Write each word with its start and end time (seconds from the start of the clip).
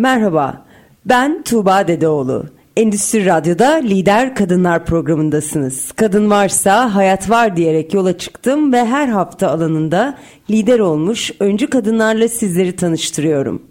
Merhaba, 0.00 0.64
ben 1.06 1.42
Tuğba 1.42 1.88
Dedeoğlu. 1.88 2.44
Endüstri 2.76 3.26
Radyo'da 3.26 3.72
Lider 3.74 4.34
Kadınlar 4.34 4.86
programındasınız. 4.86 5.92
Kadın 5.92 6.30
varsa 6.30 6.94
hayat 6.94 7.30
var 7.30 7.56
diyerek 7.56 7.94
yola 7.94 8.18
çıktım 8.18 8.72
ve 8.72 8.84
her 8.84 9.08
hafta 9.08 9.50
alanında 9.50 10.18
lider 10.50 10.78
olmuş 10.78 11.30
öncü 11.40 11.70
kadınlarla 11.70 12.28
sizleri 12.28 12.76
tanıştırıyorum. 12.76 13.62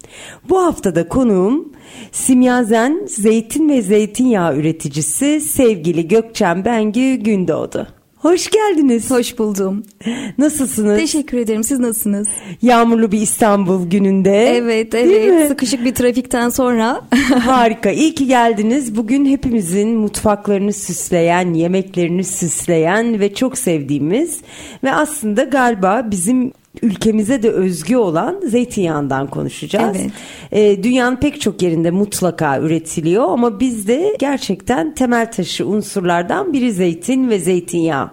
Bu 0.49 0.63
haftada 0.63 1.07
konuğum 1.07 1.73
Simyazen 2.11 3.05
zeytin 3.07 3.69
ve 3.69 3.81
zeytinyağı 3.81 4.57
üreticisi 4.57 5.41
sevgili 5.41 6.07
Gökçen 6.07 6.65
Bengü 6.65 7.15
Gündoğdu. 7.15 7.98
Hoş 8.21 8.49
geldiniz. 8.49 9.11
Hoş 9.11 9.39
buldum. 9.39 9.83
Nasılsınız? 10.37 10.99
Teşekkür 10.99 11.37
ederim. 11.37 11.63
Siz 11.63 11.79
nasılsınız? 11.79 12.27
Yağmurlu 12.61 13.11
bir 13.11 13.21
İstanbul 13.21 13.89
gününde. 13.89 14.57
Evet, 14.57 14.95
evet. 14.95 15.47
Sıkışık 15.47 15.85
bir 15.85 15.95
trafikten 15.95 16.49
sonra. 16.49 17.01
Harika. 17.45 17.91
İyi 17.91 18.15
ki 18.15 18.27
geldiniz. 18.27 18.95
Bugün 18.95 19.25
hepimizin 19.25 19.89
mutfaklarını 19.89 20.73
süsleyen, 20.73 21.53
yemeklerini 21.53 22.23
süsleyen 22.23 23.19
ve 23.19 23.33
çok 23.33 23.57
sevdiğimiz 23.57 24.41
ve 24.83 24.93
aslında 24.93 25.43
galiba 25.43 26.07
bizim 26.11 26.51
ülkemize 26.81 27.43
de 27.43 27.49
özgü 27.49 27.95
olan 27.95 28.41
zeytinyağından 28.47 29.27
konuşacağız. 29.27 29.97
Evet. 30.01 30.11
Ee, 30.51 30.83
dünyanın 30.83 31.15
pek 31.15 31.41
çok 31.41 31.61
yerinde 31.61 31.91
mutlaka 31.91 32.59
üretiliyor 32.59 33.23
ama 33.23 33.59
bizde 33.59 34.15
gerçekten 34.19 34.95
temel 34.95 35.31
taşı 35.31 35.67
unsurlardan 35.67 36.53
biri 36.53 36.73
zeytin 36.73 37.29
ve 37.29 37.39
zeytinyağı. 37.39 38.11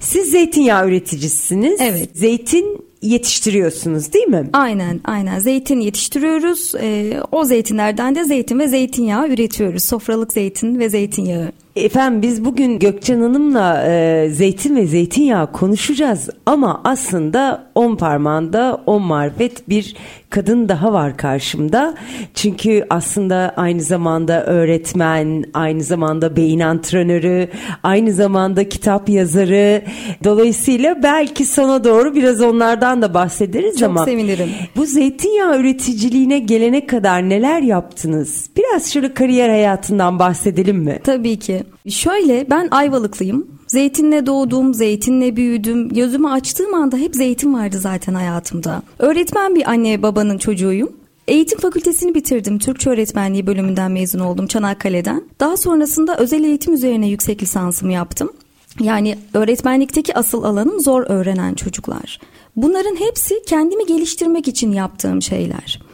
Siz 0.00 0.30
zeytinyağı 0.30 0.88
üreticisiniz. 0.88 1.80
Evet. 1.80 2.10
Zeytin 2.14 2.88
yetiştiriyorsunuz 3.02 4.12
değil 4.12 4.28
mi? 4.28 4.50
Aynen, 4.52 5.00
aynen. 5.04 5.38
Zeytin 5.38 5.80
yetiştiriyoruz. 5.80 6.72
Ee, 6.80 7.20
o 7.32 7.44
zeytinlerden 7.44 8.14
de 8.14 8.24
zeytin 8.24 8.58
ve 8.58 8.68
zeytinyağı 8.68 9.28
üretiyoruz. 9.28 9.84
Sofralık 9.84 10.32
zeytin 10.32 10.78
ve 10.78 10.88
zeytinyağı. 10.88 11.52
Efendim 11.84 12.22
biz 12.22 12.44
bugün 12.44 12.78
Gökçen 12.78 13.20
Hanım'la 13.20 13.84
e, 13.86 14.28
zeytin 14.30 14.76
ve 14.76 14.86
zeytinyağı 14.86 15.52
konuşacağız 15.52 16.30
ama 16.46 16.80
aslında 16.84 17.64
on 17.74 17.96
parmağında 17.96 18.82
on 18.86 19.02
marifet 19.02 19.68
bir 19.68 19.96
kadın 20.30 20.68
daha 20.68 20.92
var 20.92 21.16
karşımda. 21.16 21.94
Çünkü 22.34 22.84
aslında 22.90 23.52
aynı 23.56 23.80
zamanda 23.82 24.44
öğretmen, 24.46 25.44
aynı 25.54 25.82
zamanda 25.82 26.36
beyin 26.36 26.60
antrenörü, 26.60 27.48
aynı 27.82 28.12
zamanda 28.12 28.68
kitap 28.68 29.08
yazarı. 29.08 29.82
Dolayısıyla 30.24 31.02
belki 31.02 31.44
sana 31.44 31.84
doğru 31.84 32.14
biraz 32.14 32.40
onlardan 32.42 33.02
da 33.02 33.14
bahsederiz 33.14 33.78
Çok 33.78 33.88
ama. 33.88 34.04
sevinirim. 34.04 34.48
Bu 34.76 34.86
zeytinyağı 34.86 35.60
üreticiliğine 35.60 36.38
gelene 36.38 36.86
kadar 36.86 37.28
neler 37.28 37.62
yaptınız? 37.62 38.46
Biraz 38.56 38.92
şöyle 38.92 39.14
kariyer 39.14 39.48
hayatından 39.48 40.18
bahsedelim 40.18 40.76
mi? 40.76 40.98
Tabii 41.04 41.38
ki. 41.38 41.62
Şöyle 41.88 42.50
ben 42.50 42.68
Ayvalıklıyım. 42.70 43.57
Zeytinle 43.68 44.26
doğdum, 44.26 44.74
zeytinle 44.74 45.36
büyüdüm. 45.36 45.88
Gözümü 45.88 46.28
açtığım 46.28 46.74
anda 46.74 46.96
hep 46.96 47.14
zeytin 47.14 47.54
vardı 47.54 47.78
zaten 47.78 48.14
hayatımda. 48.14 48.82
Öğretmen 48.98 49.54
bir 49.54 49.70
anne 49.70 50.02
babanın 50.02 50.38
çocuğuyum. 50.38 50.92
Eğitim 51.28 51.58
fakültesini 51.58 52.14
bitirdim. 52.14 52.58
Türkçe 52.58 52.90
öğretmenliği 52.90 53.46
bölümünden 53.46 53.92
mezun 53.92 54.18
oldum 54.18 54.46
Çanakkale'den. 54.46 55.24
Daha 55.40 55.56
sonrasında 55.56 56.16
özel 56.16 56.44
eğitim 56.44 56.74
üzerine 56.74 57.08
yüksek 57.08 57.42
lisansımı 57.42 57.92
yaptım. 57.92 58.32
Yani 58.80 59.18
öğretmenlikteki 59.34 60.14
asıl 60.14 60.44
alanım 60.44 60.80
zor 60.80 61.04
öğrenen 61.08 61.54
çocuklar. 61.54 62.20
Bunların 62.56 62.96
hepsi 62.96 63.42
kendimi 63.46 63.86
geliştirmek 63.86 64.48
için 64.48 64.72
yaptığım 64.72 65.22
şeyler. 65.22 65.87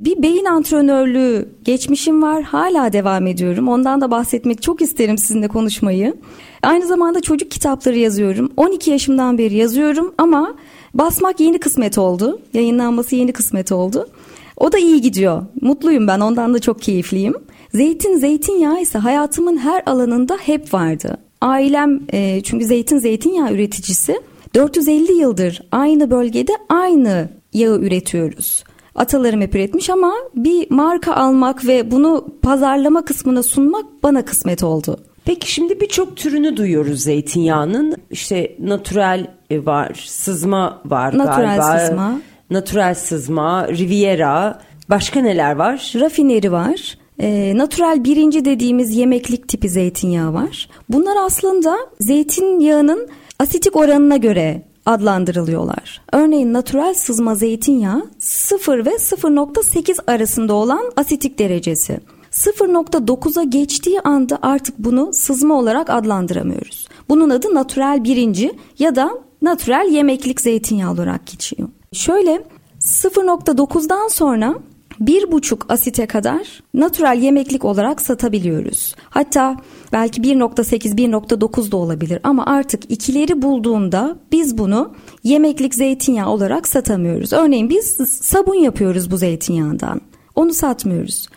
Bir 0.00 0.22
beyin 0.22 0.44
antrenörlüğü 0.44 1.48
geçmişim 1.64 2.22
var. 2.22 2.42
Hala 2.42 2.92
devam 2.92 3.26
ediyorum. 3.26 3.68
Ondan 3.68 4.00
da 4.00 4.10
bahsetmek 4.10 4.62
çok 4.62 4.82
isterim 4.82 5.18
sizinle 5.18 5.48
konuşmayı. 5.48 6.14
Aynı 6.62 6.86
zamanda 6.86 7.20
çocuk 7.20 7.50
kitapları 7.50 7.98
yazıyorum. 7.98 8.52
12 8.56 8.90
yaşımdan 8.90 9.38
beri 9.38 9.54
yazıyorum 9.54 10.14
ama 10.18 10.54
basmak 10.94 11.40
yeni 11.40 11.58
kısmet 11.58 11.98
oldu. 11.98 12.40
Yayınlanması 12.54 13.16
yeni 13.16 13.32
kısmet 13.32 13.72
oldu. 13.72 14.08
O 14.56 14.72
da 14.72 14.78
iyi 14.78 15.00
gidiyor. 15.00 15.42
Mutluyum 15.60 16.06
ben. 16.06 16.20
Ondan 16.20 16.54
da 16.54 16.58
çok 16.58 16.82
keyifliyim. 16.82 17.34
Zeytin, 17.74 18.16
zeytinyağı 18.16 18.80
ise 18.80 18.98
hayatımın 18.98 19.56
her 19.56 19.82
alanında 19.86 20.36
hep 20.40 20.74
vardı. 20.74 21.16
Ailem 21.40 22.00
e, 22.12 22.40
çünkü 22.42 22.64
zeytin 22.64 22.98
zeytinyağı 22.98 23.52
üreticisi. 23.52 24.20
450 24.54 25.12
yıldır 25.12 25.62
aynı 25.72 26.10
bölgede 26.10 26.52
aynı 26.68 27.28
yağı 27.52 27.78
üretiyoruz. 27.78 28.64
Atalarım 28.98 29.40
hep 29.40 29.54
üretmiş 29.54 29.90
ama 29.90 30.12
bir 30.34 30.70
marka 30.70 31.14
almak 31.14 31.66
ve 31.66 31.90
bunu 31.90 32.26
pazarlama 32.42 33.04
kısmına 33.04 33.42
sunmak 33.42 33.84
bana 34.02 34.24
kısmet 34.24 34.62
oldu. 34.62 35.00
Peki 35.24 35.52
şimdi 35.52 35.80
birçok 35.80 36.16
türünü 36.16 36.56
duyuyoruz 36.56 37.00
zeytinyağının. 37.00 37.96
İşte 38.10 38.56
natural 38.58 39.26
e, 39.50 39.66
var, 39.66 40.04
sızma 40.08 40.82
var 40.84 41.18
Natural 41.18 41.56
galiba. 41.56 41.78
sızma. 41.78 42.20
Natural 42.50 42.94
sızma, 42.94 43.68
Riviera. 43.68 44.60
Başka 44.90 45.20
neler 45.20 45.56
var? 45.56 45.92
Rafineri 46.00 46.52
var. 46.52 46.98
E, 47.20 47.52
natural 47.56 48.04
birinci 48.04 48.44
dediğimiz 48.44 48.96
yemeklik 48.96 49.48
tipi 49.48 49.68
zeytinyağı 49.68 50.34
var. 50.34 50.68
Bunlar 50.88 51.16
aslında 51.26 51.76
zeytinyağının 52.00 53.08
asitik 53.38 53.76
oranına 53.76 54.16
göre 54.16 54.62
adlandırılıyorlar. 54.88 56.00
Örneğin 56.12 56.52
natural 56.52 56.94
sızma 56.94 57.34
zeytinyağı 57.34 58.10
0 58.18 58.86
ve 58.86 58.90
0.8 58.90 59.98
arasında 60.06 60.54
olan 60.54 60.92
asitik 60.96 61.38
derecesi. 61.38 62.00
0.9'a 62.32 63.42
geçtiği 63.42 64.00
anda 64.00 64.38
artık 64.42 64.78
bunu 64.78 65.12
sızma 65.12 65.58
olarak 65.58 65.90
adlandıramıyoruz. 65.90 66.88
Bunun 67.08 67.30
adı 67.30 67.54
natural 67.54 68.04
birinci 68.04 68.52
ya 68.78 68.96
da 68.96 69.10
natural 69.42 69.88
yemeklik 69.90 70.40
zeytinyağı 70.40 70.92
olarak 70.92 71.26
geçiyor. 71.26 71.68
Şöyle 71.92 72.44
0.9'dan 72.80 74.08
sonra 74.08 74.54
bir 75.00 75.32
buçuk 75.32 75.66
asite 75.68 76.06
kadar 76.06 76.62
natural 76.74 77.22
yemeklik 77.22 77.64
olarak 77.64 78.00
satabiliyoruz. 78.00 78.94
Hatta 79.10 79.56
belki 79.92 80.20
1.8 80.20 80.96
1.9 80.96 81.72
da 81.72 81.76
olabilir 81.76 82.20
ama 82.22 82.46
artık 82.46 82.90
ikileri 82.90 83.42
bulduğunda 83.42 84.16
biz 84.32 84.58
bunu 84.58 84.94
yemeklik 85.24 85.74
zeytinyağı 85.74 86.28
olarak 86.28 86.68
satamıyoruz. 86.68 87.32
Örneğin 87.32 87.70
biz 87.70 87.96
sabun 88.22 88.54
yapıyoruz 88.54 89.10
bu 89.10 89.16
zeytinyağından. 89.16 90.00
Onu 90.34 90.54
satmıyoruz. 90.54 91.28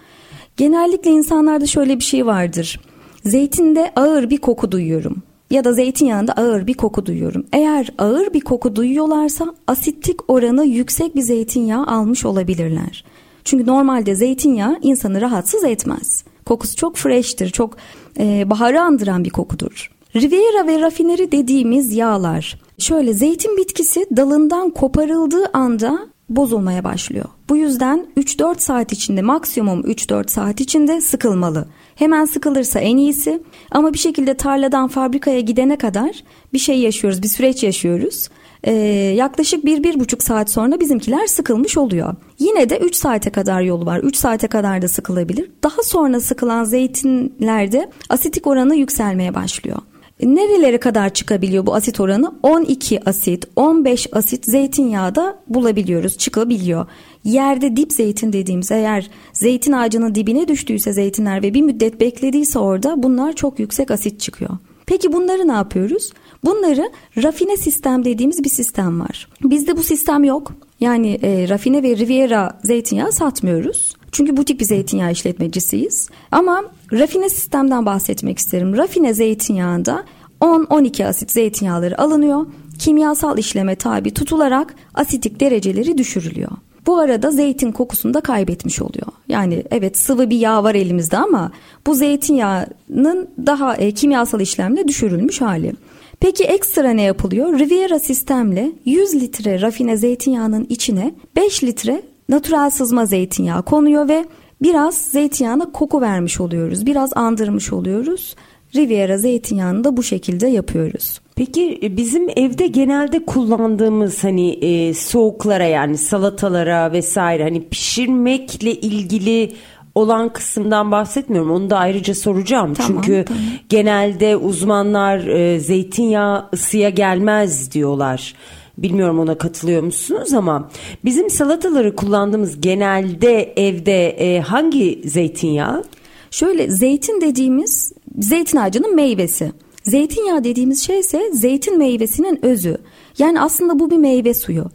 Genellikle 0.58 1.12
insanlarda 1.12 1.66
şöyle 1.66 2.00
bir 2.00 2.04
şey 2.04 2.26
vardır. 2.26 2.80
Zeytinde 3.26 3.92
ağır 3.96 4.30
bir 4.30 4.38
koku 4.38 4.72
duyuyorum 4.72 5.24
ya 5.52 5.64
da 5.64 5.74
zeytinyağında 5.74 6.34
ağır 6.34 6.68
bir 6.68 6.74
koku 6.74 7.06
duyuyorum. 7.06 7.46
Eğer 7.54 7.90
ağır 7.98 8.34
bir 8.34 8.40
koku 8.40 8.76
duyuyorlarsa 8.76 9.56
asitlik 9.68 10.30
oranı 10.30 10.66
yüksek 10.66 11.16
bir 11.16 11.22
zeytinyağı 11.22 11.86
almış 11.86 12.26
olabilirler. 12.26 13.04
Çünkü 13.44 13.66
normalde 13.66 14.16
zeytinyağı 14.16 14.80
insanı 14.82 15.22
rahatsız 15.22 15.64
etmez. 15.64 16.24
Kokusu 16.46 16.76
çok 16.76 16.96
fresh'tir, 16.96 17.50
çok 17.50 17.78
e, 18.20 18.50
baharı 18.50 18.82
andıran 18.82 19.24
bir 19.24 19.30
kokudur. 19.30 19.92
Riviera 20.16 20.68
ve 20.68 20.82
rafineri 20.82 21.32
dediğimiz 21.32 21.94
yağlar. 21.94 22.60
Şöyle 22.78 23.14
zeytin 23.14 23.58
bitkisi 23.58 24.06
dalından 24.16 24.70
koparıldığı 24.70 25.46
anda 25.54 26.00
bozulmaya 26.30 26.84
başlıyor. 26.84 27.26
Bu 27.50 27.58
yüzden 27.58 28.08
3-4 28.18 28.60
saat 28.60 28.92
içinde 28.92 29.22
maksimum 29.22 29.82
3-4 29.82 30.28
saat 30.28 30.62
içinde 30.62 31.02
sıkılmalı. 31.02 31.68
Hemen 31.96 32.26
sıkılırsa 32.26 32.80
en 32.80 32.98
iyisi 32.98 33.42
ama 33.72 33.94
bir 33.94 34.00
şekilde 34.00 34.34
tarladan 34.34 34.88
fabrikaya 34.88 35.40
gidene 35.40 35.78
kadar 35.78 36.24
bir 36.54 36.60
şey 36.60 36.80
yaşıyoruz, 36.80 37.24
bir 37.24 37.28
süreç 37.28 37.64
yaşıyoruz. 37.64 38.30
Ee, 38.64 38.74
yaklaşık 39.16 39.66
1-1,5 39.66 40.24
saat 40.24 40.50
sonra 40.50 40.80
bizimkiler 40.80 41.28
sıkılmış 41.28 41.78
oluyor. 41.78 42.16
Yine 42.40 42.70
de 42.70 42.78
3 42.78 42.96
saate 42.96 43.30
kadar 43.30 43.62
yolu 43.62 43.86
var. 43.86 44.00
3 44.00 44.16
saate 44.16 44.48
kadar 44.48 44.82
da 44.82 44.88
sıkılabilir. 44.88 45.52
Daha 45.64 45.84
sonra 45.84 46.20
sıkılan 46.20 46.64
zeytinlerde 46.64 47.90
asitik 48.10 48.48
oranı 48.48 48.76
yükselmeye 48.76 49.36
başlıyor. 49.36 49.78
nerelere 50.24 50.80
kadar 50.80 51.14
çıkabiliyor 51.14 51.66
bu 51.66 51.76
asit 51.76 52.00
oranı? 52.00 52.34
12 52.44 53.10
asit, 53.10 53.48
15 53.56 54.08
asit 54.14 54.46
zeytinyağı 54.46 55.16
da 55.16 55.40
bulabiliyoruz, 55.48 56.18
çıkabiliyor. 56.18 56.86
Yerde 57.24 57.76
dip 57.76 57.94
zeytin 57.94 58.34
dediğimiz 58.34 58.72
eğer 58.72 59.10
zeytin 59.34 59.72
ağacının 59.72 60.16
dibine 60.16 60.48
düştüyse 60.48 60.94
zeytinler 60.94 61.44
ve 61.44 61.54
bir 61.54 61.62
müddet 61.62 62.00
beklediyse 62.00 62.60
orada 62.60 63.04
bunlar 63.04 63.34
çok 63.34 63.60
yüksek 63.60 63.92
asit 63.92 64.20
çıkıyor. 64.20 64.52
Peki 64.86 65.14
bunları 65.14 65.48
ne 65.48 65.52
yapıyoruz? 65.52 66.14
Bunları 66.46 66.92
rafine 67.24 67.58
sistem 67.58 68.06
dediğimiz 68.06 68.44
bir 68.44 68.50
sistem 68.50 69.00
var. 69.00 69.28
Bizde 69.44 69.78
bu 69.78 69.84
sistem 69.84 70.24
yok. 70.24 70.54
Yani 70.80 71.20
e, 71.24 71.50
rafine 71.50 71.84
ve 71.84 71.98
Riviera 71.98 72.60
zeytinyağı 72.64 73.12
satmıyoruz. 73.12 73.96
Çünkü 74.12 74.38
butik 74.38 74.60
bir 74.60 74.66
zeytinyağı 74.66 75.12
işletmecisiyiz. 75.12 76.10
Ama 76.32 76.64
rafine 76.92 77.30
sistemden 77.30 77.86
bahsetmek 77.86 78.40
isterim. 78.40 78.78
Rafine 78.78 79.14
zeytinyağında 79.14 80.04
10-12 80.42 81.08
asit 81.08 81.32
zeytinyağları 81.32 82.02
alınıyor. 82.02 82.46
Kimyasal 82.80 83.38
işleme 83.38 83.76
tabi 83.76 84.14
tutularak 84.14 84.76
asitik 84.94 85.40
dereceleri 85.40 85.98
düşürülüyor. 85.98 86.52
Bu 86.86 86.98
arada 86.98 87.32
zeytin 87.32 87.72
kokusunu 87.72 88.14
da 88.14 88.22
kaybetmiş 88.22 88.82
oluyor. 88.82 89.08
Yani 89.28 89.64
evet 89.72 89.98
sıvı 89.98 90.30
bir 90.30 90.38
yağ 90.38 90.64
var 90.64 90.76
elimizde 90.76 91.18
ama 91.18 91.52
bu 91.88 91.96
zeytinyağının 91.96 93.30
daha 93.46 93.76
e, 93.76 93.92
kimyasal 93.92 94.42
işlemle 94.42 94.88
düşürülmüş 94.88 95.42
hali. 95.42 95.74
Peki 96.22 96.44
ekstra 96.44 96.90
ne 96.90 97.02
yapılıyor? 97.02 97.60
Riviera 97.60 98.00
sistemle 98.00 98.72
100 98.86 99.16
litre 99.16 99.62
rafine 99.62 99.98
zeytinyağının 99.98 100.66
içine 100.70 101.14
5 101.36 101.64
litre 101.64 102.02
natural 102.30 102.70
sızma 102.70 103.06
zeytinyağı 103.06 103.64
konuyor 103.64 104.08
ve 104.10 104.26
biraz 104.62 104.98
zeytinyağına 104.98 105.72
koku 105.72 106.02
vermiş 106.02 106.42
oluyoruz. 106.42 106.86
Biraz 106.86 107.12
andırmış 107.16 107.74
oluyoruz. 107.74 108.36
Riviera 108.76 109.18
zeytinyağını 109.18 109.84
da 109.84 109.98
bu 109.98 110.04
şekilde 110.04 110.48
yapıyoruz. 110.48 111.22
Peki 111.36 111.80
e, 111.84 111.98
bizim 111.98 112.30
evde 112.36 112.68
genelde 112.68 113.26
kullandığımız 113.26 114.24
hani 114.24 114.50
e, 114.52 114.94
soğuklara 114.94 115.66
yani 115.66 115.98
salatalara 115.98 116.92
vesaire 116.92 117.44
hani 117.44 117.70
pişirmekle 117.70 118.72
ilgili 118.72 119.52
olan 119.96 120.34
kısımdan 120.34 120.92
bahsetmiyorum. 120.92 121.52
Onu 121.52 121.70
da 121.70 121.78
ayrıca 121.78 122.16
soracağım. 122.16 122.74
Tamam, 122.74 123.02
Çünkü 123.04 123.26
tamam. 123.28 123.44
genelde 123.70 124.38
uzmanlar 124.38 125.28
e, 125.28 125.60
zeytinyağı 125.60 126.50
ısıya 126.54 126.90
gelmez 126.90 127.72
diyorlar. 127.72 128.34
Bilmiyorum 128.78 129.20
ona 129.20 129.38
katılıyor 129.38 129.84
musunuz 129.84 130.34
ama 130.34 130.70
bizim 131.06 131.30
salataları 131.30 131.96
kullandığımız 131.96 132.62
genelde 132.62 133.54
evde 133.58 134.10
e, 134.10 134.40
hangi 134.40 135.02
zeytinyağı? 135.06 135.84
Şöyle 136.32 136.70
zeytin 136.70 137.22
dediğimiz 137.22 137.94
zeytin 138.20 138.58
ağacının 138.58 138.96
meyvesi. 138.96 139.52
Zeytinyağı 139.84 140.44
dediğimiz 140.44 140.84
şey 140.86 141.00
ise 141.00 141.32
zeytin 141.34 141.78
meyvesinin 141.78 142.46
özü. 142.46 142.78
Yani 143.18 143.42
aslında 143.42 143.80
bu 143.80 143.92
bir 143.92 143.98
meyve 143.98 144.34
suyu. 144.34 144.66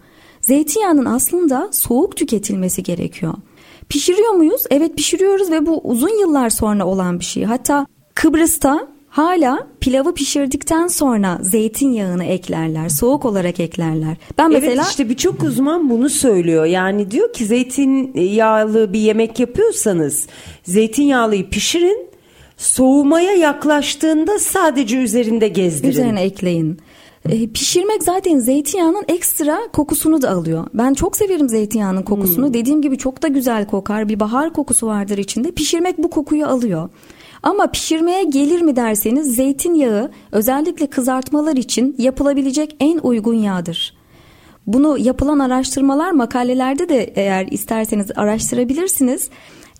Zeytinyağının 0.40 1.04
aslında 1.04 1.68
soğuk 1.72 2.16
tüketilmesi 2.16 2.82
gerekiyor. 2.82 3.34
Pişiriyor 3.88 4.31
muyuz? 4.31 4.62
Evet 4.71 4.97
pişiriyoruz 4.97 5.50
ve 5.50 5.67
bu 5.67 5.81
uzun 5.85 6.21
yıllar 6.21 6.50
sonra 6.50 6.87
olan 6.87 7.21
bir 7.21 7.25
şey. 7.25 7.44
Hatta 7.44 7.87
Kıbrıs'ta 8.15 8.88
hala 9.09 9.67
pilavı 9.81 10.15
pişirdikten 10.15 10.87
sonra 10.87 11.38
zeytinyağını 11.43 12.25
eklerler. 12.25 12.88
Soğuk 12.88 13.25
olarak 13.25 13.61
eklerler. 13.61 14.17
Ben 14.38 14.50
mesela 14.50 14.73
Evet 14.75 14.87
işte 14.91 15.09
birçok 15.09 15.43
uzman 15.43 15.91
bunu 15.91 16.09
söylüyor. 16.09 16.65
Yani 16.65 17.11
diyor 17.11 17.33
ki 17.33 17.44
zeytinyağlı 17.44 18.93
bir 18.93 19.00
yemek 19.00 19.41
yapıyorsanız 19.41 20.27
zeytinyağlıyı 20.65 21.50
pişirin. 21.50 22.06
Soğumaya 22.56 23.33
yaklaştığında 23.33 24.38
sadece 24.38 24.97
üzerinde 24.97 25.49
gezdirin. 25.49 25.91
Üzerine 25.91 26.23
ekleyin. 26.23 26.79
E, 27.28 27.46
pişirmek 27.46 28.02
zaten 28.02 28.38
zeytinyağının 28.38 29.05
ekstra 29.08 29.58
kokusunu 29.73 30.23
da 30.23 30.31
alıyor. 30.31 30.67
Ben 30.75 30.94
çok 30.94 31.17
severim 31.17 31.49
zeytinyağının 31.49 32.02
kokusunu. 32.02 32.55
Dediğim 32.55 32.82
gibi 32.82 32.99
çok 32.99 33.23
da 33.23 33.28
güzel 33.28 33.67
kokar. 33.67 34.08
Bir 34.08 34.20
bahar 34.20 34.52
kokusu 34.52 34.87
vardır 34.87 35.19
içinde. 35.19 35.50
Pişirmek 35.50 35.99
bu 35.99 36.11
kokuyu 36.11 36.46
alıyor. 36.46 36.88
Ama 37.43 37.67
pişirmeye 37.67 38.25
gelir 38.25 38.62
mi 38.62 38.76
derseniz 38.76 39.34
zeytinyağı 39.34 40.11
özellikle 40.32 40.87
kızartmalar 40.87 41.56
için 41.56 41.94
yapılabilecek 41.99 42.76
en 42.81 42.99
uygun 42.99 43.34
yağdır. 43.34 43.96
Bunu 44.67 44.99
yapılan 44.99 45.38
araştırmalar 45.38 46.11
makalelerde 46.11 46.88
de 46.88 47.12
eğer 47.17 47.46
isterseniz 47.50 48.06
araştırabilirsiniz. 48.17 49.31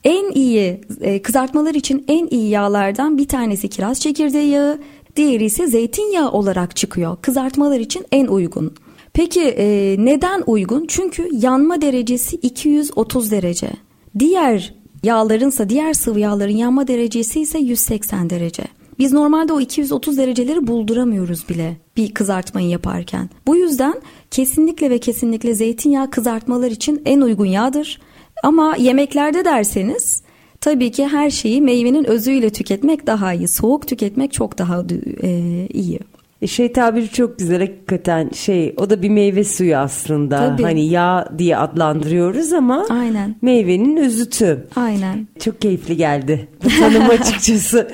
En 0.04 0.31
iyi 0.31 0.81
e, 1.00 1.22
kızartmalar 1.22 1.75
için 1.75 2.04
en 2.08 2.26
iyi 2.31 2.48
yağlardan 2.48 3.19
bir 3.19 3.28
tanesi 3.28 3.69
kiraz 3.69 4.00
çekirdeği 4.00 4.48
yağı, 4.48 4.78
diğeri 5.16 5.44
ise 5.44 5.66
zeytinyağı 5.66 6.30
olarak 6.30 6.76
çıkıyor. 6.76 7.16
Kızartmalar 7.22 7.80
için 7.80 8.04
en 8.12 8.26
uygun. 8.26 8.74
Peki 9.12 9.42
e, 9.42 9.96
neden 9.98 10.42
uygun? 10.46 10.84
Çünkü 10.88 11.28
yanma 11.32 11.80
derecesi 11.80 12.36
230 12.36 13.30
derece. 13.30 13.70
Diğer 14.18 14.74
yağlarınsa 15.02 15.68
diğer 15.68 15.94
sıvı 15.94 16.20
yağların 16.20 16.56
yanma 16.56 16.88
derecesi 16.88 17.40
ise 17.40 17.58
180 17.58 18.30
derece. 18.30 18.64
Biz 18.98 19.12
normalde 19.12 19.52
o 19.52 19.60
230 19.60 20.18
dereceleri 20.18 20.66
bulduramıyoruz 20.66 21.48
bile 21.48 21.76
bir 21.96 22.14
kızartmayı 22.14 22.69
yaparken. 22.69 23.30
Bu 23.46 23.56
yüzden 23.56 23.94
kesinlikle 24.30 24.90
ve 24.90 24.98
kesinlikle 24.98 25.54
zeytinyağı 25.54 26.10
kızartmalar 26.10 26.70
için 26.70 27.02
en 27.04 27.20
uygun 27.20 27.46
yağdır. 27.46 28.00
Ama 28.42 28.76
yemeklerde 28.76 29.44
derseniz 29.44 30.22
tabii 30.66 30.90
ki 30.90 31.06
her 31.06 31.30
şeyi 31.30 31.62
meyvenin 31.62 32.04
özüyle 32.04 32.50
tüketmek 32.50 33.06
daha 33.06 33.32
iyi. 33.32 33.48
Soğuk 33.48 33.88
tüketmek 33.88 34.32
çok 34.32 34.58
daha 34.58 34.84
e, 35.22 35.30
iyi. 35.72 35.98
E, 36.42 36.46
Şey 36.46 36.72
tabiri 36.72 37.08
çok 37.08 37.38
güzel 37.38 37.60
hakikaten 37.60 38.30
şey 38.34 38.74
o 38.76 38.90
da 38.90 39.02
bir 39.02 39.08
meyve 39.10 39.44
suyu 39.44 39.76
aslında. 39.76 40.38
Tabii. 40.38 40.62
Hani 40.62 40.88
yağ 40.88 41.28
diye 41.38 41.56
adlandırıyoruz 41.56 42.52
ama 42.52 42.86
Aynen. 42.90 43.36
meyvenin 43.42 43.96
özütü. 43.96 44.66
Aynen. 44.76 45.28
Çok 45.40 45.60
keyifli 45.60 45.96
geldi 45.96 46.48
bu 46.64 46.69
tanım 46.69 47.10
açıkçası. 47.20 47.88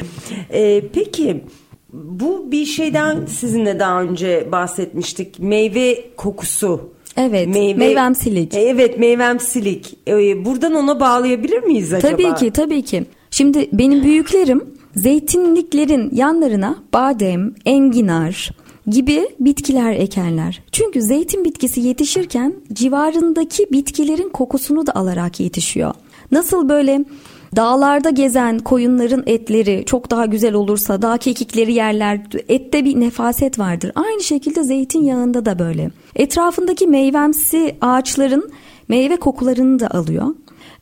Ee, 0.53 0.83
peki 0.95 1.45
bu 1.93 2.53
bir 2.53 2.65
şeyden 2.65 3.27
sizinle 3.27 3.79
daha 3.79 4.03
önce 4.03 4.49
bahsetmiştik. 4.53 5.39
Meyve 5.39 6.05
kokusu. 6.17 6.93
Evet, 7.17 7.49
meyvemsilik. 7.77 8.55
E, 8.55 8.61
Evet 8.61 8.99
meyvemsilik. 8.99 9.95
Ee, 10.09 10.45
buradan 10.45 10.75
ona 10.75 11.01
bağlayabilir 11.01 11.63
miyiz 11.63 11.93
acaba? 11.93 12.17
Tabii 12.17 12.35
ki 12.35 12.51
tabii 12.51 12.83
ki. 12.83 13.05
Şimdi 13.31 13.69
benim 13.73 14.03
büyüklerim 14.03 14.65
zeytinliklerin 14.97 16.11
yanlarına 16.15 16.77
badem, 16.93 17.55
enginar 17.65 18.51
gibi 18.87 19.29
bitkiler 19.41 19.93
ekerler. 19.93 20.63
Çünkü 20.73 21.03
zeytin 21.03 21.45
bitkisi 21.45 21.81
yetişirken 21.81 22.55
civarındaki 22.73 23.67
bitkilerin 23.73 24.29
kokusunu 24.29 24.87
da 24.87 24.95
alarak 24.95 25.41
yetişiyor. 25.41 25.95
Nasıl 26.33 26.69
böyle 26.69 27.05
dağlarda 27.57 28.11
gezen 28.11 28.59
koyunların 28.59 29.23
etleri 29.27 29.83
çok 29.87 30.11
daha 30.11 30.27
güzel 30.27 30.55
olursa 30.55 31.03
dağ 31.03 31.19
kekikleri 31.19 31.73
yerler 31.73 32.21
ette 32.49 32.85
bir 32.85 33.01
nefaset 33.01 33.59
vardır. 33.59 33.93
Aynı 33.95 34.23
şekilde 34.23 34.65
zeytinyağında 34.65 35.45
da 35.47 35.59
böyle. 35.59 35.91
Etrafındaki 36.17 36.87
meyvemsi 36.87 37.77
ağaçların 37.81 38.53
meyve 38.89 39.17
kokularını 39.17 39.81
da 39.81 39.91
alıyor. 39.91 40.27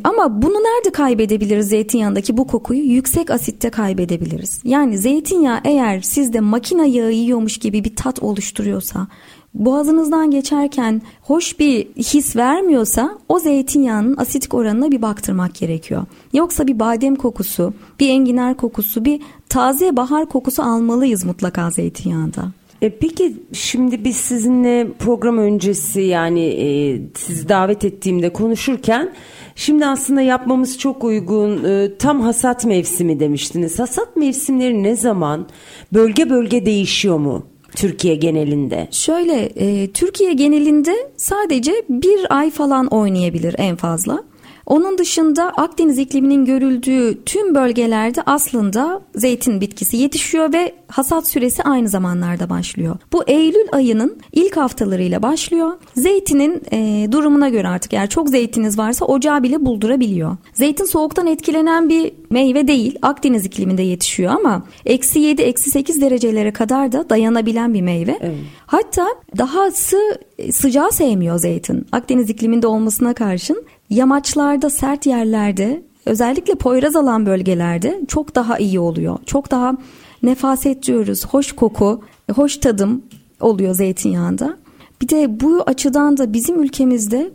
Ama 0.05 0.43
bunu 0.43 0.55
nerede 0.55 0.91
kaybedebiliriz 0.93 1.69
zeytinyağındaki 1.69 2.37
bu 2.37 2.47
kokuyu? 2.47 2.83
Yüksek 2.83 3.31
asitte 3.31 3.71
kaybedebiliriz. 3.71 4.61
Yani 4.65 4.99
zeytinyağı 4.99 5.61
eğer 5.65 6.01
sizde 6.01 6.41
makine 6.41 6.89
yağı 6.89 7.13
yiyormuş 7.13 7.59
gibi 7.59 7.85
bir 7.85 7.97
tat 7.97 8.23
oluşturuyorsa, 8.23 9.07
boğazınızdan 9.55 10.31
geçerken 10.31 11.03
hoş 11.23 11.59
bir 11.59 11.87
his 11.97 12.37
vermiyorsa 12.37 13.19
o 13.29 13.39
zeytinyağının 13.39 14.17
asitik 14.17 14.55
oranına 14.55 14.91
bir 14.91 15.03
baktırmak 15.03 15.55
gerekiyor. 15.55 16.05
Yoksa 16.33 16.67
bir 16.67 16.79
badem 16.79 17.17
kokusu, 17.17 17.75
bir 18.01 18.09
enginar 18.09 18.57
kokusu, 18.57 19.05
bir 19.05 19.21
taze 19.49 19.97
bahar 19.97 20.27
kokusu 20.27 20.63
almalıyız 20.63 21.25
mutlaka 21.25 21.71
zeytinyağında. 21.71 22.53
E 22.83 22.91
peki 22.91 23.37
şimdi 23.53 24.05
biz 24.05 24.17
sizinle 24.17 24.89
program 24.99 25.39
öncesi 25.39 26.01
yani 26.01 26.41
e, 26.41 27.01
sizi 27.17 27.49
davet 27.49 27.85
ettiğimde 27.85 28.33
konuşurken 28.33 29.13
şimdi 29.55 29.87
aslında 29.87 30.21
yapmamız 30.21 30.79
çok 30.79 31.05
uygun 31.05 31.65
e, 31.65 31.99
tam 31.99 32.21
hasat 32.21 32.65
mevsimi 32.65 33.21
demiştiniz. 33.21 33.79
Hasat 33.79 34.17
mevsimleri 34.17 34.83
ne 34.83 34.97
zaman 34.97 35.47
bölge 35.95 36.31
bölge 36.31 36.67
değişiyor 36.67 37.19
mu 37.19 37.47
Türkiye 37.77 38.15
genelinde? 38.15 38.89
Şöyle 38.91 39.43
e, 39.43 39.93
Türkiye 39.93 40.33
genelinde 40.33 40.95
sadece 41.17 41.73
bir 41.89 42.27
ay 42.39 42.51
falan 42.51 42.87
oynayabilir 42.87 43.55
en 43.59 43.77
fazla. 43.77 44.30
Onun 44.71 44.99
dışında 44.99 45.45
Akdeniz 45.49 45.99
ikliminin 45.99 46.45
görüldüğü 46.45 47.25
tüm 47.25 47.55
bölgelerde 47.55 48.23
aslında 48.27 49.03
zeytin 49.15 49.61
bitkisi 49.61 49.97
yetişiyor 49.97 50.53
ve 50.53 50.75
hasat 50.89 51.29
süresi 51.29 51.63
aynı 51.63 51.89
zamanlarda 51.89 52.51
başlıyor. 52.51 52.97
Bu 53.13 53.25
Eylül 53.27 53.67
ayının 53.73 54.19
ilk 54.33 54.57
haftalarıyla 54.57 55.23
başlıyor. 55.23 55.73
Zeytinin 55.97 56.63
e, 56.73 57.09
durumuna 57.13 57.49
göre 57.49 57.69
artık 57.69 57.93
eğer 57.93 58.09
çok 58.09 58.29
zeytiniz 58.29 58.79
varsa 58.79 59.05
ocağı 59.05 59.43
bile 59.43 59.65
buldurabiliyor. 59.65 60.37
Zeytin 60.55 60.85
soğuktan 60.85 61.27
etkilenen 61.27 61.89
bir 61.89 62.13
meyve 62.31 62.69
değil. 62.69 62.99
Akdeniz 63.03 63.47
ikliminde 63.47 63.83
yetişiyor 63.83 64.33
ama 64.33 64.63
eksi 64.87 65.19
7 65.19 65.43
eksi 65.43 65.71
8 65.71 66.01
derecelere 66.01 66.53
kadar 66.53 66.93
da 66.93 67.11
dayanabilen 67.11 67.75
bir 67.75 67.83
meyve. 67.83 68.19
Evet. 68.21 68.37
Hatta 68.67 69.09
dahası 69.39 70.19
sıcağı 70.53 70.93
sevmiyor 70.93 71.39
zeytin. 71.39 71.87
Akdeniz 71.93 72.31
ikliminde 72.31 72.67
olmasına 72.67 73.15
karşın 73.15 73.65
yamaçlarda 73.91 74.71
sert 74.71 75.07
yerlerde 75.07 75.83
özellikle 76.07 76.55
poyraz 76.55 76.97
alan 76.97 77.27
bölgelerde 77.27 78.01
çok 78.09 78.35
daha 78.35 78.59
iyi 78.59 78.81
oluyor. 78.81 79.19
Çok 79.27 79.51
daha 79.51 79.77
nefaset 80.23 80.87
diyoruz. 80.87 81.27
Hoş 81.27 81.53
koku, 81.53 82.03
hoş 82.35 82.57
tadım 82.57 83.03
oluyor 83.41 83.75
zeytinyağında. 83.75 84.57
Bir 85.03 85.09
de 85.09 85.41
bu 85.41 85.63
açıdan 85.67 86.17
da 86.17 86.33
bizim 86.33 86.63
ülkemizde 86.63 87.31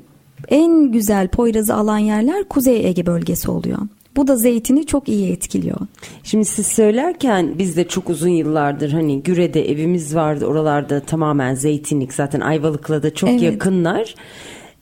en 0.50 0.92
güzel 0.92 1.28
poyrazı 1.28 1.76
alan 1.76 1.98
yerler 1.98 2.44
Kuzey 2.44 2.88
Ege 2.88 3.06
bölgesi 3.06 3.52
oluyor. 3.52 3.80
Bu 4.16 4.28
da 4.28 4.36
zeytini 4.36 4.86
çok 4.86 5.10
iyi 5.10 5.32
etkiliyor. 5.32 5.78
Şimdi 6.24 6.46
siz 6.46 6.68
söylerken 6.68 7.58
biz 7.58 7.78
de 7.78 7.88
çok 7.88 8.10
uzun 8.10 8.30
yıllardır 8.30 8.92
hani 8.92 9.24
Güre'de 9.24 9.72
evimiz 9.72 10.16
vardı 10.16 10.46
oralarda 10.46 11.00
tamamen 11.00 11.56
zeytinlik 11.56 12.14
zaten 12.14 12.40
Ayvalık'la 12.40 13.04
da 13.04 13.14
çok 13.14 13.30
evet. 13.30 13.42
yakınlar. 13.42 14.16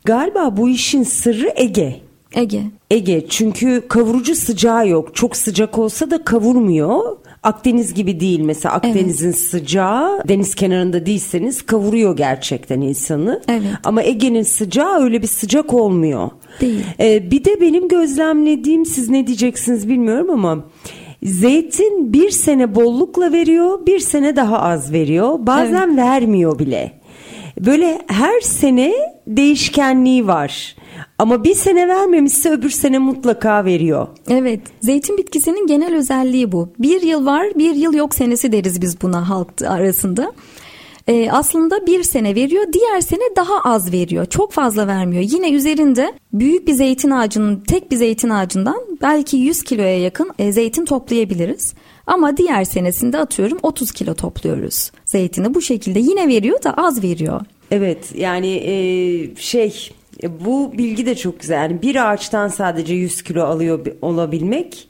Galiba 0.05 0.57
bu 0.57 0.69
işin 0.69 1.03
sırrı 1.03 1.53
Ege. 1.55 1.95
Ege. 2.35 2.63
Ege 2.91 3.25
çünkü 3.29 3.83
kavurucu 3.87 4.35
sıcağı 4.35 4.87
yok. 4.87 5.15
Çok 5.15 5.35
sıcak 5.35 5.77
olsa 5.77 6.11
da 6.11 6.23
kavurmuyor. 6.23 7.17
Akdeniz 7.43 7.93
gibi 7.93 8.19
değil 8.19 8.39
mesela 8.39 8.75
Akdeniz'in 8.75 9.27
evet. 9.27 9.39
sıcağı 9.39 10.27
deniz 10.27 10.55
kenarında 10.55 11.05
değilseniz 11.05 11.61
kavuruyor 11.61 12.17
gerçekten 12.17 12.81
insanı. 12.81 13.41
Evet. 13.47 13.67
Ama 13.83 14.03
Ege'nin 14.03 14.43
sıcağı 14.43 15.03
öyle 15.03 15.21
bir 15.21 15.27
sıcak 15.27 15.73
olmuyor. 15.73 16.29
Değil. 16.61 16.83
Ee, 16.99 17.31
bir 17.31 17.45
de 17.45 17.61
benim 17.61 17.87
gözlemlediğim 17.87 18.85
siz 18.85 19.09
ne 19.09 19.27
diyeceksiniz 19.27 19.89
bilmiyorum 19.89 20.29
ama 20.29 20.65
zeytin 21.23 22.13
bir 22.13 22.29
sene 22.29 22.75
bollukla 22.75 23.31
veriyor 23.31 23.85
bir 23.85 23.99
sene 23.99 24.35
daha 24.35 24.59
az 24.59 24.91
veriyor 24.91 25.39
bazen 25.39 25.87
evet. 25.87 25.97
vermiyor 25.97 26.59
bile. 26.59 27.02
Böyle 27.59 28.01
her 28.07 28.41
sene 28.41 28.93
değişkenliği 29.27 30.27
var. 30.27 30.75
Ama 31.19 31.43
bir 31.43 31.55
sene 31.55 31.87
vermemişse 31.87 32.51
öbür 32.51 32.69
sene 32.69 32.99
mutlaka 32.99 33.65
veriyor. 33.65 34.07
Evet. 34.29 34.61
Zeytin 34.81 35.17
bitkisinin 35.17 35.67
genel 35.67 35.95
özelliği 35.95 36.51
bu. 36.51 36.69
Bir 36.79 37.01
yıl 37.01 37.25
var, 37.25 37.47
bir 37.55 37.75
yıl 37.75 37.93
yok 37.93 38.15
senesi 38.15 38.51
deriz 38.51 38.81
biz 38.81 39.01
buna 39.01 39.29
halk 39.29 39.61
arasında. 39.67 40.33
Ee, 41.07 41.31
aslında 41.31 41.87
bir 41.87 42.03
sene 42.03 42.35
veriyor, 42.35 42.63
diğer 42.73 43.01
sene 43.01 43.35
daha 43.35 43.59
az 43.59 43.93
veriyor. 43.93 44.25
Çok 44.25 44.51
fazla 44.51 44.87
vermiyor. 44.87 45.23
Yine 45.27 45.51
üzerinde 45.51 46.13
büyük 46.33 46.67
bir 46.67 46.73
zeytin 46.73 47.11
ağacının, 47.11 47.59
tek 47.59 47.91
bir 47.91 47.95
zeytin 47.95 48.29
ağacından 48.29 48.77
belki 49.01 49.37
100 49.37 49.63
kiloya 49.63 49.99
yakın 49.99 50.31
e, 50.39 50.51
zeytin 50.51 50.85
toplayabiliriz. 50.85 51.73
Ama 52.07 52.37
diğer 52.37 52.63
senesinde 52.63 53.17
atıyorum 53.17 53.57
30 53.63 53.91
kilo 53.91 54.13
topluyoruz 54.13 54.91
zeytini. 55.05 55.53
Bu 55.53 55.61
şekilde 55.61 55.99
yine 55.99 56.27
veriyor 56.27 56.63
da 56.63 56.73
az 56.77 57.03
veriyor. 57.03 57.41
Evet 57.71 58.15
yani 58.15 58.47
e, 58.47 58.75
şey 59.35 59.89
e, 60.23 60.45
bu 60.45 60.77
bilgi 60.77 61.05
de 61.05 61.15
çok 61.15 61.39
güzel. 61.39 61.55
Yani 61.55 61.81
bir 61.81 62.11
ağaçtan 62.11 62.47
sadece 62.47 62.93
100 62.93 63.21
kilo 63.21 63.43
alıyor 63.43 63.85
olabilmek 64.01 64.87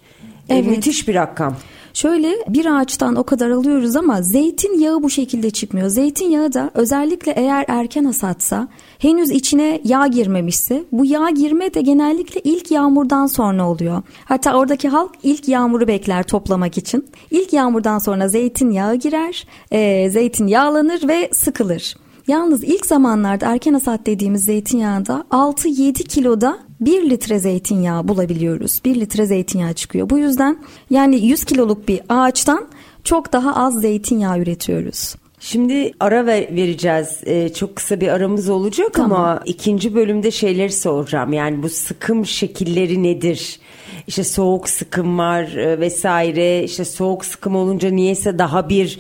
e, 0.50 0.56
evet. 0.56 0.68
e, 0.68 0.70
müthiş 0.70 1.08
bir 1.08 1.16
rakam. 1.16 1.58
Şöyle 1.94 2.36
bir 2.48 2.66
ağaçtan 2.66 3.16
o 3.16 3.24
kadar 3.24 3.50
alıyoruz 3.50 3.96
ama 3.96 4.22
zeytin 4.22 4.80
yağı 4.80 5.04
bu 5.04 5.10
şekilde 5.10 5.50
çıkmıyor. 5.50 5.88
Zeytin 5.88 6.30
yağı 6.30 6.54
da 6.54 6.72
özellikle 6.74 7.32
eğer 7.32 7.66
erken 7.68 8.06
hasatsa 8.06 8.68
henüz 9.00 9.32
içine 9.32 9.82
yağ 9.84 10.08
girmemişse 10.08 10.84
bu 10.92 11.06
yağ 11.06 11.30
girme 11.30 11.74
de 11.74 11.82
genellikle 11.82 12.42
ilk 12.44 12.72
yağmurdan 12.72 13.26
sonra 13.26 13.70
oluyor. 13.70 14.02
Hatta 14.26 14.58
oradaki 14.58 14.90
halk 14.90 15.12
ilk 15.24 15.48
yağmuru 15.48 15.88
bekler 15.88 16.24
toplamak 16.24 16.78
için. 16.78 17.06
İlk 17.32 17.54
yağmurdan 17.54 18.00
sonra 18.00 18.28
zeytin 18.28 18.72
yağı 18.72 18.96
girer, 18.96 19.48
e, 19.72 20.10
zeytin 20.10 20.48
yağlanır 20.48 21.08
ve 21.08 21.30
sıkılır. 21.34 21.96
Yalnız 22.28 22.64
ilk 22.64 22.86
zamanlarda 22.86 23.46
erken 23.54 23.74
hasat 23.74 24.06
dediğimiz 24.06 24.46
zeytinyağında 24.46 25.26
6-7 25.32 25.94
kiloda 25.94 26.60
1 26.82 27.10
litre 27.10 27.40
zeytinyağı 27.40 28.08
bulabiliyoruz. 28.08 28.82
1 28.86 29.02
litre 29.02 29.26
zeytinyağı 29.26 29.74
çıkıyor. 29.74 30.10
Bu 30.10 30.18
yüzden 30.18 30.58
yani 30.90 31.16
100 31.26 31.46
kiloluk 31.46 31.88
bir 31.88 32.02
ağaçtan 32.10 32.68
çok 33.04 33.34
daha 33.34 33.56
az 33.56 33.82
zeytinyağı 33.82 34.40
üretiyoruz. 34.40 35.16
Şimdi 35.40 35.92
ara 36.00 36.26
ver, 36.26 36.56
vereceğiz. 36.56 37.22
Ee, 37.26 37.50
çok 37.54 37.76
kısa 37.76 38.02
bir 38.02 38.08
aramız 38.08 38.50
olacak 38.50 38.94
tamam. 38.94 39.22
ama 39.22 39.42
ikinci 39.46 39.96
bölümde 39.96 40.32
şeyleri 40.32 40.72
soracağım. 40.72 41.34
Yani 41.34 41.64
bu 41.64 41.70
sıkım 41.70 42.26
şekilleri 42.26 43.04
nedir? 43.04 43.60
İşte 44.08 44.24
soğuk 44.24 44.70
sıkım 44.70 45.18
var 45.18 45.44
e, 45.44 45.80
vesaire. 45.80 46.64
İşte 46.64 46.86
soğuk 46.86 47.26
sıkım 47.26 47.56
olunca 47.56 47.90
niyeyse 47.90 48.40
daha 48.40 48.70
bir 48.70 49.00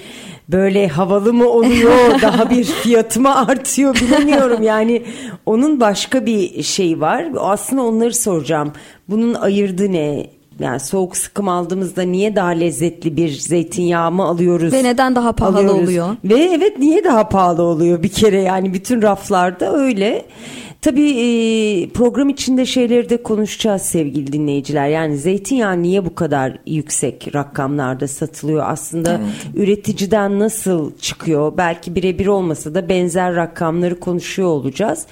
böyle 0.49 0.87
havalı 0.87 1.33
mı 1.33 1.49
oluyor 1.49 1.91
daha 2.21 2.49
bir 2.49 2.63
fiyatı 2.63 3.21
mı 3.21 3.47
artıyor 3.47 3.95
bilmiyorum 3.95 4.63
yani 4.63 5.03
onun 5.45 5.79
başka 5.79 6.25
bir 6.25 6.63
şey 6.63 7.01
var 7.01 7.25
aslında 7.39 7.81
onları 7.81 8.13
soracağım 8.13 8.71
bunun 9.09 9.33
ayırdığı 9.33 9.91
ne 9.91 10.29
yani 10.59 10.79
soğuk 10.79 11.17
sıkım 11.17 11.47
aldığımızda 11.47 12.01
niye 12.01 12.35
daha 12.35 12.49
lezzetli 12.49 13.17
bir 13.17 13.29
zeytinyağı 13.29 14.11
mı 14.11 14.23
alıyoruz? 14.23 14.73
Ve 14.73 14.83
neden 14.83 15.15
daha 15.15 15.31
pahalı 15.31 15.57
alıyoruz? 15.57 15.83
oluyor? 15.83 16.15
Ve 16.23 16.35
evet 16.35 16.79
niye 16.79 17.03
daha 17.03 17.29
pahalı 17.29 17.61
oluyor 17.63 18.03
bir 18.03 18.09
kere 18.09 18.41
yani 18.41 18.73
bütün 18.73 19.01
raflarda 19.01 19.75
öyle. 19.75 20.25
Tabii 20.83 21.09
e, 21.09 21.89
program 21.89 22.29
içinde 22.29 22.65
şeyleri 22.65 23.09
de 23.09 23.23
konuşacağız 23.23 23.81
sevgili 23.81 24.33
dinleyiciler. 24.33 24.87
Yani 24.87 25.17
zeytinyağı 25.17 25.81
niye 25.81 26.05
bu 26.05 26.15
kadar 26.15 26.57
yüksek 26.65 27.35
rakamlarda 27.35 28.07
satılıyor? 28.07 28.63
Aslında 28.67 29.13
evet. 29.13 29.55
üreticiden 29.55 30.39
nasıl 30.39 30.97
çıkıyor? 30.97 31.53
Belki 31.57 31.95
birebir 31.95 32.27
olmasa 32.27 32.75
da 32.75 32.89
benzer 32.89 33.35
rakamları 33.35 33.99
konuşuyor 33.99 34.47
olacağız. 34.47 35.05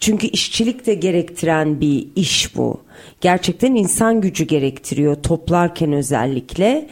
Çünkü 0.00 0.26
işçilik 0.26 0.86
de 0.86 0.94
gerektiren 0.94 1.80
bir 1.80 2.08
iş 2.16 2.56
bu. 2.56 2.80
Gerçekten 3.20 3.74
insan 3.74 4.20
gücü 4.20 4.44
gerektiriyor 4.44 5.14
toplarken 5.14 5.92
özellikle 5.92 6.88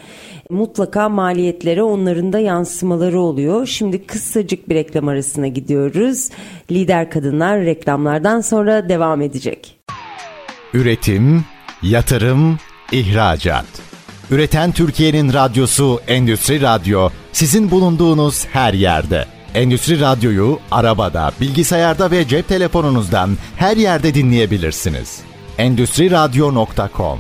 mutlaka 0.51 1.09
maliyetlere 1.09 1.83
onların 1.83 2.33
da 2.33 2.39
yansımaları 2.39 3.21
oluyor. 3.21 3.67
Şimdi 3.67 4.07
kısacık 4.07 4.69
bir 4.69 4.75
reklam 4.75 5.09
arasına 5.09 5.47
gidiyoruz. 5.49 6.29
Lider 6.71 7.11
Kadınlar 7.11 7.61
reklamlardan 7.61 8.41
sonra 8.41 8.89
devam 8.89 9.23
edecek. 9.23 9.79
Üretim, 10.75 11.45
yatırım, 11.83 12.59
ihracat. 12.93 13.67
Üreten 14.31 14.73
Türkiye'nin 14.73 15.33
radyosu 15.33 16.01
Endüstri 16.09 16.61
Radyo 16.61 17.09
sizin 17.33 17.71
bulunduğunuz 17.71 18.47
her 18.47 18.75
yerde. 18.75 19.25
Endüstri 19.55 20.01
Radyo'yu 20.01 20.59
arabada, 20.71 21.33
bilgisayarda 21.41 22.11
ve 22.11 22.29
cep 22.29 22.49
telefonunuzdan 22.49 23.31
her 23.57 23.77
yerde 23.77 24.15
dinleyebilirsiniz. 24.15 25.21
Endüstri 25.59 26.11
Radyo.com 26.11 27.19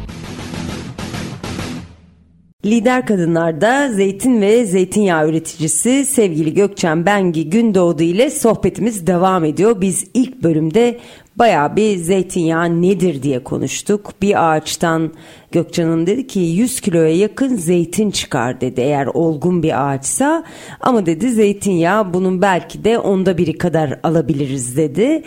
Lider 2.65 3.07
Kadınlar'da 3.07 3.89
zeytin 3.93 4.41
ve 4.41 4.65
zeytinyağı 4.65 5.29
üreticisi 5.29 6.05
sevgili 6.05 6.55
Gökçen 6.55 7.07
Bengi 7.07 7.51
Gündoğdu 7.51 8.03
ile 8.03 8.31
sohbetimiz 8.31 9.07
devam 9.07 9.45
ediyor. 9.45 9.81
Biz 9.81 10.07
ilk 10.15 10.43
bölümde 10.43 10.99
baya 11.39 11.77
bir 11.77 11.97
zeytinyağı 11.97 12.83
nedir 12.83 13.23
diye 13.23 13.45
konuştuk. 13.45 14.13
Bir 14.23 14.51
ağaçtan 14.51 15.13
Gökçen'in 15.53 16.07
dedi 16.07 16.27
ki 16.27 16.41
100 16.41 16.81
kiloya 16.81 17.17
yakın 17.17 17.57
zeytin 17.57 18.11
çıkar 18.11 18.61
dedi 18.61 18.81
eğer 18.81 19.07
olgun 19.07 19.63
bir 19.63 19.91
ağaçsa. 19.91 20.45
Ama 20.81 21.07
dedi 21.07 21.31
zeytinyağı 21.31 22.15
bunun 22.15 22.43
belki 22.43 22.85
de 22.85 22.99
onda 22.99 23.39
biri 23.39 23.59
kadar 23.59 24.01
alabiliriz 24.03 24.77
dedi. 24.77 25.23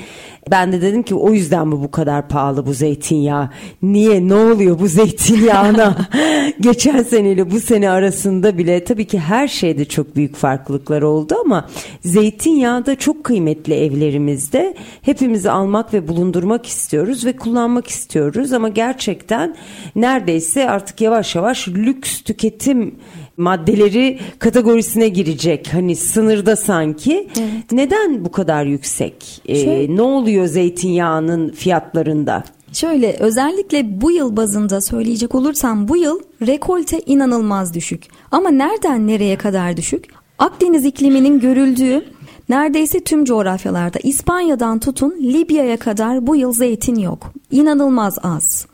Ben 0.52 0.72
de 0.72 0.82
dedim 0.82 1.04
ki 1.04 1.16
o 1.16 1.32
yüzden 1.32 1.68
mi 1.68 1.72
bu 1.72 1.92
kadar 1.92 2.28
pahalı 2.28 2.66
bu 2.66 2.74
zeytinyağı? 2.74 3.50
Niye 3.82 4.28
ne 4.28 4.36
oluyor 4.36 4.80
bu 4.80 4.88
zeytinyağına? 4.88 5.98
Geçen 6.62 7.04
seneyle 7.04 7.52
bu 7.52 7.60
sene 7.60 7.90
arasında 7.90 8.58
bile 8.58 8.84
tabii 8.84 9.06
ki 9.06 9.20
her 9.20 9.48
şeyde 9.48 9.86
çok 9.86 10.16
büyük 10.16 10.36
farklılıklar 10.36 11.02
oldu 11.02 11.36
ama 11.46 11.70
zeytinyağı 12.02 12.86
da 12.86 12.96
çok 12.96 13.24
kıymetli 13.24 13.74
evlerimizde. 13.74 14.76
Hepimizi 15.02 15.52
almak 15.52 15.94
ve 15.94 15.99
bulundurmak 16.08 16.66
istiyoruz 16.66 17.26
ve 17.26 17.36
kullanmak 17.36 17.88
istiyoruz 17.88 18.54
ama 18.54 18.70
gerçekten 18.70 19.56
neredeyse 19.96 20.70
artık 20.70 21.02
yavaş 21.02 21.36
yavaş 21.36 21.68
lüks 21.68 22.22
tüketim 22.22 22.96
maddeleri 23.38 24.20
kategorisine 24.40 25.08
girecek. 25.08 25.70
Hani 25.74 25.96
sınırda 25.96 26.56
sanki. 26.56 27.28
Evet. 27.40 27.72
Neden 27.72 28.26
bu 28.26 28.32
kadar 28.32 28.66
yüksek? 28.66 29.42
Ee, 29.46 29.56
şey, 29.56 29.96
ne 29.96 30.02
oluyor 30.02 30.46
zeytinyağının 30.46 31.50
fiyatlarında? 31.50 32.44
Şöyle 32.74 33.16
özellikle 33.20 34.02
bu 34.02 34.12
yıl 34.12 34.38
bazında 34.38 34.82
söyleyecek 34.82 35.36
olursam 35.36 35.88
bu 35.88 35.98
yıl 35.98 36.20
rekolte 36.48 37.00
inanılmaz 37.06 37.74
düşük. 37.74 38.04
Ama 38.32 38.50
nereden 38.50 39.08
nereye 39.08 39.38
kadar 39.38 39.78
düşük? 39.78 40.06
Akdeniz 40.40 40.86
ikliminin 40.86 41.40
görüldüğü 41.40 42.06
neredeyse 42.50 43.00
tüm 43.00 43.26
coğrafyalarda 43.26 44.00
İspanya'dan 44.04 44.80
tutun 44.80 45.16
Libya'ya 45.22 45.78
kadar 45.78 46.28
bu 46.28 46.36
yıl 46.36 46.54
zeytin 46.54 46.96
yok. 46.96 47.34
İnanılmaz 47.52 48.18
az. 48.24 48.66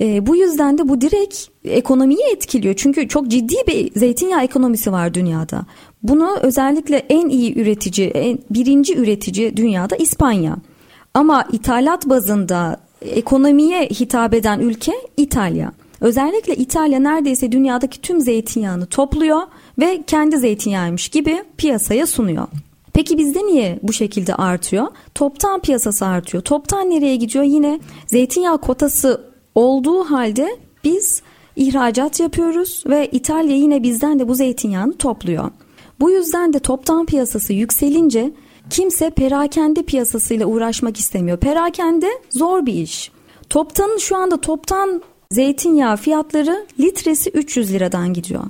E, 0.00 0.26
bu 0.26 0.36
yüzden 0.36 0.78
de 0.78 0.88
bu 0.88 1.00
direkt 1.00 1.38
ekonomiyi 1.64 2.22
etkiliyor. 2.32 2.74
Çünkü 2.74 3.08
çok 3.08 3.28
ciddi 3.28 3.54
bir 3.66 4.00
zeytinyağı 4.00 4.42
ekonomisi 4.42 4.92
var 4.92 5.14
dünyada. 5.14 5.66
Bunu 6.02 6.36
özellikle 6.42 6.96
en 6.96 7.28
iyi 7.28 7.60
üretici, 7.60 8.08
en, 8.08 8.38
birinci 8.50 8.96
üretici 8.96 9.56
dünyada 9.56 9.96
İspanya. 9.96 10.56
Ama 11.14 11.44
ithalat 11.52 12.08
bazında 12.08 12.80
ekonomiye 13.02 13.86
hitap 13.86 14.34
eden 14.34 14.60
ülke 14.60 14.92
İtalya. 15.16 15.72
Özellikle 16.00 16.56
İtalya 16.56 16.98
neredeyse 16.98 17.52
dünyadaki 17.52 18.00
tüm 18.00 18.20
zeytinyağını 18.20 18.86
topluyor 18.86 19.42
ve 19.78 20.02
kendi 20.06 20.38
zeytinyağıymış 20.38 21.08
gibi 21.08 21.44
piyasaya 21.56 22.06
sunuyor. 22.06 22.48
Peki 23.00 23.18
bizde 23.18 23.38
niye 23.38 23.78
bu 23.82 23.92
şekilde 23.92 24.34
artıyor? 24.34 24.86
Toptan 25.14 25.60
piyasası 25.60 26.06
artıyor. 26.06 26.42
Toptan 26.42 26.90
nereye 26.90 27.16
gidiyor? 27.16 27.44
Yine 27.44 27.80
zeytinyağı 28.06 28.60
kotası 28.60 29.30
olduğu 29.54 30.04
halde 30.04 30.56
biz 30.84 31.22
ihracat 31.56 32.20
yapıyoruz 32.20 32.82
ve 32.86 33.08
İtalya 33.12 33.56
yine 33.56 33.82
bizden 33.82 34.18
de 34.18 34.28
bu 34.28 34.34
zeytinyağını 34.34 34.96
topluyor. 34.96 35.50
Bu 36.00 36.10
yüzden 36.10 36.52
de 36.52 36.58
toptan 36.58 37.06
piyasası 37.06 37.52
yükselince 37.52 38.32
kimse 38.70 39.10
perakende 39.10 39.82
piyasasıyla 39.82 40.46
uğraşmak 40.46 40.96
istemiyor. 40.96 41.38
Perakende 41.38 42.10
zor 42.30 42.66
bir 42.66 42.74
iş. 42.74 43.10
Toptanın 43.50 43.98
şu 43.98 44.16
anda 44.16 44.40
toptan 44.40 45.02
zeytinyağı 45.30 45.96
fiyatları 45.96 46.66
litresi 46.80 47.30
300 47.30 47.72
liradan 47.72 48.12
gidiyor. 48.12 48.44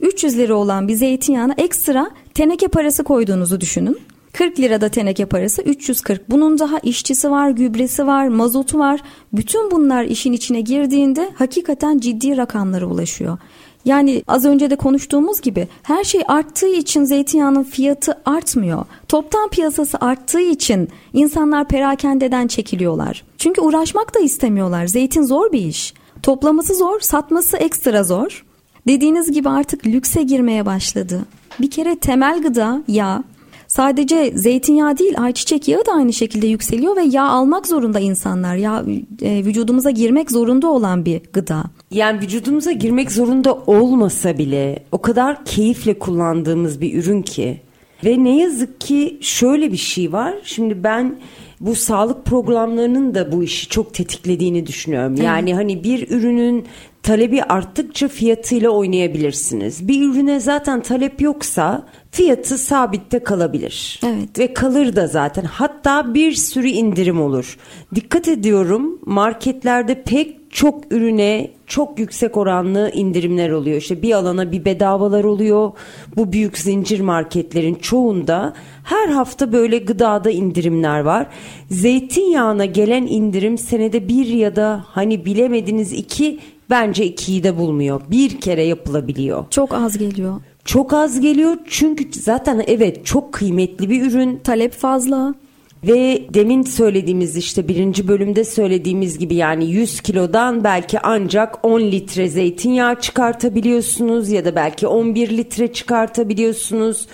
300 0.00 0.38
lira 0.38 0.54
olan 0.54 0.88
bir 0.88 0.94
zeytinyağına 0.94 1.54
ekstra 1.58 2.10
teneke 2.40 2.68
parası 2.68 3.04
koyduğunuzu 3.04 3.60
düşünün. 3.60 3.98
40 4.32 4.60
lirada 4.60 4.88
teneke 4.88 5.26
parası 5.26 5.62
340. 5.62 6.30
Bunun 6.30 6.58
daha 6.58 6.78
işçisi 6.78 7.30
var, 7.30 7.50
gübresi 7.50 8.06
var, 8.06 8.28
mazotu 8.28 8.78
var. 8.78 9.00
Bütün 9.32 9.70
bunlar 9.70 10.04
işin 10.04 10.32
içine 10.32 10.60
girdiğinde 10.60 11.30
hakikaten 11.34 11.98
ciddi 11.98 12.36
rakamlara 12.36 12.86
ulaşıyor. 12.86 13.38
Yani 13.84 14.22
az 14.28 14.44
önce 14.44 14.70
de 14.70 14.76
konuştuğumuz 14.76 15.40
gibi 15.40 15.68
her 15.82 16.04
şey 16.04 16.22
arttığı 16.28 16.68
için 16.68 17.04
zeytinyağının 17.04 17.62
fiyatı 17.62 18.18
artmıyor. 18.24 18.84
Toptan 19.08 19.48
piyasası 19.48 19.98
arttığı 20.00 20.40
için 20.40 20.88
insanlar 21.12 21.68
perakendeden 21.68 22.46
çekiliyorlar. 22.46 23.24
Çünkü 23.38 23.60
uğraşmak 23.60 24.14
da 24.14 24.18
istemiyorlar. 24.18 24.86
Zeytin 24.86 25.22
zor 25.22 25.52
bir 25.52 25.60
iş. 25.60 25.94
Toplaması 26.22 26.74
zor, 26.74 27.00
satması 27.00 27.56
ekstra 27.56 28.04
zor. 28.04 28.44
Dediğiniz 28.86 29.32
gibi 29.32 29.48
artık 29.48 29.86
lükse 29.86 30.22
girmeye 30.22 30.66
başladı. 30.66 31.20
Bir 31.60 31.70
kere 31.70 31.96
temel 31.96 32.42
gıda 32.42 32.82
yağ. 32.88 33.24
Sadece 33.68 34.32
zeytinyağı 34.34 34.98
değil 34.98 35.14
ayçiçek 35.18 35.68
yağı 35.68 35.86
da 35.86 35.92
aynı 35.92 36.12
şekilde 36.12 36.46
yükseliyor 36.46 36.96
ve 36.96 37.02
yağ 37.02 37.28
almak 37.28 37.66
zorunda 37.66 38.00
insanlar. 38.00 38.56
Yağ 38.56 38.84
e, 39.22 39.44
vücudumuza 39.44 39.90
girmek 39.90 40.30
zorunda 40.30 40.68
olan 40.68 41.04
bir 41.04 41.20
gıda. 41.32 41.64
Yani 41.90 42.20
vücudumuza 42.20 42.72
girmek 42.72 43.12
zorunda 43.12 43.54
olmasa 43.54 44.38
bile 44.38 44.82
o 44.92 45.02
kadar 45.02 45.44
keyifle 45.44 45.98
kullandığımız 45.98 46.80
bir 46.80 46.94
ürün 46.94 47.22
ki. 47.22 47.60
Ve 48.04 48.24
ne 48.24 48.38
yazık 48.38 48.80
ki 48.80 49.18
şöyle 49.20 49.72
bir 49.72 49.76
şey 49.76 50.12
var. 50.12 50.34
Şimdi 50.44 50.84
ben 50.84 51.16
bu 51.60 51.74
sağlık 51.74 52.24
programlarının 52.24 53.14
da 53.14 53.32
bu 53.32 53.42
işi 53.42 53.68
çok 53.68 53.94
tetiklediğini 53.94 54.66
düşünüyorum. 54.66 55.16
Yani 55.16 55.54
hani 55.54 55.84
bir 55.84 56.10
ürünün 56.10 56.66
talebi 57.02 57.42
arttıkça 57.42 58.08
fiyatıyla 58.08 58.70
oynayabilirsiniz. 58.70 59.88
Bir 59.88 60.08
ürüne 60.08 60.40
zaten 60.40 60.82
talep 60.82 61.20
yoksa 61.22 61.86
fiyatı 62.10 62.58
sabitte 62.58 63.18
kalabilir. 63.18 64.00
Evet. 64.06 64.38
Ve 64.38 64.54
kalır 64.54 64.96
da 64.96 65.06
zaten. 65.06 65.44
Hatta 65.44 66.14
bir 66.14 66.32
sürü 66.32 66.68
indirim 66.68 67.20
olur. 67.20 67.58
Dikkat 67.94 68.28
ediyorum 68.28 68.98
marketlerde 69.06 70.02
pek 70.02 70.40
çok 70.50 70.92
ürüne 70.92 71.50
çok 71.66 71.98
yüksek 71.98 72.36
oranlı 72.36 72.90
indirimler 72.94 73.50
oluyor. 73.50 73.76
İşte 73.76 74.02
bir 74.02 74.12
alana 74.12 74.52
bir 74.52 74.64
bedavalar 74.64 75.24
oluyor. 75.24 75.72
Bu 76.16 76.32
büyük 76.32 76.58
zincir 76.58 77.00
marketlerin 77.00 77.74
çoğunda 77.74 78.54
her 78.84 79.08
hafta 79.08 79.52
böyle 79.52 79.78
gıdada 79.78 80.30
indirimler 80.30 81.00
var. 81.00 81.26
Zeytinyağına 81.70 82.64
gelen 82.64 83.06
indirim 83.06 83.58
senede 83.58 84.08
bir 84.08 84.26
ya 84.26 84.56
da 84.56 84.84
hani 84.88 85.24
bilemediniz 85.24 85.92
iki 85.92 86.38
bence 86.70 87.04
ikiyi 87.06 87.42
de 87.42 87.58
bulmuyor. 87.58 88.00
Bir 88.10 88.40
kere 88.40 88.62
yapılabiliyor. 88.62 89.44
Çok 89.50 89.74
az 89.74 89.98
geliyor. 89.98 90.40
Çok 90.64 90.92
az 90.92 91.20
geliyor 91.20 91.56
çünkü 91.66 92.20
zaten 92.20 92.64
evet 92.66 93.06
çok 93.06 93.32
kıymetli 93.32 93.90
bir 93.90 94.06
ürün. 94.06 94.40
Talep 94.44 94.72
fazla. 94.72 95.34
Ve 95.84 96.22
demin 96.34 96.62
söylediğimiz 96.62 97.36
işte 97.36 97.68
birinci 97.68 98.08
bölümde 98.08 98.44
söylediğimiz 98.44 99.18
gibi 99.18 99.34
yani 99.34 99.70
100 99.70 100.00
kilodan 100.00 100.64
belki 100.64 101.00
ancak 101.00 101.64
10 101.64 101.80
litre 101.80 102.28
zeytinyağı 102.28 103.00
çıkartabiliyorsunuz 103.00 104.28
ya 104.28 104.44
da 104.44 104.56
belki 104.56 104.86
11 104.86 105.36
litre 105.36 105.72
çıkartabiliyorsunuz. 105.72 107.06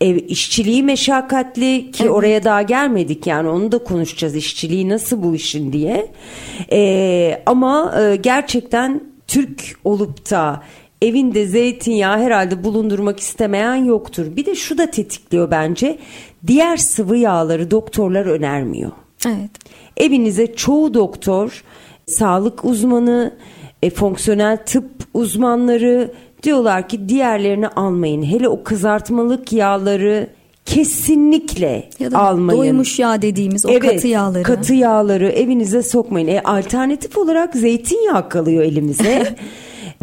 Ev 0.00 0.16
işçiliği 0.28 0.82
meşakkatli 0.82 1.90
ki 1.90 2.02
evet. 2.02 2.12
oraya 2.12 2.44
daha 2.44 2.62
gelmedik 2.62 3.26
yani 3.26 3.48
onu 3.48 3.72
da 3.72 3.78
konuşacağız 3.78 4.36
işçiliği 4.36 4.88
nasıl 4.88 5.22
bu 5.22 5.34
işin 5.34 5.72
diye. 5.72 6.06
Ee, 6.72 7.42
ama 7.46 7.94
e, 8.02 8.16
gerçekten 8.16 9.00
Türk 9.26 9.76
olup 9.84 10.30
da 10.30 10.62
evinde 11.02 11.46
zeytinyağı 11.46 12.18
herhalde 12.18 12.64
bulundurmak 12.64 13.20
istemeyen 13.20 13.74
yoktur. 13.74 14.36
Bir 14.36 14.46
de 14.46 14.54
şu 14.54 14.78
da 14.78 14.90
tetikliyor 14.90 15.50
bence. 15.50 15.98
Diğer 16.46 16.76
sıvı 16.76 17.16
yağları 17.16 17.70
doktorlar 17.70 18.26
önermiyor. 18.26 18.90
Evet. 19.26 19.50
Evinize 19.96 20.54
çoğu 20.54 20.94
doktor, 20.94 21.64
sağlık 22.06 22.64
uzmanı, 22.64 23.34
e, 23.82 23.90
fonksiyonel 23.90 24.56
tıp 24.56 24.90
uzmanları 25.14 26.12
diyorlar 26.42 26.88
ki 26.88 27.08
diğerlerini 27.08 27.68
almayın. 27.68 28.22
Hele 28.22 28.48
o 28.48 28.62
kızartmalık 28.62 29.52
yağları 29.52 30.30
kesinlikle 30.64 31.90
ya 31.98 32.12
da 32.12 32.18
almayın. 32.18 32.60
Doymuş 32.60 32.98
yağ 32.98 33.22
dediğimiz 33.22 33.66
o 33.66 33.70
evet, 33.70 33.82
katı 33.82 34.08
yağları. 34.08 34.42
Katı 34.42 34.74
yağları 34.74 35.28
evinize 35.28 35.82
sokmayın. 35.82 36.28
E, 36.28 36.40
alternatif 36.40 37.18
olarak 37.18 37.54
zeytinyağı 37.56 38.28
kalıyor 38.28 38.62
elimize. 38.62 39.36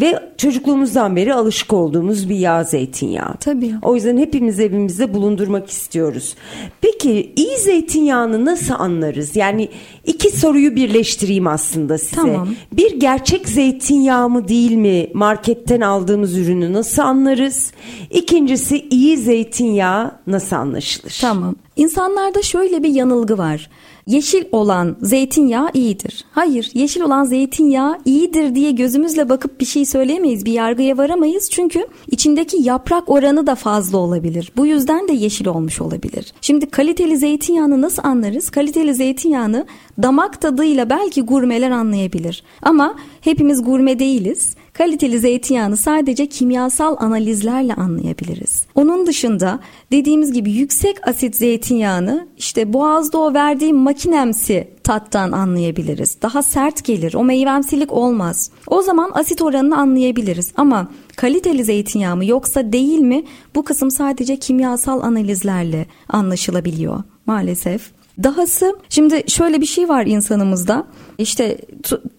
Ve 0.02 0.20
çocukluğumuzdan 0.38 1.16
beri 1.16 1.34
alışık 1.34 1.74
olduğumuz 1.74 2.30
bir 2.30 2.36
yağ 2.36 2.64
zeytinyağı. 2.64 3.36
Tabii. 3.40 3.74
O 3.82 3.96
yüzden 3.96 4.18
hepimiz 4.18 4.60
evimizde 4.60 5.14
bulundurmak 5.14 5.70
istiyoruz. 5.70 6.36
Peki 6.82 7.34
iyi 7.36 7.58
zeytinyağını 7.58 8.46
nasıl 8.46 8.74
anlarız? 8.74 9.36
Yani 9.36 9.70
iki 10.06 10.38
soruyu 10.38 10.76
birleştireyim 10.76 11.48
aslında 11.48 11.98
size. 11.98 12.16
Tamam. 12.16 12.50
Bir 12.72 13.00
gerçek 13.00 13.50
zeytinyağı 13.50 14.30
mı 14.30 14.48
değil 14.48 14.72
mi? 14.72 15.10
Marketten 15.14 15.82
aldığımız 15.82 16.38
ürünü 16.38 16.74
nasıl 16.74 17.02
anlarız? 17.02 17.72
İkincisi 18.10 18.88
iyi 18.90 19.18
zeytinyağı 19.18 20.12
nasıl 20.28 20.56
anlaşılır? 20.56 21.18
Tamam. 21.22 21.56
İnsanlarda 21.76 22.42
şöyle 22.42 22.84
bir 22.84 22.90
yanılgı 22.90 23.38
var 23.38 23.70
yeşil 24.08 24.44
olan 24.52 24.98
zeytinyağı 25.02 25.70
iyidir. 25.74 26.26
Hayır, 26.32 26.72
yeşil 26.74 27.02
olan 27.02 27.24
zeytinyağı 27.24 27.98
iyidir 28.06 28.56
diye 28.56 28.72
gözümüzle 28.72 29.30
bakıp 29.30 29.60
bir 29.60 29.66
şey 29.66 29.86
söyleyemeyiz, 29.86 30.46
bir 30.46 30.52
yargıya 30.52 30.98
varamayız. 30.98 31.50
Çünkü 31.50 31.88
içindeki 32.12 32.58
yaprak 32.62 33.10
oranı 33.10 33.48
da 33.48 33.56
fazla 33.56 33.98
olabilir. 33.98 34.52
Bu 34.58 34.66
yüzden 34.66 35.08
de 35.08 35.14
yeşil 35.14 35.48
olmuş 35.48 35.82
olabilir. 35.82 36.34
Şimdi 36.42 36.66
kaliteli 36.66 37.18
zeytinyağını 37.18 37.82
nasıl 37.82 38.04
anlarız? 38.04 38.50
Kaliteli 38.50 38.94
zeytinyağını 38.94 39.66
damak 40.04 40.42
tadıyla 40.42 40.90
belki 40.90 41.22
gurmeler 41.22 41.72
anlayabilir. 41.72 42.44
Ama 42.62 42.96
hepimiz 43.22 43.64
gurme 43.64 44.00
değiliz. 44.00 44.56
Kaliteli 44.78 45.20
zeytinyağını 45.20 45.78
sadece 45.78 46.30
kimyasal 46.30 46.96
analizlerle 47.00 47.74
anlayabiliriz. 47.74 48.66
Onun 48.76 49.08
dışında 49.08 49.60
dediğimiz 49.92 50.34
gibi 50.34 50.52
yüksek 50.52 51.08
asit 51.08 51.36
zeytinyağını 51.36 52.28
işte 52.38 52.74
boğazda 52.74 53.18
o 53.18 53.34
verdiği 53.34 53.74
makinemsi 53.74 54.68
tattan 54.84 55.32
anlayabiliriz. 55.32 56.18
Daha 56.22 56.44
sert 56.44 56.86
gelir. 56.86 57.14
O 57.14 57.24
meyvemsilik 57.24 57.94
olmaz. 57.94 58.52
O 58.68 58.82
zaman 58.82 59.12
asit 59.14 59.42
oranını 59.42 59.78
anlayabiliriz. 59.78 60.52
Ama 60.56 60.92
kaliteli 61.16 61.64
zeytinyağı 61.64 62.16
mı 62.16 62.26
yoksa 62.26 62.74
değil 62.74 63.00
mi? 63.00 63.24
Bu 63.56 63.64
kısım 63.64 63.92
sadece 63.92 64.40
kimyasal 64.40 65.02
analizlerle 65.02 65.86
anlaşılabiliyor 66.10 67.04
maalesef. 67.26 67.97
Dahası 68.24 68.76
şimdi 68.90 69.24
şöyle 69.28 69.62
bir 69.62 69.66
şey 69.66 69.90
var 69.90 70.06
insanımızda. 70.06 70.88
İşte 71.18 71.58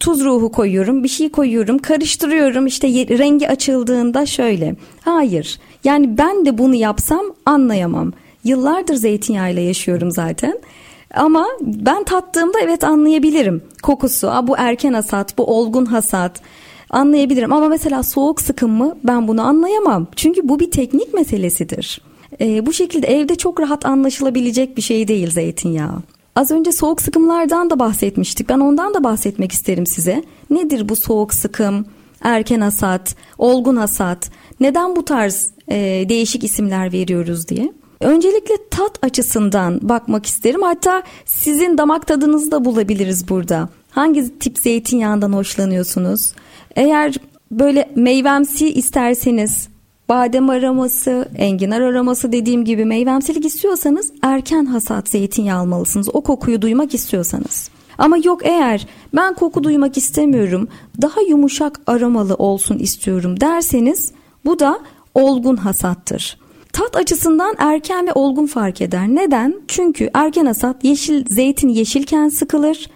tuz 0.00 0.24
ruhu 0.24 0.52
koyuyorum, 0.52 1.04
bir 1.04 1.08
şey 1.08 1.28
koyuyorum, 1.28 1.78
karıştırıyorum. 1.78 2.66
İşte 2.66 2.88
rengi 2.88 3.48
açıldığında 3.48 4.26
şöyle. 4.26 4.76
Hayır. 5.00 5.58
Yani 5.84 6.18
ben 6.18 6.46
de 6.46 6.58
bunu 6.58 6.74
yapsam 6.74 7.24
anlayamam. 7.46 8.12
Yıllardır 8.44 8.94
zeytinyağıyla 8.94 9.62
yaşıyorum 9.62 10.10
zaten. 10.10 10.58
Ama 11.14 11.46
ben 11.60 12.04
tattığımda 12.04 12.58
evet 12.62 12.84
anlayabilirim 12.84 13.62
kokusu. 13.82 14.30
Aa, 14.30 14.46
bu 14.46 14.54
erken 14.58 14.92
hasat, 14.92 15.38
bu 15.38 15.44
olgun 15.44 15.84
hasat 15.86 16.40
anlayabilirim. 16.90 17.52
Ama 17.52 17.68
mesela 17.68 18.02
soğuk 18.02 18.40
sıkım 18.40 18.70
mı 18.70 18.98
ben 19.04 19.28
bunu 19.28 19.42
anlayamam. 19.42 20.06
Çünkü 20.16 20.48
bu 20.48 20.60
bir 20.60 20.70
teknik 20.70 21.14
meselesidir. 21.14 22.00
Ee, 22.40 22.66
bu 22.66 22.72
şekilde 22.72 23.06
evde 23.06 23.34
çok 23.34 23.60
rahat 23.60 23.86
anlaşılabilecek 23.86 24.76
bir 24.76 24.82
şey 24.82 25.08
değil 25.08 25.30
zeytinyağı. 25.30 26.02
Az 26.36 26.50
önce 26.50 26.72
soğuk 26.72 27.02
sıkımlardan 27.02 27.70
da 27.70 27.78
bahsetmiştik. 27.78 28.48
Ben 28.48 28.58
ondan 28.58 28.94
da 28.94 29.04
bahsetmek 29.04 29.52
isterim 29.52 29.86
size. 29.86 30.24
Nedir 30.50 30.88
bu 30.88 30.96
soğuk 30.96 31.34
sıkım, 31.34 31.86
erken 32.22 32.60
hasat, 32.60 33.16
olgun 33.38 33.76
hasat? 33.76 34.30
Neden 34.60 34.96
bu 34.96 35.04
tarz 35.04 35.50
e, 35.68 36.06
değişik 36.08 36.44
isimler 36.44 36.92
veriyoruz 36.92 37.48
diye? 37.48 37.72
Öncelikle 38.00 38.54
tat 38.70 38.98
açısından 39.02 39.80
bakmak 39.82 40.26
isterim. 40.26 40.62
Hatta 40.62 41.02
sizin 41.24 41.78
damak 41.78 42.06
tadınızı 42.06 42.50
da 42.50 42.64
bulabiliriz 42.64 43.28
burada. 43.28 43.68
Hangi 43.90 44.38
tip 44.38 44.58
zeytinyağından 44.58 45.32
hoşlanıyorsunuz? 45.32 46.32
Eğer 46.76 47.14
böyle 47.50 47.90
meyvemsi 47.94 48.70
isterseniz 48.70 49.68
badem 50.08 50.50
aroması, 50.50 51.28
enginar 51.36 51.80
aroması 51.80 52.32
dediğim 52.32 52.64
gibi 52.64 52.84
meyvemsilik 52.84 53.44
istiyorsanız 53.44 54.12
erken 54.22 54.64
hasat 54.64 55.08
zeytinyağı 55.08 55.60
almalısınız. 55.60 56.08
O 56.12 56.20
kokuyu 56.20 56.62
duymak 56.62 56.94
istiyorsanız. 56.94 57.70
Ama 57.98 58.16
yok 58.24 58.40
eğer 58.44 58.86
ben 59.14 59.34
koku 59.34 59.64
duymak 59.64 59.96
istemiyorum, 59.96 60.68
daha 61.02 61.20
yumuşak 61.20 61.80
aromalı 61.86 62.34
olsun 62.34 62.78
istiyorum 62.78 63.40
derseniz 63.40 64.12
bu 64.44 64.58
da 64.58 64.80
olgun 65.14 65.56
hasattır. 65.56 66.38
Tat 66.72 66.96
açısından 66.96 67.54
erken 67.58 68.06
ve 68.06 68.12
olgun 68.12 68.46
fark 68.46 68.80
eder. 68.80 69.08
Neden? 69.08 69.54
Çünkü 69.68 70.10
erken 70.14 70.46
hasat 70.46 70.84
yeşil 70.84 71.24
zeytin 71.28 71.68
yeşilken 71.68 72.28
sıkılır. 72.28 72.90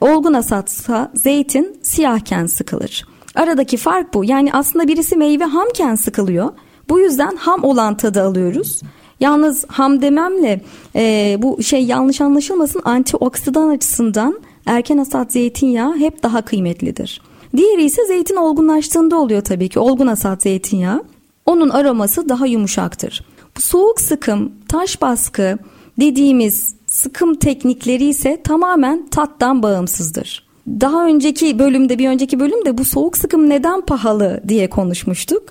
Olgun 0.00 0.34
hasatsa 0.34 1.12
zeytin 1.14 1.78
siyahken 1.82 2.46
sıkılır. 2.46 3.15
Aradaki 3.36 3.76
fark 3.76 4.14
bu. 4.14 4.24
Yani 4.24 4.52
aslında 4.52 4.88
birisi 4.88 5.16
meyve 5.16 5.44
hamken 5.44 5.94
sıkılıyor. 5.94 6.52
Bu 6.88 7.00
yüzden 7.00 7.36
ham 7.36 7.64
olan 7.64 7.96
tadı 7.96 8.22
alıyoruz. 8.22 8.82
Yalnız 9.20 9.64
ham 9.68 10.02
dememle 10.02 10.60
e, 10.96 11.36
bu 11.42 11.62
şey 11.62 11.84
yanlış 11.84 12.20
anlaşılmasın 12.20 12.82
antioksidan 12.84 13.68
açısından 13.68 14.40
erken 14.66 14.98
hasat 14.98 15.32
zeytinyağı 15.32 15.96
hep 15.96 16.22
daha 16.22 16.42
kıymetlidir. 16.42 17.22
Diğeri 17.56 17.84
ise 17.84 18.04
zeytin 18.06 18.36
olgunlaştığında 18.36 19.16
oluyor 19.16 19.42
tabii 19.42 19.68
ki 19.68 19.78
olgun 19.78 20.06
hasat 20.06 20.42
zeytinyağı. 20.42 21.04
Onun 21.46 21.68
aroması 21.68 22.28
daha 22.28 22.46
yumuşaktır. 22.46 23.24
Bu 23.56 23.60
soğuk 23.60 24.00
sıkım, 24.00 24.52
taş 24.68 25.02
baskı 25.02 25.58
dediğimiz 26.00 26.74
sıkım 26.86 27.34
teknikleri 27.34 28.04
ise 28.04 28.40
tamamen 28.44 29.06
tattan 29.06 29.62
bağımsızdır. 29.62 30.45
Daha 30.66 31.06
önceki 31.06 31.58
bölümde 31.58 31.98
bir 31.98 32.08
önceki 32.08 32.40
bölümde 32.40 32.78
bu 32.78 32.84
soğuk 32.84 33.16
sıkım 33.16 33.50
neden 33.50 33.80
pahalı 33.80 34.40
diye 34.48 34.70
konuşmuştuk. 34.70 35.42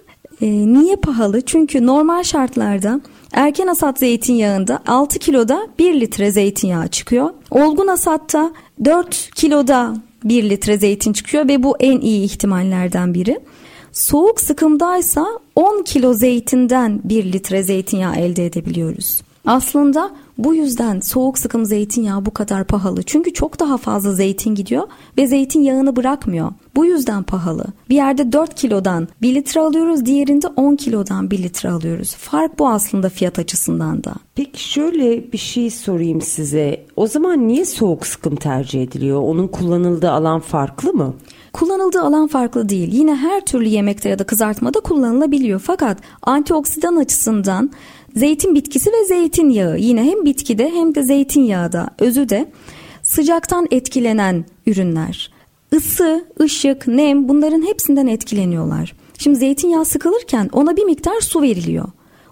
E, 0.41 0.47
niye 0.49 0.95
pahalı? 0.95 1.41
Çünkü 1.41 1.85
normal 1.85 2.23
şartlarda 2.23 3.01
erken 3.33 3.67
hasat 3.67 3.99
zeytinyağında 3.99 4.79
6 4.87 5.19
kiloda 5.19 5.67
1 5.79 5.99
litre 5.99 6.31
zeytinyağı 6.31 6.87
çıkıyor. 6.87 7.29
Olgun 7.51 7.87
hasatta 7.87 8.51
4 8.85 9.29
kiloda 9.35 9.93
1 10.23 10.49
litre 10.49 10.77
zeytin 10.77 11.13
çıkıyor 11.13 11.47
ve 11.47 11.63
bu 11.63 11.77
en 11.79 11.99
iyi 11.99 12.25
ihtimallerden 12.25 13.13
biri. 13.13 13.39
Soğuk 13.91 14.41
sıkımdaysa 14.41 15.27
10 15.55 15.83
kilo 15.83 16.13
zeytinden 16.13 17.01
1 17.03 17.33
litre 17.33 17.63
zeytinyağı 17.63 18.15
elde 18.15 18.45
edebiliyoruz. 18.45 19.21
Aslında 19.45 20.11
bu 20.37 20.55
yüzden 20.55 20.99
soğuk 20.99 21.37
sıkım 21.37 21.65
zeytinyağı 21.65 22.25
bu 22.25 22.31
kadar 22.31 22.63
pahalı. 22.63 23.03
Çünkü 23.03 23.33
çok 23.33 23.59
daha 23.59 23.77
fazla 23.77 24.13
zeytin 24.13 24.55
gidiyor 24.55 24.87
ve 25.17 25.27
zeytinyağını 25.27 25.95
bırakmıyor. 25.95 26.51
Bu 26.75 26.85
yüzden 26.85 27.23
pahalı. 27.23 27.65
Bir 27.89 27.95
yerde 27.95 28.31
4 28.31 28.55
kilodan 28.55 29.07
1 29.21 29.35
litre 29.35 29.61
alıyoruz, 29.61 30.05
diğerinde 30.05 30.47
10 30.47 30.75
kilodan 30.75 31.31
1 31.31 31.43
litre 31.43 31.69
alıyoruz. 31.69 32.15
Fark 32.15 32.59
bu 32.59 32.69
aslında 32.69 33.09
fiyat 33.09 33.39
açısından 33.39 34.03
da. 34.03 34.13
Peki 34.35 34.69
şöyle 34.69 35.31
bir 35.31 35.37
şey 35.37 35.69
sorayım 35.69 36.21
size. 36.21 36.85
O 36.95 37.07
zaman 37.07 37.47
niye 37.47 37.65
soğuk 37.65 38.07
sıkım 38.07 38.35
tercih 38.35 38.83
ediliyor? 38.83 39.21
Onun 39.21 39.47
kullanıldığı 39.47 40.11
alan 40.11 40.39
farklı 40.39 40.93
mı? 40.93 41.13
Kullanıldığı 41.53 42.01
alan 42.01 42.27
farklı 42.27 42.69
değil. 42.69 42.93
Yine 42.93 43.15
her 43.15 43.45
türlü 43.45 43.67
yemekte 43.67 44.09
ya 44.09 44.19
da 44.19 44.23
kızartmada 44.23 44.79
kullanılabiliyor. 44.79 45.59
Fakat 45.59 45.97
antioksidan 46.21 46.95
açısından 46.95 47.71
zeytin 48.15 48.55
bitkisi 48.55 48.91
ve 48.91 49.05
zeytinyağı 49.05 49.79
yine 49.79 50.03
hem 50.03 50.25
bitkide 50.25 50.69
hem 50.69 50.95
de 50.95 51.03
zeytinyağı 51.03 51.71
da 51.71 51.89
özü 51.99 52.29
de 52.29 52.51
sıcaktan 53.03 53.67
etkilenen 53.71 54.45
ürünler. 54.65 55.31
Isı, 55.71 56.25
ışık, 56.41 56.87
nem 56.87 57.29
bunların 57.29 57.67
hepsinden 57.67 58.07
etkileniyorlar. 58.07 58.95
Şimdi 59.17 59.39
zeytinyağı 59.39 59.85
sıkılırken 59.85 60.49
ona 60.53 60.77
bir 60.77 60.83
miktar 60.83 61.21
su 61.21 61.41
veriliyor. 61.41 61.85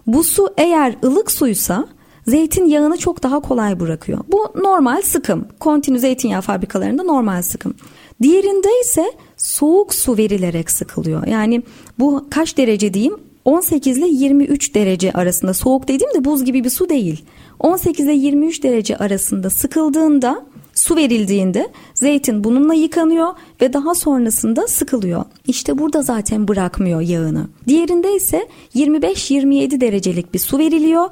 Bu 0.06 0.24
su 0.24 0.54
eğer 0.56 0.96
ılık 1.04 1.30
suysa 1.30 1.88
zeytinyağını 2.26 2.96
çok 2.96 3.22
daha 3.22 3.40
kolay 3.40 3.80
bırakıyor. 3.80 4.18
Bu 4.28 4.52
normal 4.54 5.02
sıkım. 5.02 5.48
Kontinü 5.60 5.98
zeytinyağı 5.98 6.40
fabrikalarında 6.40 7.02
normal 7.02 7.42
sıkım. 7.42 7.74
Diğerinde 8.22 8.68
ise 8.80 9.12
soğuk 9.36 9.94
su 9.94 10.16
verilerek 10.16 10.70
sıkılıyor. 10.70 11.26
Yani 11.26 11.62
bu 11.98 12.26
kaç 12.30 12.56
derece 12.56 12.94
diyeyim? 12.94 13.16
18 13.44 13.98
ile 13.98 14.06
23 14.06 14.74
derece 14.74 15.12
arasında 15.12 15.54
soğuk 15.54 15.88
dediğimde 15.88 16.24
buz 16.24 16.44
gibi 16.44 16.64
bir 16.64 16.70
su 16.70 16.88
değil. 16.88 17.24
18 17.60 18.06
ile 18.06 18.14
23 18.14 18.62
derece 18.62 18.96
arasında 18.96 19.50
sıkıldığında 19.50 20.44
su 20.74 20.96
verildiğinde 20.96 21.68
zeytin 21.94 22.44
bununla 22.44 22.74
yıkanıyor 22.74 23.28
ve 23.60 23.72
daha 23.72 23.94
sonrasında 23.94 24.66
sıkılıyor. 24.66 25.24
İşte 25.46 25.78
burada 25.78 26.02
zaten 26.02 26.48
bırakmıyor 26.48 27.00
yağını. 27.00 27.46
Diğerinde 27.68 28.14
ise 28.16 28.48
25-27 28.74 29.80
derecelik 29.80 30.34
bir 30.34 30.38
su 30.38 30.58
veriliyor. 30.58 31.08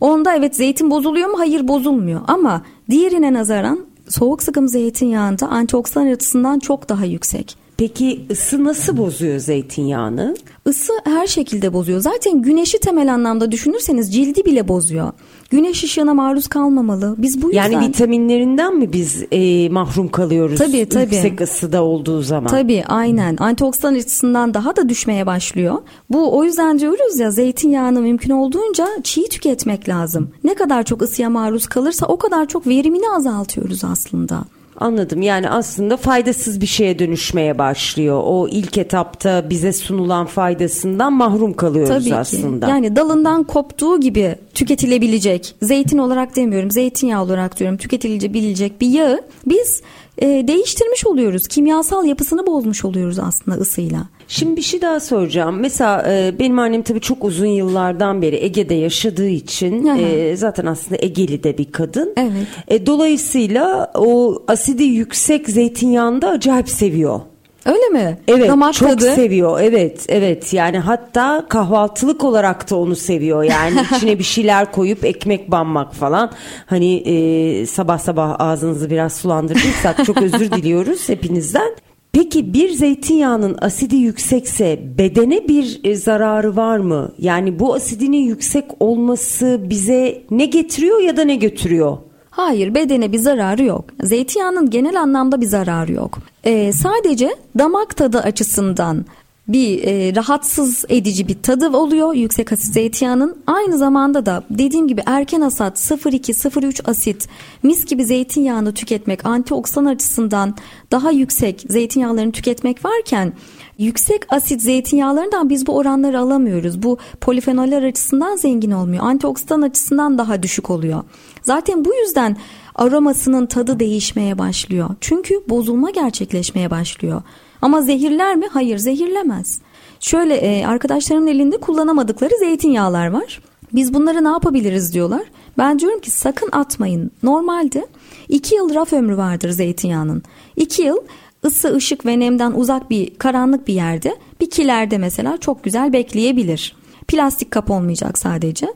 Onda 0.00 0.36
evet 0.36 0.56
zeytin 0.56 0.90
bozuluyor 0.90 1.28
mu? 1.28 1.38
Hayır 1.38 1.68
bozulmuyor 1.68 2.20
ama 2.26 2.62
diğerine 2.90 3.32
nazaran 3.32 3.86
soğuk 4.08 4.42
sıkım 4.42 4.68
zeytinyağında 4.68 5.48
antioksidan 5.48 6.06
açısından 6.06 6.58
çok 6.58 6.88
daha 6.88 7.04
yüksek. 7.04 7.63
Peki 7.76 8.26
ısı 8.30 8.64
nasıl 8.64 8.96
bozuyor 8.96 9.38
zeytinyağını? 9.38 10.36
Isı 10.68 10.92
her 11.04 11.26
şekilde 11.26 11.72
bozuyor. 11.72 12.00
Zaten 12.00 12.42
güneşi 12.42 12.78
temel 12.78 13.14
anlamda 13.14 13.52
düşünürseniz 13.52 14.14
cildi 14.14 14.44
bile 14.44 14.68
bozuyor. 14.68 15.12
Güneş 15.50 15.84
ışığına 15.84 16.14
maruz 16.14 16.46
kalmamalı. 16.46 17.14
Biz 17.18 17.42
bu 17.42 17.46
yüzden... 17.46 17.70
Yani 17.70 17.88
vitaminlerinden 17.88 18.76
mi 18.76 18.92
biz 18.92 19.24
e, 19.32 19.68
mahrum 19.68 20.08
kalıyoruz? 20.08 20.58
Tabii 20.58 20.88
tabii. 20.88 21.14
Yüksek 21.14 21.40
ısıda 21.40 21.82
olduğu 21.82 22.22
zaman. 22.22 22.50
Tabii 22.50 22.84
aynen. 22.88 23.36
Antioksidan 23.40 23.94
açısından 23.94 24.54
daha 24.54 24.76
da 24.76 24.88
düşmeye 24.88 25.26
başlıyor. 25.26 25.74
Bu 26.10 26.38
o 26.38 26.44
yüzden 26.44 26.78
diyoruz 26.78 27.18
ya 27.18 27.30
zeytinyağını 27.30 28.00
mümkün 28.00 28.30
olduğunca 28.30 28.88
çiğ 29.02 29.28
tüketmek 29.28 29.88
lazım. 29.88 30.30
Ne 30.44 30.54
kadar 30.54 30.82
çok 30.82 31.02
ısıya 31.02 31.30
maruz 31.30 31.66
kalırsa 31.66 32.06
o 32.06 32.16
kadar 32.16 32.46
çok 32.48 32.66
verimini 32.66 33.10
azaltıyoruz 33.10 33.84
aslında. 33.84 34.44
Anladım. 34.80 35.22
Yani 35.22 35.50
aslında 35.50 35.96
faydasız 35.96 36.60
bir 36.60 36.66
şeye 36.66 36.98
dönüşmeye 36.98 37.58
başlıyor. 37.58 38.22
O 38.24 38.48
ilk 38.48 38.78
etapta 38.78 39.50
bize 39.50 39.72
sunulan 39.72 40.26
faydasından 40.26 41.12
mahrum 41.12 41.52
kalıyoruz 41.52 41.94
Tabii 41.94 42.04
ki. 42.04 42.14
aslında. 42.16 42.68
Yani 42.68 42.96
dalından 42.96 43.44
koptuğu 43.44 44.00
gibi 44.00 44.36
tüketilebilecek, 44.54 45.54
zeytin 45.62 45.98
olarak 45.98 46.36
demiyorum, 46.36 46.70
zeytinyağı 46.70 47.22
olarak 47.22 47.58
diyorum, 47.58 47.76
tüketilebilecek 47.76 48.80
bir 48.80 48.88
yağı 48.88 49.20
biz 49.46 49.82
e, 50.18 50.26
değiştirmiş 50.26 51.06
oluyoruz. 51.06 51.48
Kimyasal 51.48 52.04
yapısını 52.04 52.46
bozmuş 52.46 52.84
oluyoruz 52.84 53.18
aslında 53.18 53.56
ısıyla. 53.56 54.08
Şimdi 54.28 54.56
bir 54.56 54.62
şey 54.62 54.82
daha 54.82 55.00
soracağım. 55.00 55.60
Mesela 55.60 56.04
e, 56.08 56.38
benim 56.38 56.58
annem 56.58 56.82
tabii 56.82 57.00
çok 57.00 57.24
uzun 57.24 57.46
yıllardan 57.46 58.22
beri 58.22 58.36
Ege'de 58.44 58.74
yaşadığı 58.74 59.28
için 59.28 59.86
e, 59.86 60.36
zaten 60.36 60.66
aslında 60.66 60.96
Egeli 61.02 61.42
de 61.44 61.58
bir 61.58 61.72
kadın. 61.72 62.12
Evet. 62.16 62.30
E, 62.68 62.86
dolayısıyla 62.86 63.92
o 63.94 64.42
asidi 64.48 64.84
yüksek 64.84 65.48
zeytinyağını 65.48 66.22
da 66.22 66.28
acayip 66.28 66.68
seviyor. 66.68 67.20
Öyle 67.66 67.88
mi? 67.88 68.18
Evet 68.28 68.48
Damak 68.48 68.74
çok 68.74 68.88
tadı. 68.88 69.14
seviyor 69.14 69.60
evet 69.60 70.06
evet 70.08 70.52
yani 70.52 70.78
hatta 70.78 71.46
kahvaltılık 71.48 72.24
olarak 72.24 72.70
da 72.70 72.76
onu 72.76 72.96
seviyor 72.96 73.42
yani 73.42 73.80
içine 73.96 74.18
bir 74.18 74.24
şeyler 74.24 74.72
koyup 74.72 75.04
ekmek 75.04 75.50
banmak 75.50 75.94
falan 75.94 76.30
hani 76.66 76.94
e, 76.96 77.66
sabah 77.66 77.98
sabah 77.98 78.36
ağzınızı 78.38 78.90
biraz 78.90 79.12
sulandırdıysak 79.16 80.04
çok 80.04 80.22
özür 80.22 80.50
diliyoruz 80.50 81.08
hepinizden. 81.08 81.72
Peki 82.14 82.54
bir 82.54 82.70
zeytinyağının 82.70 83.56
asidi 83.60 83.96
yüksekse 83.96 84.78
bedene 84.98 85.48
bir 85.48 85.80
e, 85.84 85.94
zararı 85.94 86.56
var 86.56 86.78
mı? 86.78 87.12
Yani 87.18 87.58
bu 87.58 87.74
asidinin 87.74 88.22
yüksek 88.22 88.64
olması 88.80 89.60
bize 89.70 90.22
ne 90.30 90.46
getiriyor 90.46 91.00
ya 91.00 91.16
da 91.16 91.24
ne 91.24 91.36
götürüyor? 91.36 91.98
Hayır 92.30 92.74
bedene 92.74 93.12
bir 93.12 93.18
zararı 93.18 93.64
yok. 93.64 93.84
Zeytinyağının 94.02 94.70
genel 94.70 95.00
anlamda 95.00 95.40
bir 95.40 95.46
zararı 95.46 95.92
yok. 95.92 96.18
Ee, 96.44 96.72
sadece 96.72 97.34
damak 97.58 97.96
tadı 97.96 98.18
açısından 98.18 99.04
bir 99.48 99.84
e, 99.84 100.14
rahatsız 100.16 100.84
edici 100.88 101.28
bir 101.28 101.42
tadı 101.42 101.76
oluyor 101.76 102.14
yüksek 102.14 102.52
asit 102.52 102.74
zeytinyağının. 102.74 103.36
Aynı 103.46 103.78
zamanda 103.78 104.26
da 104.26 104.42
dediğim 104.50 104.88
gibi 104.88 105.02
erken 105.06 105.40
asat 105.40 105.78
0,2-0,3 105.78 106.90
asit 106.90 107.28
mis 107.62 107.84
gibi 107.86 108.04
zeytinyağını 108.04 108.74
tüketmek 108.74 109.26
antioksidan 109.26 109.84
açısından 109.84 110.54
daha 110.90 111.10
yüksek 111.10 111.64
zeytinyağlarını 111.68 112.32
tüketmek 112.32 112.84
varken 112.84 113.32
yüksek 113.78 114.32
asit 114.32 114.62
zeytinyağlarından 114.62 115.50
biz 115.50 115.66
bu 115.66 115.76
oranları 115.76 116.20
alamıyoruz. 116.20 116.82
Bu 116.82 116.98
polifenoller 117.20 117.82
açısından 117.82 118.36
zengin 118.36 118.70
olmuyor. 118.70 119.04
Antioksidan 119.04 119.62
açısından 119.62 120.18
daha 120.18 120.42
düşük 120.42 120.70
oluyor. 120.70 121.02
Zaten 121.42 121.84
bu 121.84 121.94
yüzden 121.94 122.36
aromasının 122.74 123.46
tadı 123.46 123.80
değişmeye 123.80 124.38
başlıyor. 124.38 124.90
Çünkü 125.00 125.34
bozulma 125.48 125.90
gerçekleşmeye 125.90 126.70
başlıyor. 126.70 127.22
Ama 127.62 127.82
zehirler 127.82 128.36
mi? 128.36 128.46
Hayır 128.52 128.78
zehirlemez. 128.78 129.60
Şöyle 130.00 130.34
e, 130.34 130.66
arkadaşlarımın 130.66 131.26
elinde 131.26 131.56
kullanamadıkları 131.56 132.38
zeytinyağlar 132.38 133.06
var. 133.06 133.40
Biz 133.72 133.94
bunları 133.94 134.24
ne 134.24 134.28
yapabiliriz 134.28 134.94
diyorlar. 134.94 135.22
Ben 135.58 135.78
diyorum 135.78 136.00
ki 136.00 136.10
sakın 136.10 136.48
atmayın. 136.52 137.10
Normalde 137.22 137.86
2 138.28 138.54
yıl 138.54 138.74
raf 138.74 138.92
ömrü 138.92 139.16
vardır 139.16 139.50
zeytinyağının. 139.50 140.22
2 140.56 140.82
yıl 140.82 140.96
ısı, 141.44 141.74
ışık 141.74 142.06
ve 142.06 142.20
nemden 142.20 142.52
uzak 142.52 142.90
bir 142.90 143.14
karanlık 143.14 143.68
bir 143.68 143.74
yerde 143.74 144.16
bir 144.40 144.50
kilerde 144.50 144.98
mesela 144.98 145.36
çok 145.36 145.64
güzel 145.64 145.92
bekleyebilir. 145.92 146.76
Plastik 147.08 147.50
kap 147.50 147.70
olmayacak 147.70 148.18
sadece. 148.18 148.66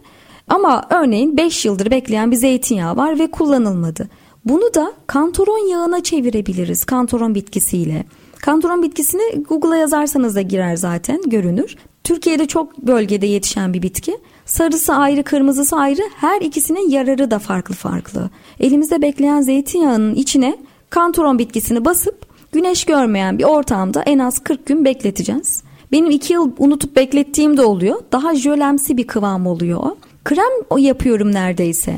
Ama 0.49 0.87
örneğin 0.91 1.37
5 1.37 1.65
yıldır 1.65 1.91
bekleyen 1.91 2.31
bir 2.31 2.37
zeytinyağı 2.37 2.97
var 2.97 3.19
ve 3.19 3.31
kullanılmadı. 3.31 4.09
Bunu 4.45 4.75
da 4.75 4.93
kantoron 5.07 5.69
yağına 5.71 6.03
çevirebiliriz 6.03 6.85
kantoron 6.85 7.35
bitkisiyle. 7.35 8.05
Kantaron 8.41 8.83
bitkisini 8.83 9.43
Google'a 9.49 9.77
yazarsanız 9.77 10.37
da 10.37 10.41
girer 10.41 10.77
zaten 10.77 11.21
görünür. 11.27 11.77
Türkiye'de 12.05 12.47
çok 12.47 12.79
bölgede 12.79 13.27
yetişen 13.27 13.75
bir 13.75 13.83
bitki. 13.83 14.19
Sarısı 14.47 14.95
ayrı, 14.95 15.23
kırmızısı 15.23 15.77
ayrı. 15.77 16.03
Her 16.17 16.41
ikisinin 16.41 16.91
yararı 16.91 17.31
da 17.31 17.39
farklı 17.39 17.75
farklı. 17.75 18.31
Elimizde 18.61 19.03
bekleyen 19.03 19.41
zeytinyağının 19.41 20.15
içine 20.15 20.57
kantaron 20.91 21.39
bitkisini 21.39 21.85
basıp 21.85 22.27
güneş 22.53 22.85
görmeyen 22.85 23.39
bir 23.39 23.45
ortamda 23.45 24.03
en 24.03 24.19
az 24.19 24.39
40 24.39 24.67
gün 24.67 24.85
bekleteceğiz. 24.85 25.63
Benim 25.93 26.11
2 26.11 26.33
yıl 26.33 26.51
unutup 26.59 26.97
beklettiğim 26.97 27.57
de 27.57 27.63
oluyor. 27.63 28.01
Daha 28.13 28.35
jölemsi 28.35 28.97
bir 28.97 29.07
kıvam 29.07 29.47
oluyor. 29.47 29.83
Krem 30.25 30.79
yapıyorum 30.79 31.33
neredeyse. 31.33 31.97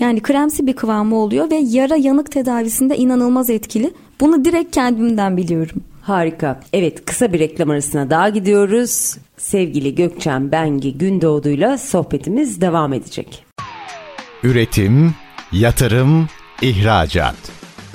Yani 0.00 0.20
kremsi 0.20 0.66
bir 0.66 0.72
kıvamı 0.72 1.16
oluyor 1.16 1.50
ve 1.50 1.56
yara 1.56 1.96
yanık 1.96 2.30
tedavisinde 2.30 2.96
inanılmaz 2.96 3.50
etkili. 3.50 3.90
Bunu 4.20 4.44
direkt 4.44 4.74
kendimden 4.74 5.36
biliyorum. 5.36 5.82
Harika. 6.02 6.60
Evet 6.72 7.04
kısa 7.04 7.32
bir 7.32 7.38
reklam 7.38 7.70
arasına 7.70 8.10
daha 8.10 8.28
gidiyoruz. 8.28 9.16
Sevgili 9.36 9.94
Gökçen 9.94 10.52
Bengi 10.52 10.98
Gündoğdu'yla 10.98 11.78
sohbetimiz 11.78 12.60
devam 12.60 12.92
edecek. 12.92 13.44
Üretim, 14.42 15.14
yatırım, 15.52 16.28
ihracat. 16.62 17.36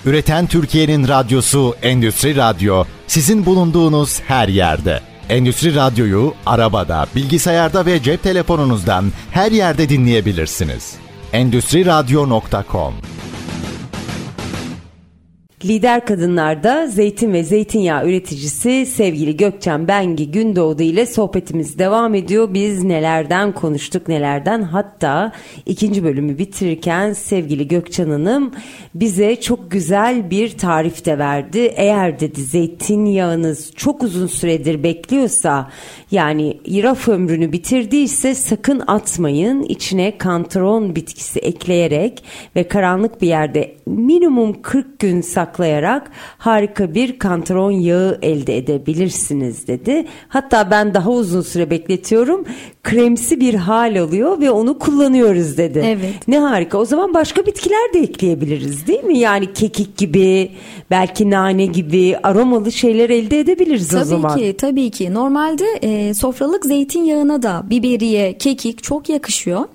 Üreten 0.06 0.48
Türkiye'nin 0.48 1.08
radyosu 1.08 1.76
Endüstri 1.82 2.36
Radyo 2.36 2.84
sizin 3.08 3.46
bulunduğunuz 3.46 4.22
her 4.22 4.48
yerde. 4.48 5.00
Endüstri 5.30 5.76
Radyo'yu 5.76 6.34
arabada, 6.46 7.08
bilgisayarda 7.16 7.86
ve 7.86 8.04
cep 8.04 8.24
telefonunuzdan 8.24 9.06
her 9.32 9.52
yerde 9.52 9.90
dinleyebilirsiniz. 9.90 10.96
Endüstri 11.34 11.86
Radyo.com 11.86 12.94
Lider 15.64 16.06
Kadınlar'da 16.06 16.88
zeytin 16.88 17.34
ve 17.34 17.44
zeytinyağı 17.44 18.08
üreticisi 18.08 18.86
sevgili 18.86 19.38
Gökçen 19.38 19.88
Bengi 19.88 20.32
Gündoğdu 20.32 20.84
ile 20.84 21.06
sohbetimiz 21.06 21.80
devam 21.80 22.16
ediyor. 22.16 22.54
Biz 22.54 22.84
nelerden 22.84 23.52
konuştuk 23.52 24.08
nelerden 24.08 24.62
hatta 24.62 25.32
ikinci 25.66 26.04
bölümü 26.04 26.38
bitirirken 26.38 27.14
sevgili 27.14 27.68
Gökçen 27.68 28.10
Hanım 28.10 28.52
bize 28.96 29.42
çok 29.42 29.72
güzel 29.72 30.30
bir 30.30 30.58
tarif 30.58 31.06
de 31.06 31.18
verdi. 31.18 31.74
Eğer 31.76 32.20
dedi 32.20 32.42
zeytinyağınız 32.42 33.72
çok 33.76 34.04
uzun 34.04 34.28
süredir 34.28 34.84
bekliyorsa 34.84 35.70
yani 36.12 36.58
raf 36.68 37.08
ömrünü 37.08 37.52
bitirdiyse 37.52 38.36
sakın 38.36 38.84
atmayın. 38.88 39.64
İçine 39.64 40.18
kantron 40.18 40.96
bitkisi 40.96 41.40
ekleyerek 41.40 42.24
ve 42.56 42.68
karanlık 42.68 43.22
bir 43.22 43.28
yerde 43.28 43.76
minimum 43.86 44.62
40 44.62 45.00
gün 45.00 45.22
saklayarak 45.56 46.12
harika 46.38 46.94
bir 46.96 47.20
kantron 47.20 47.72
yağı 47.72 48.20
elde 48.22 48.58
edebilirsiniz 48.58 49.68
dedi. 49.68 50.06
Hatta 50.28 50.72
ben 50.72 50.94
daha 50.94 51.10
uzun 51.10 51.42
süre 51.42 51.70
bekletiyorum. 51.70 52.46
Kremsi 52.84 53.40
bir 53.40 53.54
hal 53.54 54.02
alıyor 54.02 54.42
ve 54.42 54.52
onu 54.52 54.80
kullanıyoruz 54.80 55.58
dedi. 55.58 55.84
Evet. 55.86 56.28
Ne 56.28 56.40
harika. 56.40 56.78
O 56.78 56.86
zaman 56.86 57.14
başka 57.14 57.46
bitkiler 57.46 57.94
de 57.94 58.00
ekleyebiliriz 58.00 58.88
değil 58.88 59.04
mi? 59.04 59.18
Yani 59.18 59.54
kekik 59.54 59.98
gibi, 59.98 60.52
belki 60.92 61.30
nane 61.30 61.66
gibi 61.66 62.18
aromalı 62.24 62.72
şeyler 62.72 63.10
elde 63.10 63.40
edebiliriz 63.40 63.88
tabii 63.88 64.02
o 64.02 64.06
zaman. 64.06 64.30
Tabii 64.30 64.42
ki, 64.42 64.58
tabii 64.58 64.90
ki. 64.90 65.14
Normalde 65.14 65.66
e, 65.82 66.14
sofralık 66.14 66.66
zeytinyağına 66.66 67.42
da 67.42 67.64
biberiye, 67.70 68.38
kekik 68.38 68.84
çok 68.84 69.10
yakışıyor. 69.10 69.66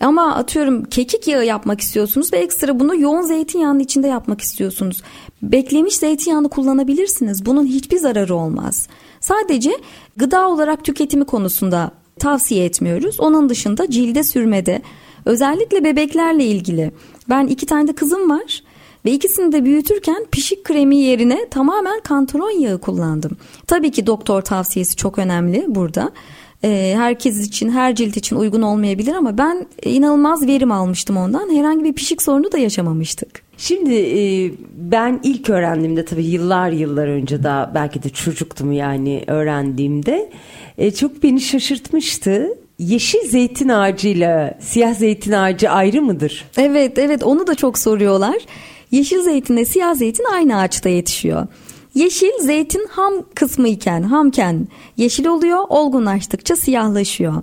Ama 0.00 0.34
atıyorum 0.34 0.84
kekik 0.84 1.28
yağı 1.28 1.46
yapmak 1.46 1.80
istiyorsunuz 1.80 2.32
ve 2.32 2.36
ekstra 2.36 2.80
bunu 2.80 3.00
yoğun 3.00 3.22
zeytinyağının 3.22 3.80
içinde 3.80 4.06
yapmak 4.06 4.40
istiyorsunuz. 4.40 5.02
Beklemiş 5.42 5.96
zeytinyağını 5.96 6.48
kullanabilirsiniz. 6.48 7.46
Bunun 7.46 7.66
hiçbir 7.66 7.98
zararı 7.98 8.34
olmaz. 8.34 8.88
Sadece 9.20 9.70
gıda 10.16 10.48
olarak 10.48 10.84
tüketimi 10.84 11.24
konusunda 11.24 11.90
tavsiye 12.18 12.64
etmiyoruz. 12.64 13.20
Onun 13.20 13.48
dışında 13.48 13.90
cilde 13.90 14.22
sürmede 14.22 14.82
özellikle 15.24 15.84
bebeklerle 15.84 16.44
ilgili. 16.44 16.90
Ben 17.28 17.46
iki 17.46 17.66
tane 17.66 17.88
de 17.88 17.92
kızım 17.92 18.30
var. 18.30 18.62
Ve 19.04 19.12
ikisini 19.12 19.52
de 19.52 19.64
büyütürken 19.64 20.26
pişik 20.30 20.64
kremi 20.64 20.96
yerine 20.96 21.48
tamamen 21.50 22.00
kantaron 22.00 22.60
yağı 22.60 22.80
kullandım. 22.80 23.36
Tabii 23.66 23.90
ki 23.90 24.06
doktor 24.06 24.42
tavsiyesi 24.42 24.96
çok 24.96 25.18
önemli 25.18 25.64
burada. 25.68 26.10
Ee, 26.64 26.94
herkes 26.96 27.46
için, 27.46 27.70
her 27.70 27.94
cilt 27.94 28.16
için 28.16 28.36
uygun 28.36 28.62
olmayabilir 28.62 29.14
ama 29.14 29.38
ben 29.38 29.66
inanılmaz 29.82 30.46
verim 30.46 30.72
almıştım 30.72 31.16
ondan. 31.16 31.56
Herhangi 31.56 31.84
bir 31.84 31.92
pişik 31.92 32.22
sorunu 32.22 32.52
da 32.52 32.58
yaşamamıştık. 32.58 33.42
Şimdi 33.56 33.94
e, 33.94 34.50
ben 34.76 35.20
ilk 35.22 35.50
öğrendiğimde 35.50 36.04
tabii 36.04 36.24
yıllar 36.24 36.70
yıllar 36.70 37.06
önce 37.06 37.42
daha 37.42 37.72
belki 37.74 38.02
de 38.02 38.08
çocuktum 38.08 38.72
yani 38.72 39.24
öğrendiğimde 39.26 40.30
e, 40.78 40.90
çok 40.90 41.22
beni 41.22 41.40
şaşırtmıştı. 41.40 42.48
Yeşil 42.78 43.28
zeytin 43.28 43.68
ağacıyla 43.68 44.58
siyah 44.60 44.94
zeytin 44.94 45.32
ağacı 45.32 45.70
ayrı 45.70 46.02
mıdır? 46.02 46.44
Evet 46.56 46.98
evet 46.98 47.24
onu 47.24 47.46
da 47.46 47.54
çok 47.54 47.78
soruyorlar. 47.78 48.36
Yeşil 48.90 49.20
zeytinle 49.20 49.64
siyah 49.64 49.94
zeytin 49.94 50.24
aynı 50.32 50.56
ağaçta 50.56 50.88
yetişiyor. 50.88 51.46
Yeşil 51.94 52.32
zeytin 52.40 52.86
ham 52.90 53.14
kısmı 53.34 53.68
iken, 53.68 54.02
hamken 54.02 54.68
yeşil 54.96 55.26
oluyor, 55.26 55.64
olgunlaştıkça 55.68 56.56
siyahlaşıyor. 56.56 57.42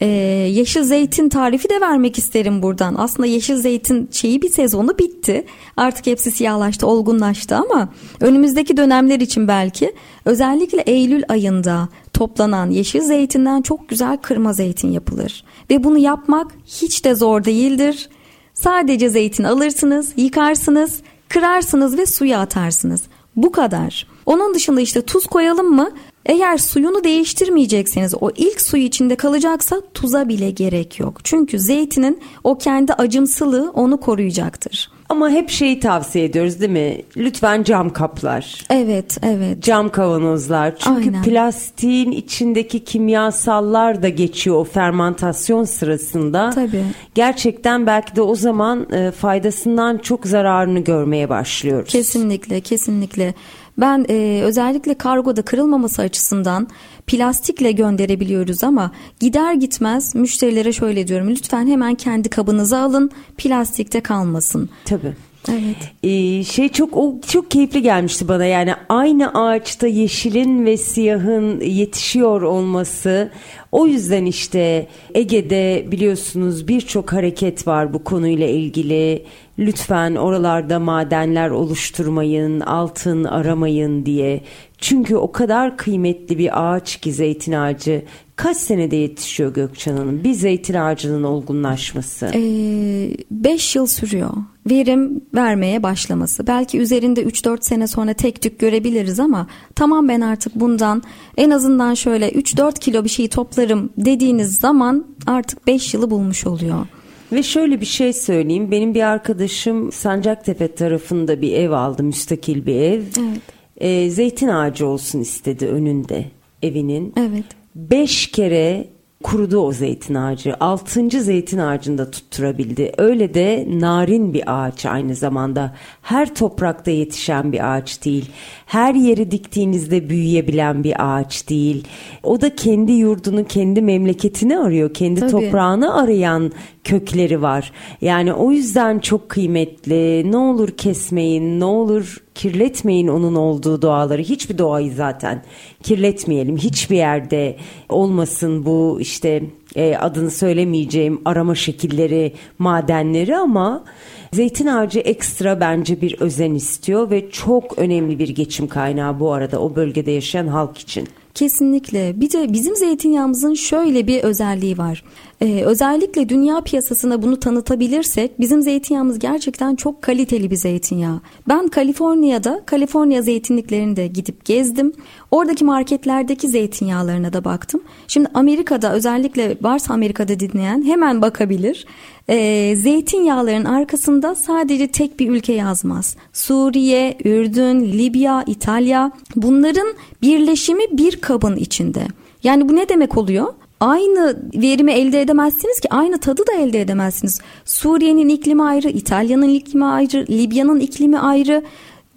Ee, 0.00 0.06
yeşil 0.50 0.82
zeytin 0.82 1.28
tarifi 1.28 1.68
de 1.68 1.80
vermek 1.80 2.18
isterim 2.18 2.62
buradan. 2.62 2.94
Aslında 2.98 3.26
yeşil 3.26 3.56
zeytin 3.56 4.08
şeyi 4.12 4.42
bir 4.42 4.48
sezonu 4.48 4.98
bitti. 4.98 5.44
Artık 5.76 6.06
hepsi 6.06 6.30
siyahlaştı, 6.30 6.86
olgunlaştı 6.86 7.56
ama 7.56 7.88
önümüzdeki 8.20 8.76
dönemler 8.76 9.20
için 9.20 9.48
belki 9.48 9.94
özellikle 10.24 10.80
Eylül 10.80 11.22
ayında 11.28 11.88
toplanan 12.12 12.70
yeşil 12.70 13.00
zeytinden 13.00 13.62
çok 13.62 13.88
güzel 13.88 14.16
kırma 14.16 14.52
zeytin 14.52 14.92
yapılır. 14.92 15.44
Ve 15.70 15.84
bunu 15.84 15.98
yapmak 15.98 16.52
hiç 16.66 17.04
de 17.04 17.14
zor 17.14 17.44
değildir. 17.44 18.08
Sadece 18.54 19.10
zeytin 19.10 19.44
alırsınız, 19.44 20.12
yıkarsınız, 20.16 21.00
kırarsınız 21.28 21.98
ve 21.98 22.06
suya 22.06 22.40
atarsınız. 22.40 23.02
Bu 23.36 23.52
kadar. 23.52 24.06
Onun 24.26 24.54
dışında 24.54 24.80
işte 24.80 25.02
tuz 25.02 25.26
koyalım 25.26 25.74
mı? 25.74 25.90
Eğer 26.26 26.58
suyunu 26.58 27.04
değiştirmeyecekseniz 27.04 28.14
o 28.20 28.30
ilk 28.36 28.60
suyu 28.60 28.82
içinde 28.82 29.16
kalacaksa 29.16 29.80
tuza 29.94 30.28
bile 30.28 30.50
gerek 30.50 31.00
yok. 31.00 31.24
Çünkü 31.24 31.58
zeytinin 31.58 32.20
o 32.44 32.58
kendi 32.58 32.92
acımsılığı 32.92 33.70
onu 33.74 34.00
koruyacaktır. 34.00 34.90
Ama 35.10 35.30
hep 35.30 35.50
şeyi 35.50 35.80
tavsiye 35.80 36.24
ediyoruz 36.24 36.60
değil 36.60 36.70
mi? 36.70 37.02
Lütfen 37.16 37.62
cam 37.62 37.90
kaplar. 37.90 38.64
Evet, 38.70 39.18
evet. 39.22 39.62
Cam 39.62 39.88
kavanozlar. 39.88 40.74
Çünkü 40.78 41.08
Aynen. 41.08 41.22
plastiğin 41.22 42.10
içindeki 42.10 42.84
kimyasallar 42.84 44.02
da 44.02 44.08
geçiyor 44.08 44.56
o 44.56 44.64
fermentasyon 44.64 45.64
sırasında. 45.64 46.50
Tabii. 46.50 46.84
Gerçekten 47.14 47.86
belki 47.86 48.16
de 48.16 48.22
o 48.22 48.34
zaman 48.34 48.92
e, 48.92 49.10
faydasından 49.10 49.98
çok 49.98 50.26
zararını 50.26 50.80
görmeye 50.80 51.28
başlıyoruz. 51.28 51.88
Kesinlikle, 51.92 52.60
kesinlikle. 52.60 53.34
Ben 53.78 54.06
e, 54.08 54.40
özellikle 54.44 54.94
kargoda 54.94 55.42
kırılmaması 55.42 56.02
açısından 56.02 56.68
plastikle 57.06 57.72
gönderebiliyoruz 57.72 58.64
ama 58.64 58.90
gider 59.20 59.54
gitmez 59.54 60.14
müşterilere 60.14 60.72
şöyle 60.72 61.08
diyorum 61.08 61.30
lütfen 61.30 61.66
hemen 61.66 61.94
kendi 61.94 62.28
kabınızı 62.28 62.78
alın 62.78 63.10
plastikte 63.38 64.00
kalmasın. 64.00 64.70
Tabii. 64.84 65.14
Evet. 65.48 65.92
Ee, 66.02 66.44
şey 66.44 66.68
çok 66.68 66.96
o 66.96 67.14
çok 67.28 67.50
keyifli 67.50 67.82
gelmişti 67.82 68.28
bana 68.28 68.44
yani 68.44 68.74
aynı 68.88 69.34
ağaçta 69.34 69.86
yeşilin 69.86 70.66
ve 70.66 70.76
siyahın 70.76 71.60
yetişiyor 71.60 72.42
olması 72.42 73.30
o 73.72 73.86
yüzden 73.86 74.24
işte 74.24 74.86
Ege'de 75.14 75.86
biliyorsunuz 75.90 76.68
birçok 76.68 77.12
hareket 77.12 77.66
var 77.66 77.92
bu 77.92 78.04
konuyla 78.04 78.46
ilgili. 78.46 79.24
Lütfen 79.58 80.14
oralarda 80.14 80.78
madenler 80.78 81.50
oluşturmayın, 81.50 82.60
altın 82.60 83.24
aramayın 83.24 84.06
diye. 84.06 84.40
Çünkü 84.78 85.16
o 85.16 85.32
kadar 85.32 85.76
kıymetli 85.76 86.38
bir 86.38 86.72
ağaç 86.72 86.96
ki 86.96 87.12
zeytin 87.12 87.52
ağacı. 87.52 88.02
Kaç 88.36 88.56
senede 88.56 88.96
yetişiyor 88.96 89.54
Gökçen 89.54 89.96
Hanım 89.96 90.24
bir 90.24 90.32
zeytin 90.32 90.74
ağacının 90.74 91.22
olgunlaşması? 91.22 92.26
5 92.26 92.36
ee, 92.36 93.78
yıl 93.78 93.86
sürüyor. 93.86 94.30
Verim 94.66 95.20
vermeye 95.34 95.82
başlaması. 95.82 96.46
Belki 96.46 96.78
üzerinde 96.78 97.22
3-4 97.22 97.58
sene 97.60 97.86
sonra 97.86 98.14
tek 98.14 98.42
tük 98.42 98.58
görebiliriz 98.58 99.20
ama 99.20 99.46
tamam 99.74 100.08
ben 100.08 100.20
artık 100.20 100.54
bundan 100.54 101.02
en 101.36 101.50
azından 101.50 101.94
şöyle 101.94 102.30
3-4 102.30 102.78
kilo 102.78 103.04
bir 103.04 103.08
şey 103.08 103.28
toplarım 103.28 103.90
dediğiniz 103.96 104.58
zaman 104.58 105.06
artık 105.26 105.66
5 105.66 105.94
yılı 105.94 106.10
bulmuş 106.10 106.46
oluyor. 106.46 106.86
Ve 107.32 107.42
şöyle 107.42 107.80
bir 107.80 107.86
şey 107.86 108.12
söyleyeyim. 108.12 108.70
Benim 108.70 108.94
bir 108.94 109.02
arkadaşım 109.02 109.92
Sancaktepe 109.92 110.74
tarafında 110.74 111.40
bir 111.40 111.52
ev 111.52 111.70
aldı. 111.70 112.02
Müstakil 112.02 112.66
bir 112.66 112.74
ev. 112.74 113.00
Evet. 113.00 113.42
Ee, 113.76 114.10
zeytin 114.10 114.48
ağacı 114.48 114.86
olsun 114.86 115.20
istedi 115.20 115.66
önünde 115.66 116.24
evinin. 116.62 117.12
Evet. 117.16 117.44
Beş 117.74 118.26
kere 118.26 118.88
kurudu 119.22 119.58
o 119.58 119.72
zeytin 119.72 120.14
ağacı. 120.14 120.56
Altıncı 120.60 121.22
zeytin 121.22 121.58
ağacında 121.58 122.10
tutturabildi. 122.10 122.92
Öyle 122.98 123.34
de 123.34 123.66
narin 123.68 124.34
bir 124.34 124.42
ağaç 124.46 124.86
aynı 124.86 125.14
zamanda. 125.14 125.74
Her 126.02 126.34
toprakta 126.34 126.90
yetişen 126.90 127.52
bir 127.52 127.74
ağaç 127.74 128.04
değil. 128.04 128.30
Her 128.70 128.94
yeri 128.94 129.30
diktiğinizde 129.30 130.08
büyüyebilen 130.08 130.84
bir 130.84 130.94
ağaç 130.98 131.48
değil. 131.48 131.84
O 132.22 132.40
da 132.40 132.56
kendi 132.56 132.92
yurdunu, 132.92 133.44
kendi 133.44 133.82
memleketini 133.82 134.58
arıyor. 134.58 134.94
Kendi 134.94 135.20
Tabii. 135.20 135.30
toprağını 135.30 135.94
arayan 136.02 136.52
kökleri 136.84 137.42
var. 137.42 137.72
Yani 138.00 138.32
o 138.32 138.52
yüzden 138.52 138.98
çok 138.98 139.28
kıymetli. 139.28 140.32
Ne 140.32 140.36
olur 140.36 140.68
kesmeyin, 140.68 141.60
ne 141.60 141.64
olur 141.64 142.16
kirletmeyin 142.34 143.08
onun 143.08 143.34
olduğu 143.34 143.82
doğaları. 143.82 144.22
Hiçbir 144.22 144.58
doğayı 144.58 144.92
zaten 144.92 145.42
kirletmeyelim. 145.82 146.56
Hiçbir 146.56 146.96
yerde 146.96 147.56
olmasın 147.88 148.66
bu 148.66 148.98
işte 149.00 149.42
e, 149.76 149.96
adını 149.96 150.30
söylemeyeceğim 150.30 151.20
arama 151.24 151.54
şekilleri, 151.54 152.32
madenleri 152.58 153.36
ama 153.36 153.84
zeytin 154.32 154.66
ağacı 154.66 154.98
ekstra 155.00 155.60
bence 155.60 156.00
bir 156.00 156.20
özen 156.20 156.54
istiyor 156.54 157.10
ve 157.10 157.30
çok 157.30 157.78
önemli 157.78 158.18
bir 158.18 158.28
geçim 158.28 158.68
kaynağı 158.68 159.20
bu 159.20 159.32
arada 159.32 159.60
o 159.60 159.76
bölgede 159.76 160.10
yaşayan 160.10 160.46
halk 160.46 160.78
için. 160.78 161.08
Kesinlikle. 161.34 162.20
Bir 162.20 162.32
de 162.32 162.52
bizim 162.52 162.76
zeytinyağımızın 162.76 163.54
şöyle 163.54 164.06
bir 164.06 164.22
özelliği 164.22 164.78
var. 164.78 165.04
Ee, 165.42 165.62
özellikle 165.64 166.28
dünya 166.28 166.60
piyasasına 166.60 167.22
bunu 167.22 167.40
tanıtabilirsek 167.40 168.40
bizim 168.40 168.62
zeytinyağımız 168.62 169.18
gerçekten 169.18 169.74
çok 169.74 170.02
kaliteli 170.02 170.50
bir 170.50 170.56
zeytinyağı. 170.56 171.20
Ben 171.48 171.68
Kaliforniya'da 171.68 172.62
Kaliforniya 172.66 173.22
zeytinliklerinde 173.22 174.06
gidip 174.06 174.44
gezdim. 174.44 174.92
Oradaki 175.30 175.64
marketlerdeki 175.64 176.48
zeytinyağlarına 176.48 177.32
da 177.32 177.44
baktım. 177.44 177.80
Şimdi 178.08 178.28
Amerika'da 178.34 178.92
özellikle 178.92 179.56
varsa 179.62 179.94
Amerika'da 179.94 180.40
dinleyen 180.40 180.82
hemen 180.82 181.22
bakabilir. 181.22 181.86
Ee, 182.28 182.74
zeytinyağların 182.76 183.64
arkasında 183.64 184.34
sadece 184.34 184.88
tek 184.88 185.20
bir 185.20 185.28
ülke 185.30 185.52
yazmaz. 185.52 186.16
Suriye, 186.32 187.16
Ürdün, 187.24 187.80
Libya, 187.80 188.44
İtalya 188.46 189.12
bunların 189.36 189.88
birleşimi 190.22 190.84
bir 190.92 191.16
kabın 191.16 191.56
içinde. 191.56 192.06
Yani 192.42 192.68
bu 192.68 192.76
ne 192.76 192.88
demek 192.88 193.16
oluyor? 193.16 193.46
Aynı 193.80 194.42
verimi 194.54 194.92
elde 194.92 195.20
edemezsiniz 195.20 195.80
ki 195.80 195.88
aynı 195.90 196.18
tadı 196.18 196.46
da 196.46 196.52
elde 196.52 196.80
edemezsiniz. 196.80 197.40
Suriye'nin 197.64 198.28
iklimi 198.28 198.62
ayrı, 198.62 198.88
İtalya'nın 198.88 199.48
iklimi 199.48 199.84
ayrı, 199.84 200.26
Libya'nın 200.30 200.80
iklimi 200.80 201.18
ayrı. 201.18 201.62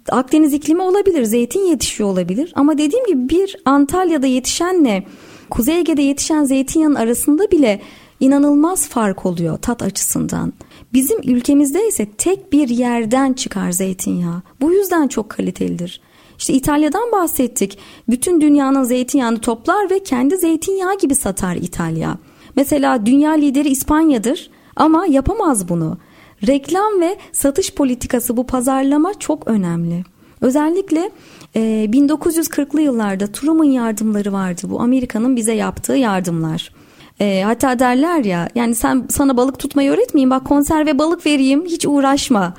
Akdeniz 0.08 0.52
iklimi 0.52 0.82
olabilir, 0.82 1.24
zeytin 1.24 1.60
yetişiyor 1.60 2.08
olabilir 2.08 2.52
ama 2.56 2.78
dediğim 2.78 3.06
gibi 3.06 3.28
bir 3.28 3.56
Antalya'da 3.64 4.26
yetişenle 4.26 5.06
Kuzey 5.50 5.78
Ege'de 5.78 6.02
yetişen 6.02 6.44
zeytinyağının 6.44 6.94
arasında 6.94 7.50
bile 7.50 7.80
inanılmaz 8.20 8.88
fark 8.88 9.26
oluyor 9.26 9.58
tat 9.58 9.82
açısından. 9.82 10.52
Bizim 10.92 11.18
ülkemizde 11.22 11.88
ise 11.88 12.06
tek 12.18 12.52
bir 12.52 12.68
yerden 12.68 13.32
çıkar 13.32 13.72
zeytinyağı. 13.72 14.42
Bu 14.60 14.72
yüzden 14.72 15.08
çok 15.08 15.30
kalitelidir. 15.30 16.00
İşte 16.38 16.52
İtalya'dan 16.52 17.12
bahsettik. 17.12 17.78
Bütün 18.08 18.40
dünyanın 18.40 18.82
zeytinyağını 18.82 19.38
toplar 19.38 19.90
ve 19.90 20.02
kendi 20.02 20.36
zeytinyağı 20.36 20.98
gibi 20.98 21.14
satar 21.14 21.56
İtalya. 21.56 22.18
Mesela 22.56 23.06
dünya 23.06 23.32
lideri 23.32 23.68
İspanya'dır 23.68 24.50
ama 24.76 25.06
yapamaz 25.06 25.68
bunu. 25.68 25.98
Reklam 26.46 27.00
ve 27.00 27.16
satış 27.32 27.74
politikası 27.74 28.36
bu 28.36 28.46
pazarlama 28.46 29.14
çok 29.14 29.48
önemli. 29.48 30.04
Özellikle 30.40 31.10
e, 31.56 31.60
1940'lı 31.92 32.80
yıllarda 32.80 33.26
Truman 33.26 33.64
yardımları 33.64 34.32
vardı. 34.32 34.62
Bu 34.64 34.80
Amerika'nın 34.80 35.36
bize 35.36 35.52
yaptığı 35.52 35.96
yardımlar. 35.96 36.72
E, 37.20 37.42
hatta 37.44 37.78
derler 37.78 38.24
ya 38.24 38.48
yani 38.54 38.74
sen 38.74 39.06
sana 39.10 39.36
balık 39.36 39.58
tutmayı 39.58 39.90
öğretmeyeyim 39.90 40.30
bak 40.30 40.46
konserve 40.46 40.98
balık 40.98 41.26
vereyim 41.26 41.64
hiç 41.64 41.86
uğraşma. 41.86 42.54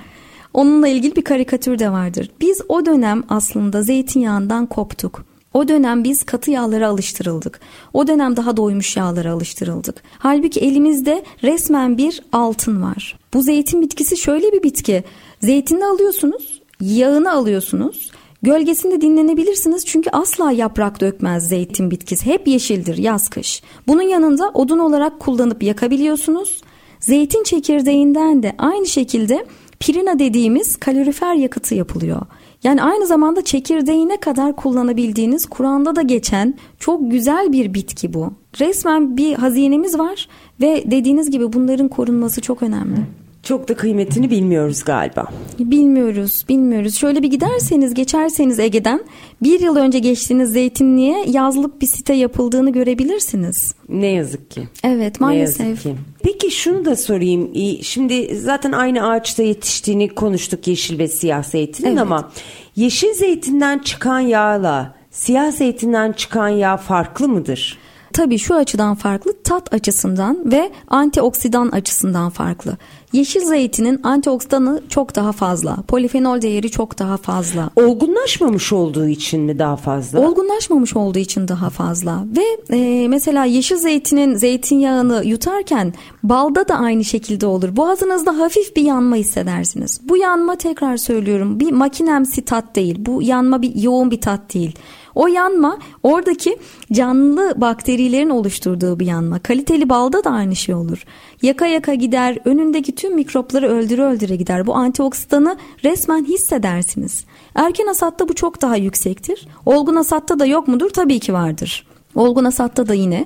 Onunla 0.55 0.87
ilgili 0.87 1.15
bir 1.15 1.21
karikatür 1.21 1.79
de 1.79 1.91
vardır. 1.91 2.31
Biz 2.41 2.61
o 2.69 2.85
dönem 2.85 3.23
aslında 3.29 3.81
zeytinyağından 3.81 4.65
koptuk. 4.65 5.25
O 5.53 5.67
dönem 5.67 6.03
biz 6.03 6.23
katı 6.23 6.51
yağlara 6.51 6.87
alıştırıldık. 6.87 7.59
O 7.93 8.07
dönem 8.07 8.37
daha 8.37 8.57
doymuş 8.57 8.97
yağlara 8.97 9.31
alıştırıldık. 9.31 10.03
Halbuki 10.19 10.59
elimizde 10.59 11.23
resmen 11.43 11.97
bir 11.97 12.23
altın 12.31 12.81
var. 12.81 13.19
Bu 13.33 13.41
zeytin 13.41 13.81
bitkisi 13.81 14.17
şöyle 14.17 14.51
bir 14.51 14.63
bitki. 14.63 15.03
Zeytinini 15.41 15.85
alıyorsunuz, 15.85 16.61
yağını 16.81 17.31
alıyorsunuz. 17.31 18.11
Gölgesinde 18.41 19.01
dinlenebilirsiniz 19.01 19.85
çünkü 19.85 20.09
asla 20.09 20.51
yaprak 20.51 21.01
dökmez 21.01 21.47
zeytin 21.47 21.91
bitkisi. 21.91 22.25
Hep 22.25 22.47
yeşildir 22.47 22.97
yaz 22.97 23.29
kış. 23.29 23.63
Bunun 23.87 24.01
yanında 24.01 24.51
odun 24.53 24.79
olarak 24.79 25.19
kullanıp 25.19 25.63
yakabiliyorsunuz. 25.63 26.61
Zeytin 26.99 27.43
çekirdeğinden 27.43 28.43
de 28.43 28.55
aynı 28.57 28.85
şekilde 28.85 29.45
pirina 29.79 30.19
dediğimiz 30.19 30.77
kalorifer 30.77 31.35
yakıtı 31.35 31.75
yapılıyor. 31.75 32.21
Yani 32.63 32.83
aynı 32.83 33.07
zamanda 33.07 33.43
çekirdeğine 33.43 34.17
kadar 34.19 34.55
kullanabildiğiniz 34.55 35.45
Kur'an'da 35.45 35.95
da 35.95 36.01
geçen 36.01 36.53
çok 36.79 37.11
güzel 37.11 37.51
bir 37.51 37.73
bitki 37.73 38.13
bu. 38.13 38.33
Resmen 38.59 39.17
bir 39.17 39.33
hazinemiz 39.33 39.99
var 39.99 40.27
ve 40.61 40.83
dediğiniz 40.91 41.31
gibi 41.31 41.53
bunların 41.53 41.87
korunması 41.87 42.41
çok 42.41 42.63
önemli. 42.63 42.97
Çok 43.45 43.67
da 43.67 43.75
kıymetini 43.75 44.29
bilmiyoruz 44.29 44.83
galiba. 44.83 45.27
Bilmiyoruz, 45.59 46.45
bilmiyoruz. 46.49 46.95
Şöyle 46.95 47.23
bir 47.23 47.27
giderseniz, 47.27 47.93
geçerseniz 47.93 48.59
Ege'den 48.59 49.01
bir 49.43 49.59
yıl 49.59 49.75
önce 49.75 49.99
geçtiğiniz 49.99 50.51
Zeytinli'ye 50.51 51.25
yazlık 51.27 51.81
bir 51.81 51.87
site 51.87 52.13
yapıldığını 52.13 52.71
görebilirsiniz. 52.71 53.75
Ne 53.89 54.07
yazık 54.07 54.51
ki. 54.51 54.67
Evet, 54.83 55.21
maalesef. 55.21 55.59
Ne 55.59 55.67
yazık 55.69 55.83
ki. 55.83 55.95
Peki 56.23 56.51
şunu 56.51 56.85
da 56.85 56.95
sorayım. 56.95 57.51
Şimdi 57.81 58.35
zaten 58.35 58.71
aynı 58.71 59.09
ağaçta 59.09 59.43
yetiştiğini 59.43 60.09
konuştuk 60.09 60.67
yeşil 60.67 60.99
ve 60.99 61.07
siyah 61.07 61.43
zeytinin 61.43 61.89
evet. 61.89 61.99
ama 61.99 62.31
yeşil 62.75 63.13
zeytinden 63.13 63.79
çıkan 63.79 64.19
yağla 64.19 64.95
siyah 65.11 65.51
zeytinden 65.51 66.11
çıkan 66.11 66.49
yağ 66.49 66.77
farklı 66.77 67.27
mıdır? 67.27 67.77
Tabii 68.15 68.37
şu 68.37 68.55
açıdan 68.55 68.95
farklı, 68.95 69.33
tat 69.43 69.73
açısından 69.73 70.51
ve 70.51 70.71
antioksidan 70.87 71.69
açısından 71.69 72.29
farklı. 72.29 72.77
Yeşil 73.13 73.41
zeytinin 73.41 73.99
antioksidanı 74.03 74.81
çok 74.89 75.15
daha 75.15 75.31
fazla. 75.31 75.77
Polifenol 75.87 76.41
değeri 76.41 76.71
çok 76.71 76.99
daha 76.99 77.17
fazla. 77.17 77.69
Olgunlaşmamış 77.75 78.73
olduğu 78.73 79.07
için 79.07 79.41
mi 79.41 79.59
daha 79.59 79.75
fazla? 79.75 80.27
Olgunlaşmamış 80.27 80.95
olduğu 80.95 81.19
için 81.19 81.47
daha 81.47 81.69
fazla. 81.69 82.25
Ve 82.37 82.75
e, 82.77 83.07
mesela 83.07 83.45
yeşil 83.45 83.75
zeytinin 83.75 84.35
zeytinyağını 84.35 85.21
yutarken 85.25 85.93
balda 86.23 86.67
da 86.67 86.75
aynı 86.75 87.03
şekilde 87.03 87.45
olur. 87.45 87.75
Boğazınızda 87.75 88.39
hafif 88.39 88.75
bir 88.75 88.83
yanma 88.83 89.15
hissedersiniz. 89.15 89.99
Bu 90.03 90.17
yanma 90.17 90.55
tekrar 90.55 90.97
söylüyorum 90.97 91.59
bir 91.59 91.71
makinemsi 91.71 92.45
tat 92.45 92.75
değil. 92.75 92.95
Bu 92.99 93.21
yanma 93.21 93.61
bir 93.61 93.75
yoğun 93.75 94.11
bir 94.11 94.21
tat 94.21 94.53
değil. 94.53 94.75
O 95.15 95.27
yanma 95.27 95.77
oradaki 96.03 96.57
canlı 96.93 97.53
bakterilerin 97.57 98.29
oluşturduğu 98.29 98.99
bir 98.99 99.05
yanma. 99.05 99.39
Kaliteli 99.39 99.89
balda 99.89 100.23
da 100.23 100.29
aynı 100.29 100.55
şey 100.55 100.75
olur. 100.75 101.05
Yaka 101.41 101.65
yaka 101.65 101.93
gider, 101.93 102.37
önündeki 102.45 102.95
tüm 102.95 103.15
mikropları 103.15 103.67
öldüre 103.67 104.03
öldüre 104.03 104.35
gider. 104.35 104.67
Bu 104.67 104.75
antioksidanı 104.75 105.57
resmen 105.83 106.25
hissedersiniz. 106.25 107.25
Erken 107.55 107.87
hasatta 107.87 108.29
bu 108.29 108.33
çok 108.33 108.61
daha 108.61 108.75
yüksektir. 108.75 109.47
Olgun 109.65 109.95
hasatta 109.95 110.39
da 110.39 110.45
yok 110.45 110.67
mudur? 110.67 110.89
Tabii 110.89 111.19
ki 111.19 111.33
vardır. 111.33 111.87
Olgun 112.15 112.45
hasatta 112.45 112.87
da 112.87 112.93
yine. 112.93 113.25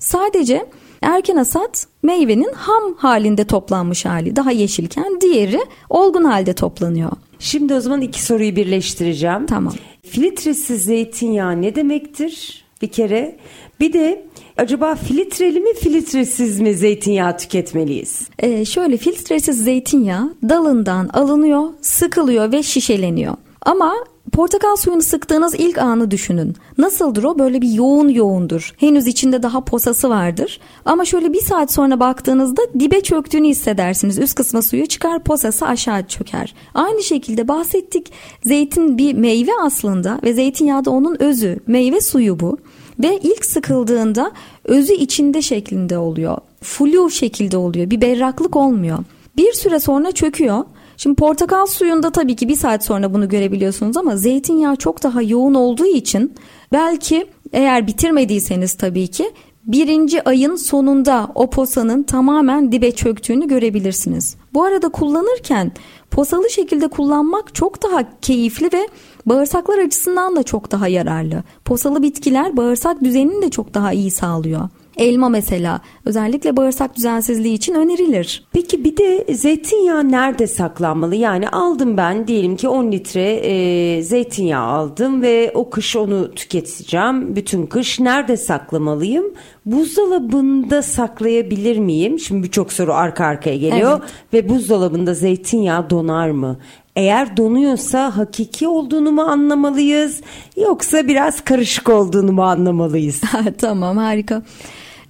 Sadece 0.00 0.66
Erken 1.02 1.36
hasat 1.36 1.86
meyvenin 2.02 2.52
ham 2.52 2.94
halinde 2.96 3.44
toplanmış 3.44 4.04
hali 4.04 4.36
daha 4.36 4.50
yeşilken 4.50 5.20
diğeri 5.20 5.60
olgun 5.90 6.24
halde 6.24 6.52
toplanıyor. 6.54 7.10
Şimdi 7.40 7.74
o 7.74 7.80
zaman 7.80 8.00
iki 8.00 8.22
soruyu 8.22 8.56
birleştireceğim. 8.56 9.46
Tamam. 9.46 9.74
Filtresiz 10.02 10.84
zeytinyağı 10.84 11.62
ne 11.62 11.74
demektir? 11.74 12.64
Bir 12.82 12.88
kere. 12.88 13.36
Bir 13.80 13.92
de 13.92 14.26
acaba 14.56 14.94
filtreli 14.94 15.60
mi 15.60 15.74
filtresiz 15.74 16.60
mi 16.60 16.74
zeytinyağı 16.74 17.38
tüketmeliyiz? 17.38 18.28
Ee, 18.38 18.64
şöyle 18.64 18.96
filtresiz 18.96 19.64
zeytinyağı 19.64 20.34
dalından 20.48 21.08
alınıyor, 21.08 21.70
sıkılıyor 21.80 22.52
ve 22.52 22.62
şişeleniyor. 22.62 23.34
Ama 23.62 23.94
portakal 24.32 24.76
suyunu 24.76 25.02
sıktığınız 25.02 25.54
ilk 25.54 25.78
anı 25.78 26.10
düşünün. 26.10 26.56
Nasıldır 26.78 27.24
o? 27.24 27.38
Böyle 27.38 27.62
bir 27.62 27.72
yoğun 27.72 28.08
yoğundur. 28.08 28.74
Henüz 28.76 29.06
içinde 29.06 29.42
daha 29.42 29.64
posası 29.64 30.10
vardır. 30.10 30.60
Ama 30.84 31.04
şöyle 31.04 31.32
bir 31.32 31.40
saat 31.40 31.72
sonra 31.72 32.00
baktığınızda 32.00 32.62
dibe 32.80 33.00
çöktüğünü 33.00 33.48
hissedersiniz. 33.48 34.18
Üst 34.18 34.34
kısmı 34.34 34.62
suyu 34.62 34.86
çıkar, 34.86 35.24
posası 35.24 35.66
aşağı 35.66 36.06
çöker. 36.06 36.54
Aynı 36.74 37.02
şekilde 37.02 37.48
bahsettik. 37.48 38.12
Zeytin 38.44 38.98
bir 38.98 39.14
meyve 39.14 39.52
aslında 39.62 40.20
ve 40.22 40.34
zeytinyağı 40.34 40.84
da 40.84 40.90
onun 40.90 41.22
özü. 41.22 41.60
Meyve 41.66 42.00
suyu 42.00 42.40
bu. 42.40 42.58
Ve 43.02 43.18
ilk 43.22 43.44
sıkıldığında 43.44 44.32
özü 44.64 44.92
içinde 44.92 45.42
şeklinde 45.42 45.98
oluyor. 45.98 46.38
Flu 46.62 47.10
şekilde 47.10 47.56
oluyor. 47.56 47.90
Bir 47.90 48.00
berraklık 48.00 48.56
olmuyor. 48.56 48.98
Bir 49.36 49.52
süre 49.52 49.80
sonra 49.80 50.12
çöküyor. 50.12 50.64
Şimdi 51.02 51.16
portakal 51.16 51.66
suyunda 51.66 52.10
tabii 52.10 52.36
ki 52.36 52.48
bir 52.48 52.56
saat 52.56 52.84
sonra 52.84 53.14
bunu 53.14 53.28
görebiliyorsunuz 53.28 53.96
ama 53.96 54.16
zeytinyağı 54.16 54.76
çok 54.76 55.02
daha 55.02 55.22
yoğun 55.22 55.54
olduğu 55.54 55.86
için 55.86 56.34
belki 56.72 57.26
eğer 57.52 57.86
bitirmediyseniz 57.86 58.74
tabii 58.74 59.08
ki 59.08 59.30
birinci 59.64 60.28
ayın 60.28 60.56
sonunda 60.56 61.28
o 61.34 61.50
posanın 61.50 62.02
tamamen 62.02 62.72
dibe 62.72 62.92
çöktüğünü 62.92 63.48
görebilirsiniz. 63.48 64.36
Bu 64.54 64.64
arada 64.64 64.88
kullanırken 64.88 65.72
posalı 66.10 66.50
şekilde 66.50 66.88
kullanmak 66.88 67.54
çok 67.54 67.82
daha 67.82 68.20
keyifli 68.20 68.70
ve 68.72 68.88
bağırsaklar 69.26 69.78
açısından 69.78 70.36
da 70.36 70.42
çok 70.42 70.70
daha 70.70 70.88
yararlı. 70.88 71.42
Posalı 71.64 72.02
bitkiler 72.02 72.56
bağırsak 72.56 73.04
düzenini 73.04 73.42
de 73.42 73.50
çok 73.50 73.74
daha 73.74 73.92
iyi 73.92 74.10
sağlıyor. 74.10 74.68
Elma 75.00 75.28
mesela 75.28 75.80
özellikle 76.04 76.56
bağırsak 76.56 76.96
düzensizliği 76.96 77.54
için 77.54 77.74
önerilir. 77.74 78.44
Peki 78.52 78.84
bir 78.84 78.96
de 78.96 79.34
zeytinyağı 79.34 80.12
nerede 80.12 80.46
saklanmalı? 80.46 81.16
Yani 81.16 81.48
aldım 81.48 81.96
ben 81.96 82.26
diyelim 82.26 82.56
ki 82.56 82.68
10 82.68 82.92
litre 82.92 83.32
e, 83.32 84.02
zeytinyağı 84.02 84.66
aldım 84.66 85.22
ve 85.22 85.50
o 85.54 85.70
kış 85.70 85.96
onu 85.96 86.34
tüketeceğim. 86.34 87.36
Bütün 87.36 87.66
kış 87.66 88.00
nerede 88.00 88.36
saklamalıyım? 88.36 89.24
Buzdolabında 89.66 90.82
saklayabilir 90.82 91.78
miyim? 91.78 92.18
Şimdi 92.18 92.42
birçok 92.42 92.72
soru 92.72 92.94
arka 92.94 93.24
arkaya 93.24 93.56
geliyor 93.56 94.00
Evet. 94.00 94.10
ve 94.32 94.48
buzdolabında 94.48 95.14
zeytinyağı 95.14 95.90
donar 95.90 96.30
mı? 96.30 96.58
Eğer 96.96 97.36
donuyorsa 97.36 98.16
hakiki 98.16 98.68
olduğunu 98.68 99.12
mu 99.12 99.22
anlamalıyız 99.22 100.20
yoksa 100.56 101.08
biraz 101.08 101.44
karışık 101.44 101.88
olduğunu 101.88 102.32
mu 102.32 102.42
anlamalıyız? 102.42 103.20
tamam 103.58 103.96
harika. 103.96 104.42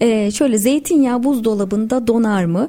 Ee, 0.01 0.31
şöyle 0.31 0.59
zeytinyağı 0.59 1.23
buzdolabında 1.23 2.07
donar 2.07 2.45
mı? 2.45 2.69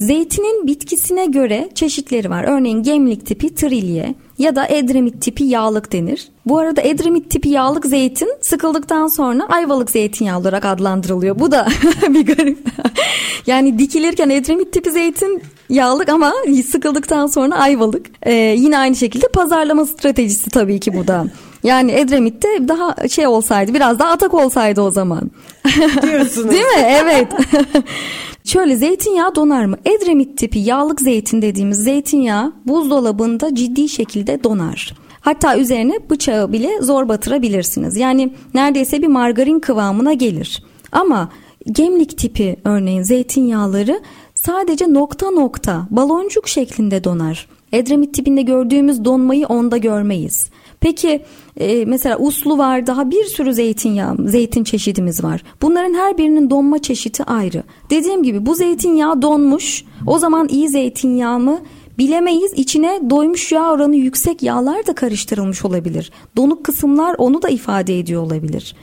Zeytinin 0.00 0.66
bitkisine 0.66 1.26
göre 1.26 1.68
çeşitleri 1.74 2.30
var. 2.30 2.44
Örneğin 2.48 2.82
gemlik 2.82 3.26
tipi 3.26 3.54
trilye 3.54 4.14
ya 4.38 4.56
da 4.56 4.66
edremit 4.68 5.22
tipi 5.22 5.44
yağlık 5.44 5.92
denir. 5.92 6.28
Bu 6.46 6.58
arada 6.58 6.82
edremit 6.82 7.30
tipi 7.30 7.48
yağlık 7.48 7.86
zeytin 7.86 8.28
sıkıldıktan 8.40 9.06
sonra 9.06 9.46
ayvalık 9.48 9.90
zeytinyağı 9.90 10.40
olarak 10.40 10.64
adlandırılıyor. 10.64 11.38
Bu 11.38 11.52
da 11.52 11.68
bir 12.08 12.26
garip. 12.26 12.58
yani 13.46 13.78
dikilirken 13.78 14.30
edremit 14.30 14.72
tipi 14.72 14.90
zeytin 14.90 15.42
yağlık 15.70 16.08
ama 16.08 16.32
sıkıldıktan 16.70 17.26
sonra 17.26 17.54
ayvalık. 17.54 18.06
Ee, 18.22 18.32
yine 18.34 18.78
aynı 18.78 18.96
şekilde 18.96 19.28
pazarlama 19.28 19.86
stratejisi 19.86 20.50
tabii 20.50 20.80
ki 20.80 20.94
bu 20.94 21.06
da. 21.08 21.26
Yani 21.62 21.92
Edremit'te 21.92 22.68
daha 22.68 23.08
şey 23.08 23.26
olsaydı 23.26 23.74
biraz 23.74 23.98
daha 23.98 24.10
atak 24.10 24.34
olsaydı 24.34 24.82
o 24.82 24.90
zaman. 24.90 25.30
Diyorsunuz. 26.02 26.50
Değil 26.50 26.62
mi? 26.62 26.86
Evet. 26.86 27.32
Şöyle 28.44 28.76
zeytinyağı 28.76 29.34
donar 29.34 29.64
mı? 29.64 29.76
Edremit 29.84 30.38
tipi 30.38 30.58
yağlık 30.58 31.00
zeytin 31.00 31.42
dediğimiz 31.42 31.78
zeytinyağı 31.78 32.52
buzdolabında 32.66 33.54
ciddi 33.54 33.88
şekilde 33.88 34.44
donar. 34.44 34.94
Hatta 35.20 35.58
üzerine 35.58 36.10
bıçağı 36.10 36.52
bile 36.52 36.82
zor 36.82 37.08
batırabilirsiniz. 37.08 37.96
Yani 37.96 38.32
neredeyse 38.54 39.02
bir 39.02 39.06
margarin 39.06 39.60
kıvamına 39.60 40.12
gelir. 40.12 40.62
Ama 40.92 41.28
gemlik 41.66 42.18
tipi 42.18 42.56
örneğin 42.64 43.02
zeytinyağları 43.02 44.00
sadece 44.34 44.92
nokta 44.92 45.30
nokta 45.30 45.86
baloncuk 45.90 46.48
şeklinde 46.48 47.04
donar. 47.04 47.48
Edremit 47.72 48.14
tipinde 48.14 48.42
gördüğümüz 48.42 49.04
donmayı 49.04 49.46
onda 49.46 49.76
görmeyiz. 49.76 50.50
Peki 50.80 51.22
e, 51.60 51.84
mesela 51.84 52.18
uslu 52.18 52.58
var 52.58 52.86
daha 52.86 53.10
bir 53.10 53.24
sürü 53.24 53.54
zeytinyağı, 53.54 54.16
zeytin 54.28 54.64
çeşidimiz 54.64 55.24
var. 55.24 55.42
Bunların 55.62 55.94
her 55.94 56.18
birinin 56.18 56.50
donma 56.50 56.78
çeşidi 56.78 57.22
ayrı. 57.22 57.62
Dediğim 57.90 58.22
gibi 58.22 58.46
bu 58.46 58.54
zeytinyağı 58.54 59.22
donmuş. 59.22 59.84
O 60.06 60.18
zaman 60.18 60.48
iyi 60.48 60.68
zeytinyağı 60.68 61.38
mı 61.38 61.60
bilemeyiz. 61.98 62.52
İçine 62.56 63.00
doymuş 63.10 63.52
yağ 63.52 63.72
oranı 63.72 63.96
yüksek 63.96 64.42
yağlar 64.42 64.86
da 64.86 64.94
karıştırılmış 64.94 65.64
olabilir. 65.64 66.12
Donuk 66.36 66.64
kısımlar 66.64 67.14
onu 67.18 67.42
da 67.42 67.48
ifade 67.48 67.98
ediyor 67.98 68.22
olabilir. 68.22 68.76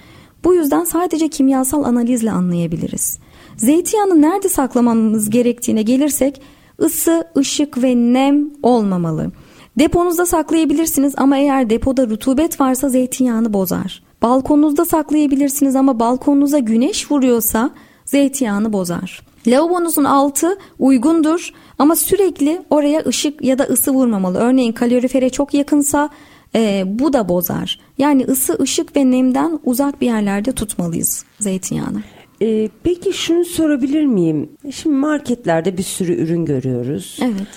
Bu 0.43 0.53
yüzden 0.53 0.83
sadece 0.83 1.27
kimyasal 1.27 1.83
analizle 1.83 2.31
anlayabiliriz. 2.31 3.19
Zeytinyağını 3.57 4.21
nerede 4.21 4.49
saklamamız 4.49 5.29
gerektiğine 5.29 5.81
gelirsek 5.81 6.41
ısı, 6.81 7.27
ışık 7.37 7.83
ve 7.83 7.95
nem 7.95 8.49
olmamalı. 8.63 9.31
Deponuzda 9.79 10.25
saklayabilirsiniz 10.25 11.13
ama 11.17 11.37
eğer 11.37 11.69
depoda 11.69 12.07
rutubet 12.07 12.61
varsa 12.61 12.89
zeytinyağını 12.89 13.53
bozar. 13.53 14.03
Balkonunuzda 14.21 14.85
saklayabilirsiniz 14.85 15.75
ama 15.75 15.99
balkonunuza 15.99 16.59
güneş 16.59 17.11
vuruyorsa 17.11 17.69
zeytinyağını 18.05 18.73
bozar. 18.73 19.21
Lavabonuzun 19.47 20.03
altı 20.03 20.57
uygundur 20.79 21.49
ama 21.79 21.95
sürekli 21.95 22.61
oraya 22.69 23.05
ışık 23.05 23.43
ya 23.43 23.59
da 23.59 23.63
ısı 23.63 23.91
vurmamalı. 23.91 24.37
Örneğin 24.37 24.71
kalorifere 24.71 25.29
çok 25.29 25.53
yakınsa 25.53 26.09
e, 26.55 26.83
bu 26.87 27.13
da 27.13 27.29
bozar. 27.29 27.79
Yani 27.97 28.25
ısı, 28.25 28.57
ışık 28.61 28.95
ve 28.95 29.11
nemden 29.11 29.59
uzak 29.63 30.01
bir 30.01 30.05
yerlerde 30.05 30.51
tutmalıyız 30.51 31.25
zeytinyağını. 31.39 32.01
Ee, 32.41 32.69
peki 32.83 33.13
şunu 33.13 33.45
sorabilir 33.45 34.05
miyim? 34.05 34.49
Şimdi 34.71 34.95
marketlerde 34.95 35.77
bir 35.77 35.83
sürü 35.83 36.13
ürün 36.13 36.45
görüyoruz. 36.45 37.19
Evet. 37.21 37.47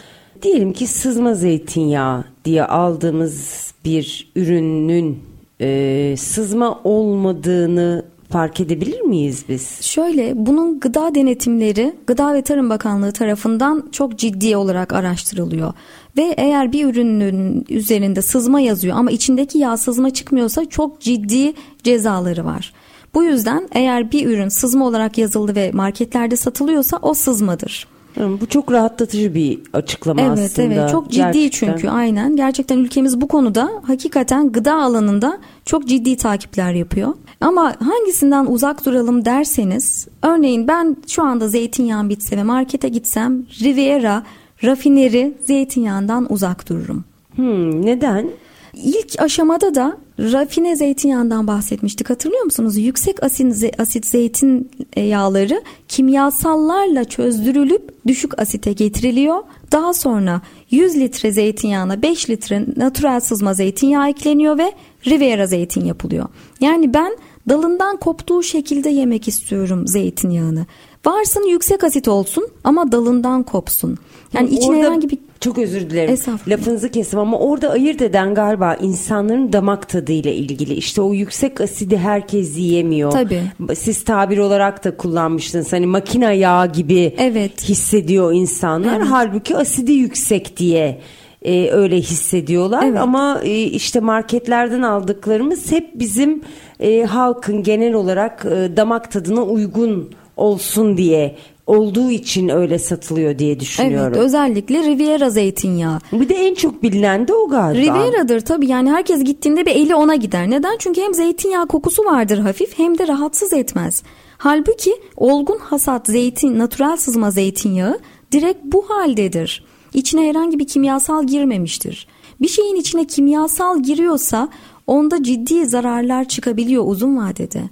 Diyelim 0.42 0.72
ki 0.72 0.86
sızma 0.86 1.34
zeytinyağı 1.34 2.24
diye 2.44 2.64
aldığımız 2.64 3.70
bir 3.84 4.32
ürünün 4.36 5.18
e, 5.60 6.14
sızma 6.18 6.80
olmadığını 6.84 8.04
fark 8.30 8.60
edebilir 8.60 9.00
miyiz 9.00 9.44
biz? 9.48 9.82
Şöyle 9.82 10.32
bunun 10.46 10.80
gıda 10.80 11.14
denetimleri 11.14 11.94
Gıda 12.06 12.34
ve 12.34 12.42
Tarım 12.42 12.70
Bakanlığı 12.70 13.12
tarafından 13.12 13.88
çok 13.92 14.18
ciddi 14.18 14.56
olarak 14.56 14.92
araştırılıyor. 14.92 15.72
Ve 16.16 16.34
eğer 16.36 16.72
bir 16.72 16.84
ürünün 16.86 17.64
üzerinde 17.68 18.22
sızma 18.22 18.60
yazıyor 18.60 18.96
ama 18.96 19.10
içindeki 19.10 19.58
yağ 19.58 19.76
sızma 19.76 20.10
çıkmıyorsa 20.10 20.64
çok 20.64 21.00
ciddi 21.00 21.52
cezaları 21.82 22.44
var. 22.44 22.72
Bu 23.14 23.24
yüzden 23.24 23.68
eğer 23.72 24.12
bir 24.12 24.26
ürün 24.26 24.48
sızma 24.48 24.86
olarak 24.86 25.18
yazıldı 25.18 25.54
ve 25.54 25.72
marketlerde 25.72 26.36
satılıyorsa 26.36 26.98
o 27.02 27.14
sızmadır. 27.14 27.86
Bu 28.16 28.46
çok 28.46 28.72
rahatlatıcı 28.72 29.34
bir 29.34 29.58
açıklama 29.72 30.20
Evet 30.22 30.38
aslında. 30.38 30.74
evet 30.74 30.90
çok 30.90 31.10
ciddi 31.10 31.18
Gerçekten. 31.32 31.50
çünkü 31.76 31.88
aynen 31.88 32.36
gerçekten 32.36 32.78
ülkemiz 32.78 33.20
bu 33.20 33.28
konuda 33.28 33.70
hakikaten 33.86 34.52
gıda 34.52 34.74
alanında 34.82 35.38
çok 35.64 35.86
ciddi 35.88 36.16
takipler 36.16 36.72
yapıyor. 36.72 37.14
Ama 37.40 37.74
hangisinden 37.80 38.46
uzak 38.46 38.86
duralım 38.86 39.24
derseniz 39.24 40.08
örneğin 40.22 40.68
ben 40.68 40.96
şu 41.06 41.22
anda 41.22 41.48
zeytinyağım 41.48 42.08
bitse 42.08 42.36
ve 42.36 42.42
markete 42.42 42.88
gitsem 42.88 43.42
Riviera 43.62 44.22
rafineri 44.64 45.34
zeytinyağından 45.44 46.32
uzak 46.32 46.68
dururum. 46.68 47.04
Hmm, 47.36 47.86
neden? 47.86 48.26
İlk 48.74 49.14
aşamada 49.18 49.74
da 49.74 49.96
rafine 50.18 50.76
zeytinyağından 50.76 51.46
bahsetmiştik 51.46 52.10
hatırlıyor 52.10 52.44
musunuz? 52.44 52.76
Yüksek 52.76 53.22
asit, 53.22 53.80
asit 53.80 54.06
zeytin 54.06 54.70
e, 54.96 55.00
yağları 55.00 55.62
kimyasallarla 55.88 57.04
çözdürülüp 57.04 58.06
düşük 58.06 58.40
asite 58.40 58.72
getiriliyor. 58.72 59.42
Daha 59.72 59.94
sonra 59.94 60.40
100 60.70 60.96
litre 60.96 61.32
zeytinyağına 61.32 62.02
5 62.02 62.30
litre 62.30 62.64
natural 62.76 63.20
sızma 63.20 63.54
zeytinyağı 63.54 64.08
ekleniyor 64.08 64.58
ve 64.58 64.72
Riviera 65.06 65.46
zeytin 65.46 65.84
yapılıyor. 65.84 66.28
Yani 66.60 66.94
ben 66.94 67.16
dalından 67.48 67.96
koptuğu 67.96 68.42
şekilde 68.42 68.88
yemek 68.88 69.28
istiyorum 69.28 69.86
zeytinyağını. 69.86 70.66
Varsın 71.06 71.48
yüksek 71.48 71.84
asit 71.84 72.08
olsun 72.08 72.48
ama 72.64 72.92
dalından 72.92 73.42
kopsun. 73.42 73.98
Yani 74.32 74.48
içine 74.50 74.76
Orada 74.76 74.86
herhangi 74.86 75.10
bir 75.10 75.18
Çok 75.40 75.58
özür 75.58 75.90
dilerim. 75.90 76.18
Lafınızı 76.48 76.90
kestim 76.90 77.18
ama 77.18 77.38
orada 77.38 77.70
ayırt 77.70 78.02
eden 78.02 78.34
galiba 78.34 78.74
insanların 78.74 79.52
damak 79.52 79.88
tadıyla 79.88 80.30
ilgili. 80.30 80.74
İşte 80.74 81.02
o 81.02 81.14
yüksek 81.14 81.60
asidi 81.60 81.96
herkes 81.96 82.58
yiyemiyor. 82.58 83.10
Tabii. 83.10 83.42
Siz 83.74 84.04
tabir 84.04 84.38
olarak 84.38 84.84
da 84.84 84.96
kullanmıştınız. 84.96 85.72
Hani 85.72 85.86
makine 85.86 86.36
yağı 86.36 86.72
gibi 86.72 87.14
Evet. 87.18 87.68
hissediyor 87.68 88.32
insanlar. 88.32 88.96
Evet. 88.96 89.06
Halbuki 89.10 89.56
asidi 89.56 89.92
yüksek 89.92 90.56
diye 90.56 91.00
e, 91.42 91.70
öyle 91.70 91.96
hissediyorlar. 91.96 92.84
Evet. 92.86 92.98
Ama 93.00 93.40
e, 93.44 93.62
işte 93.62 94.00
marketlerden 94.00 94.82
aldıklarımız 94.82 95.72
hep 95.72 95.90
bizim 95.94 96.42
e, 96.80 97.02
halkın 97.02 97.62
genel 97.62 97.94
olarak 97.94 98.46
e, 98.46 98.76
damak 98.76 99.10
tadına 99.10 99.42
uygun 99.42 100.10
olsun 100.36 100.96
diye 100.96 101.36
olduğu 101.70 102.10
için 102.10 102.48
öyle 102.48 102.78
satılıyor 102.78 103.38
diye 103.38 103.60
düşünüyorum. 103.60 104.12
Evet 104.14 104.24
özellikle 104.24 104.82
Riviera 104.82 105.30
zeytinyağı. 105.30 105.98
Bir 106.12 106.28
de 106.28 106.34
en 106.34 106.54
çok 106.54 106.82
bilinen 106.82 107.28
de 107.28 107.34
o 107.34 107.48
galiba. 107.48 107.80
Riviera'dır 107.80 108.40
tabii 108.40 108.66
yani 108.68 108.90
herkes 108.90 109.24
gittiğinde 109.24 109.66
bir 109.66 109.70
eli 109.70 109.94
ona 109.94 110.14
gider. 110.14 110.50
Neden? 110.50 110.76
Çünkü 110.78 111.00
hem 111.00 111.14
zeytinyağı 111.14 111.66
kokusu 111.66 112.04
vardır 112.04 112.38
hafif 112.38 112.78
hem 112.78 112.98
de 112.98 113.08
rahatsız 113.08 113.52
etmez. 113.52 114.02
Halbuki 114.38 114.94
olgun 115.16 115.58
hasat 115.58 116.06
zeytin, 116.06 116.58
natural 116.58 116.96
sızma 116.96 117.30
zeytinyağı 117.30 117.98
direkt 118.32 118.64
bu 118.64 118.90
haldedir. 118.90 119.64
İçine 119.94 120.28
herhangi 120.28 120.58
bir 120.58 120.66
kimyasal 120.66 121.26
girmemiştir. 121.26 122.06
Bir 122.40 122.48
şeyin 122.48 122.76
içine 122.76 123.06
kimyasal 123.06 123.82
giriyorsa 123.82 124.48
onda 124.86 125.22
ciddi 125.22 125.66
zararlar 125.66 126.24
çıkabiliyor 126.28 126.84
uzun 126.86 127.16
vadede. 127.16 127.62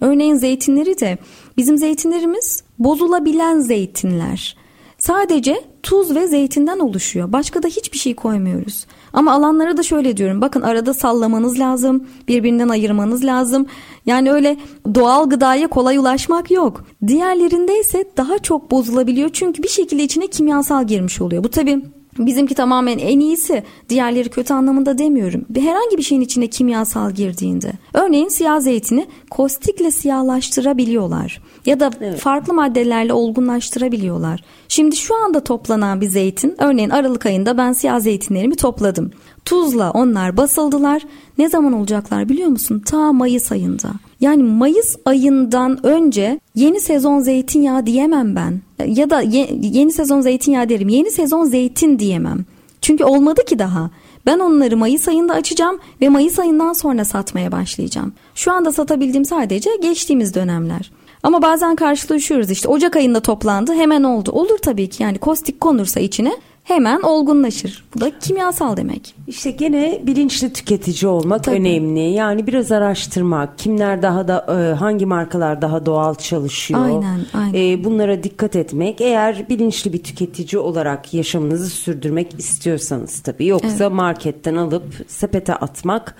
Örneğin 0.00 0.34
zeytinleri 0.34 1.00
de 1.00 1.18
bizim 1.56 1.78
zeytinlerimiz 1.78 2.67
bozulabilen 2.78 3.60
zeytinler. 3.60 4.56
Sadece 4.98 5.64
tuz 5.82 6.14
ve 6.14 6.26
zeytinden 6.26 6.78
oluşuyor. 6.78 7.32
Başka 7.32 7.62
da 7.62 7.68
hiçbir 7.68 7.98
şey 7.98 8.14
koymuyoruz. 8.14 8.86
Ama 9.12 9.32
alanlara 9.32 9.76
da 9.76 9.82
şöyle 9.82 10.16
diyorum. 10.16 10.40
Bakın 10.40 10.62
arada 10.62 10.94
sallamanız 10.94 11.58
lazım. 11.58 12.06
Birbirinden 12.28 12.68
ayırmanız 12.68 13.24
lazım. 13.24 13.66
Yani 14.06 14.32
öyle 14.32 14.56
doğal 14.94 15.30
gıdaya 15.30 15.68
kolay 15.68 15.96
ulaşmak 15.96 16.50
yok. 16.50 16.84
Diğerlerinde 17.06 17.80
ise 17.80 18.04
daha 18.16 18.38
çok 18.38 18.70
bozulabiliyor. 18.70 19.30
Çünkü 19.32 19.62
bir 19.62 19.68
şekilde 19.68 20.02
içine 20.02 20.26
kimyasal 20.26 20.86
girmiş 20.86 21.20
oluyor. 21.20 21.44
Bu 21.44 21.48
tabii 21.48 21.82
Bizimki 22.18 22.54
tamamen 22.54 22.98
en 22.98 23.20
iyisi. 23.20 23.62
Diğerleri 23.88 24.28
kötü 24.28 24.54
anlamında 24.54 24.98
demiyorum. 24.98 25.44
Herhangi 25.56 25.98
bir 25.98 26.02
şeyin 26.02 26.22
içine 26.22 26.46
kimyasal 26.46 27.10
girdiğinde. 27.10 27.72
Örneğin 27.94 28.28
siyah 28.28 28.60
zeytini 28.60 29.06
kostikle 29.30 29.90
siyahlaştırabiliyorlar. 29.90 31.42
Ya 31.66 31.80
da 31.80 31.90
farklı 32.18 32.54
maddelerle 32.54 33.12
olgunlaştırabiliyorlar. 33.12 34.44
Şimdi 34.68 34.96
şu 34.96 35.16
anda 35.24 35.44
toplanan 35.44 36.00
bir 36.00 36.06
zeytin, 36.06 36.54
örneğin 36.58 36.90
Aralık 36.90 37.26
ayında 37.26 37.58
ben 37.58 37.72
siyah 37.72 38.00
zeytinlerimi 38.00 38.56
topladım. 38.56 39.10
Tuzla 39.44 39.90
onlar 39.90 40.36
basıldılar. 40.36 41.02
Ne 41.38 41.48
zaman 41.48 41.72
olacaklar 41.72 42.28
biliyor 42.28 42.48
musun? 42.48 42.82
Ta 42.86 43.12
Mayıs 43.12 43.52
ayında. 43.52 43.90
Yani 44.20 44.42
Mayıs 44.42 44.96
ayından 45.04 45.86
önce 45.86 46.40
yeni 46.54 46.80
sezon 46.80 47.20
zeytinyağı 47.20 47.86
diyemem 47.86 48.36
ben. 48.36 48.60
Ya 48.86 49.10
da 49.10 49.20
ye- 49.20 49.58
yeni 49.62 49.92
sezon 49.92 50.20
zeytinyağı 50.20 50.68
derim. 50.68 50.88
Yeni 50.88 51.10
sezon 51.10 51.44
zeytin 51.44 51.98
diyemem. 51.98 52.44
Çünkü 52.82 53.04
olmadı 53.04 53.44
ki 53.44 53.58
daha. 53.58 53.90
Ben 54.26 54.38
onları 54.38 54.76
Mayıs 54.76 55.08
ayında 55.08 55.34
açacağım 55.34 55.78
ve 56.00 56.08
Mayıs 56.08 56.38
ayından 56.38 56.72
sonra 56.72 57.04
satmaya 57.04 57.52
başlayacağım. 57.52 58.12
Şu 58.34 58.52
anda 58.52 58.72
satabildiğim 58.72 59.24
sadece 59.24 59.70
geçtiğimiz 59.82 60.34
dönemler. 60.34 60.90
Ama 61.22 61.42
bazen 61.42 61.76
karşılaşıyoruz 61.76 62.50
işte 62.50 62.68
Ocak 62.68 62.96
ayında 62.96 63.20
toplandı 63.20 63.74
hemen 63.74 64.02
oldu. 64.02 64.30
Olur 64.32 64.58
tabii 64.58 64.88
ki 64.88 65.02
yani 65.02 65.18
kostik 65.18 65.60
konursa 65.60 66.00
içine 66.00 66.32
hemen 66.68 67.00
olgunlaşır. 67.00 67.84
Bu 67.94 68.00
da 68.00 68.18
kimyasal 68.18 68.76
demek. 68.76 69.14
İşte 69.26 69.50
gene 69.50 70.00
bilinçli 70.02 70.52
tüketici 70.52 71.10
olmak 71.10 71.44
Tabii. 71.44 71.56
önemli. 71.56 72.00
Yani 72.00 72.46
biraz 72.46 72.72
araştırmak, 72.72 73.58
kimler 73.58 74.02
daha 74.02 74.28
da 74.28 74.46
e, 74.48 74.74
hangi 74.74 75.06
markalar 75.06 75.62
daha 75.62 75.86
doğal 75.86 76.14
çalışıyor. 76.14 76.84
Aynen, 76.84 77.20
aynen. 77.34 77.54
E, 77.54 77.84
bunlara 77.84 78.22
dikkat 78.22 78.56
etmek. 78.56 79.00
Eğer 79.00 79.48
bilinçli 79.48 79.92
bir 79.92 80.02
tüketici 80.02 80.60
olarak 80.60 81.14
yaşamınızı 81.14 81.66
sürdürmek 81.70 82.38
istiyorsanız 82.38 83.20
tabii. 83.20 83.46
Yoksa 83.46 83.90
marketten 83.90 84.54
alıp 84.56 84.84
sepete 85.06 85.54
atmak 85.54 86.14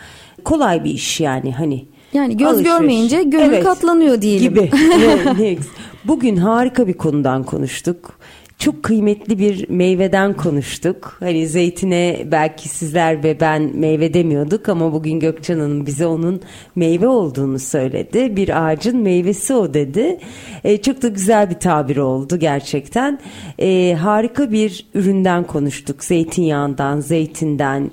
kolay 0.45 0.85
bir 0.85 0.91
iş 0.91 1.21
yani 1.21 1.53
hani. 1.53 1.87
Yani 2.13 2.37
göz 2.37 2.49
Alışveriş. 2.49 2.79
görmeyince 2.79 3.23
gönül 3.23 3.63
katlanıyor 3.63 4.23
diyelim. 4.23 4.55
Gibi. 4.55 4.71
Bugün 6.05 6.37
harika 6.37 6.87
bir 6.87 6.93
konudan 6.93 7.43
konuştuk. 7.43 8.19
Çok 8.59 8.83
kıymetli 8.83 9.39
bir 9.39 9.69
meyveden 9.69 10.37
konuştuk. 10.37 11.17
Hani 11.21 11.47
zeytine 11.47 12.23
belki 12.27 12.69
sizler 12.69 13.25
ve 13.25 13.41
ben 13.41 13.71
meyve 13.75 14.15
demiyorduk 14.15 14.69
ama 14.69 14.93
bugün 14.93 15.21
Gökçen 15.21 15.59
Hanım 15.59 15.87
bize 15.87 16.07
onun 16.07 16.43
meyve 16.77 17.09
olduğunu 17.09 17.59
söyledi. 17.59 18.37
Bir 18.37 18.67
ağacın 18.67 18.99
meyvesi 18.99 19.55
o 19.55 19.75
dedi. 19.75 20.19
E, 20.65 20.83
çok 20.83 21.03
da 21.03 21.09
güzel 21.09 21.51
bir 21.51 21.55
tabir 21.55 21.97
oldu 21.97 22.39
gerçekten. 22.39 23.19
E, 23.59 23.97
harika 24.01 24.53
bir 24.53 24.87
üründen 24.95 25.45
konuştuk. 25.45 26.05
Zeytinyağından, 26.05 27.01
zeytinden 27.01 27.91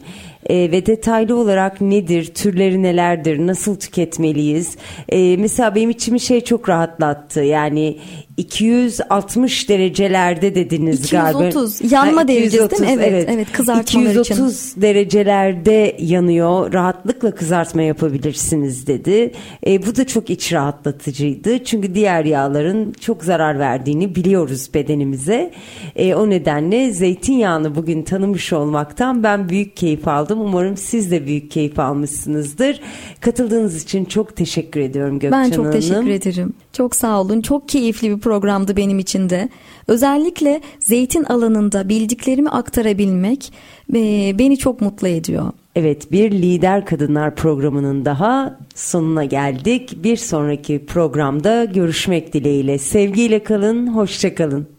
e, 0.50 0.72
ve 0.72 0.86
detaylı 0.86 1.36
olarak 1.36 1.82
nedir, 1.82 2.26
türleri 2.26 2.84
nelerdir, 2.84 3.48
nasıl 3.48 3.76
tüketmeliyiz? 3.76 4.78
E, 5.10 5.38
mesela 5.38 5.76
benim 5.76 5.90
içimi 5.90 6.20
şey 6.20 6.42
çok 6.42 6.70
rahatlattı. 6.70 7.42
Yani 7.42 7.98
260 8.38 9.70
derecelerde 9.70 10.56
dediniz 10.56 11.10
galiba. 11.12 11.48
230, 11.48 11.92
yanma 11.92 12.28
derecesi 12.28 12.72
değil 12.72 12.82
mi? 12.82 12.88
Evet, 12.92 13.30
evet, 13.32 13.52
kızartmalar 13.52 14.10
için. 14.10 14.20
230 14.20 14.74
derecelerde 14.82 15.98
yanıyor. 16.00 16.74
Rahatlıkla 16.74 17.36
kızartma 17.36 17.82
yapabilirsiniz 17.82 18.88
dedi. 18.88 19.32
E, 19.68 19.86
bu 19.86 19.96
da 19.96 20.08
çok 20.08 20.30
iç 20.30 20.54
rahatlatıcıydı. 20.54 21.64
Çünkü 21.64 21.96
diğer 21.96 22.26
yağların 22.26 22.94
çok 23.02 23.24
zarar 23.24 23.60
verdiğini 23.60 24.16
biliyoruz 24.16 24.70
bedenimize. 24.74 25.52
E, 25.96 26.16
o 26.16 26.30
nedenle 26.30 26.92
zeytinyağını 26.92 27.76
bugün 27.76 28.04
tanımış 28.04 28.54
olmaktan 28.54 29.24
ben 29.24 29.50
büyük 29.50 29.78
keyif 29.78 30.08
aldım. 30.08 30.42
Umarım 30.42 30.78
siz 30.78 31.12
de 31.12 31.26
büyük 31.26 31.52
keyif 31.52 31.80
almışsınızdır. 31.80 32.82
Katıldığınız 33.22 33.84
için 33.84 34.06
çok 34.06 34.36
teşekkür 34.36 34.80
ediyorum 34.80 35.20
Gökçen 35.20 35.44
Ben 35.44 35.52
çok 35.52 35.66
Hanım. 35.66 35.72
teşekkür 35.72 36.10
ederim. 36.10 36.54
Çok 36.78 36.96
sağ 36.96 37.22
olun. 37.22 37.42
Çok 37.42 37.70
keyifli 37.70 38.16
bir 38.16 38.20
programdı 38.20 38.78
benim 38.78 39.00
için 39.00 39.30
de. 39.30 39.50
Özellikle 39.88 40.62
zeytin 40.80 41.24
alanında 41.24 41.90
bildiklerimi 41.90 42.50
aktarabilmek 42.50 43.54
e, 43.96 44.36
beni 44.40 44.58
çok 44.58 44.82
mutlu 44.82 45.08
ediyor. 45.08 45.52
Evet 45.76 46.12
bir 46.12 46.32
lider 46.32 46.86
kadınlar 46.86 47.36
programının 47.36 48.06
daha 48.06 48.60
sonuna 48.76 49.26
geldik. 49.26 50.04
Bir 50.04 50.18
sonraki 50.18 50.86
programda 50.86 51.66
görüşmek 51.66 52.34
dileğiyle. 52.34 52.78
Sevgiyle 52.78 53.44
kalın, 53.44 53.88
hoşça 53.88 54.36
kalın. 54.36 54.75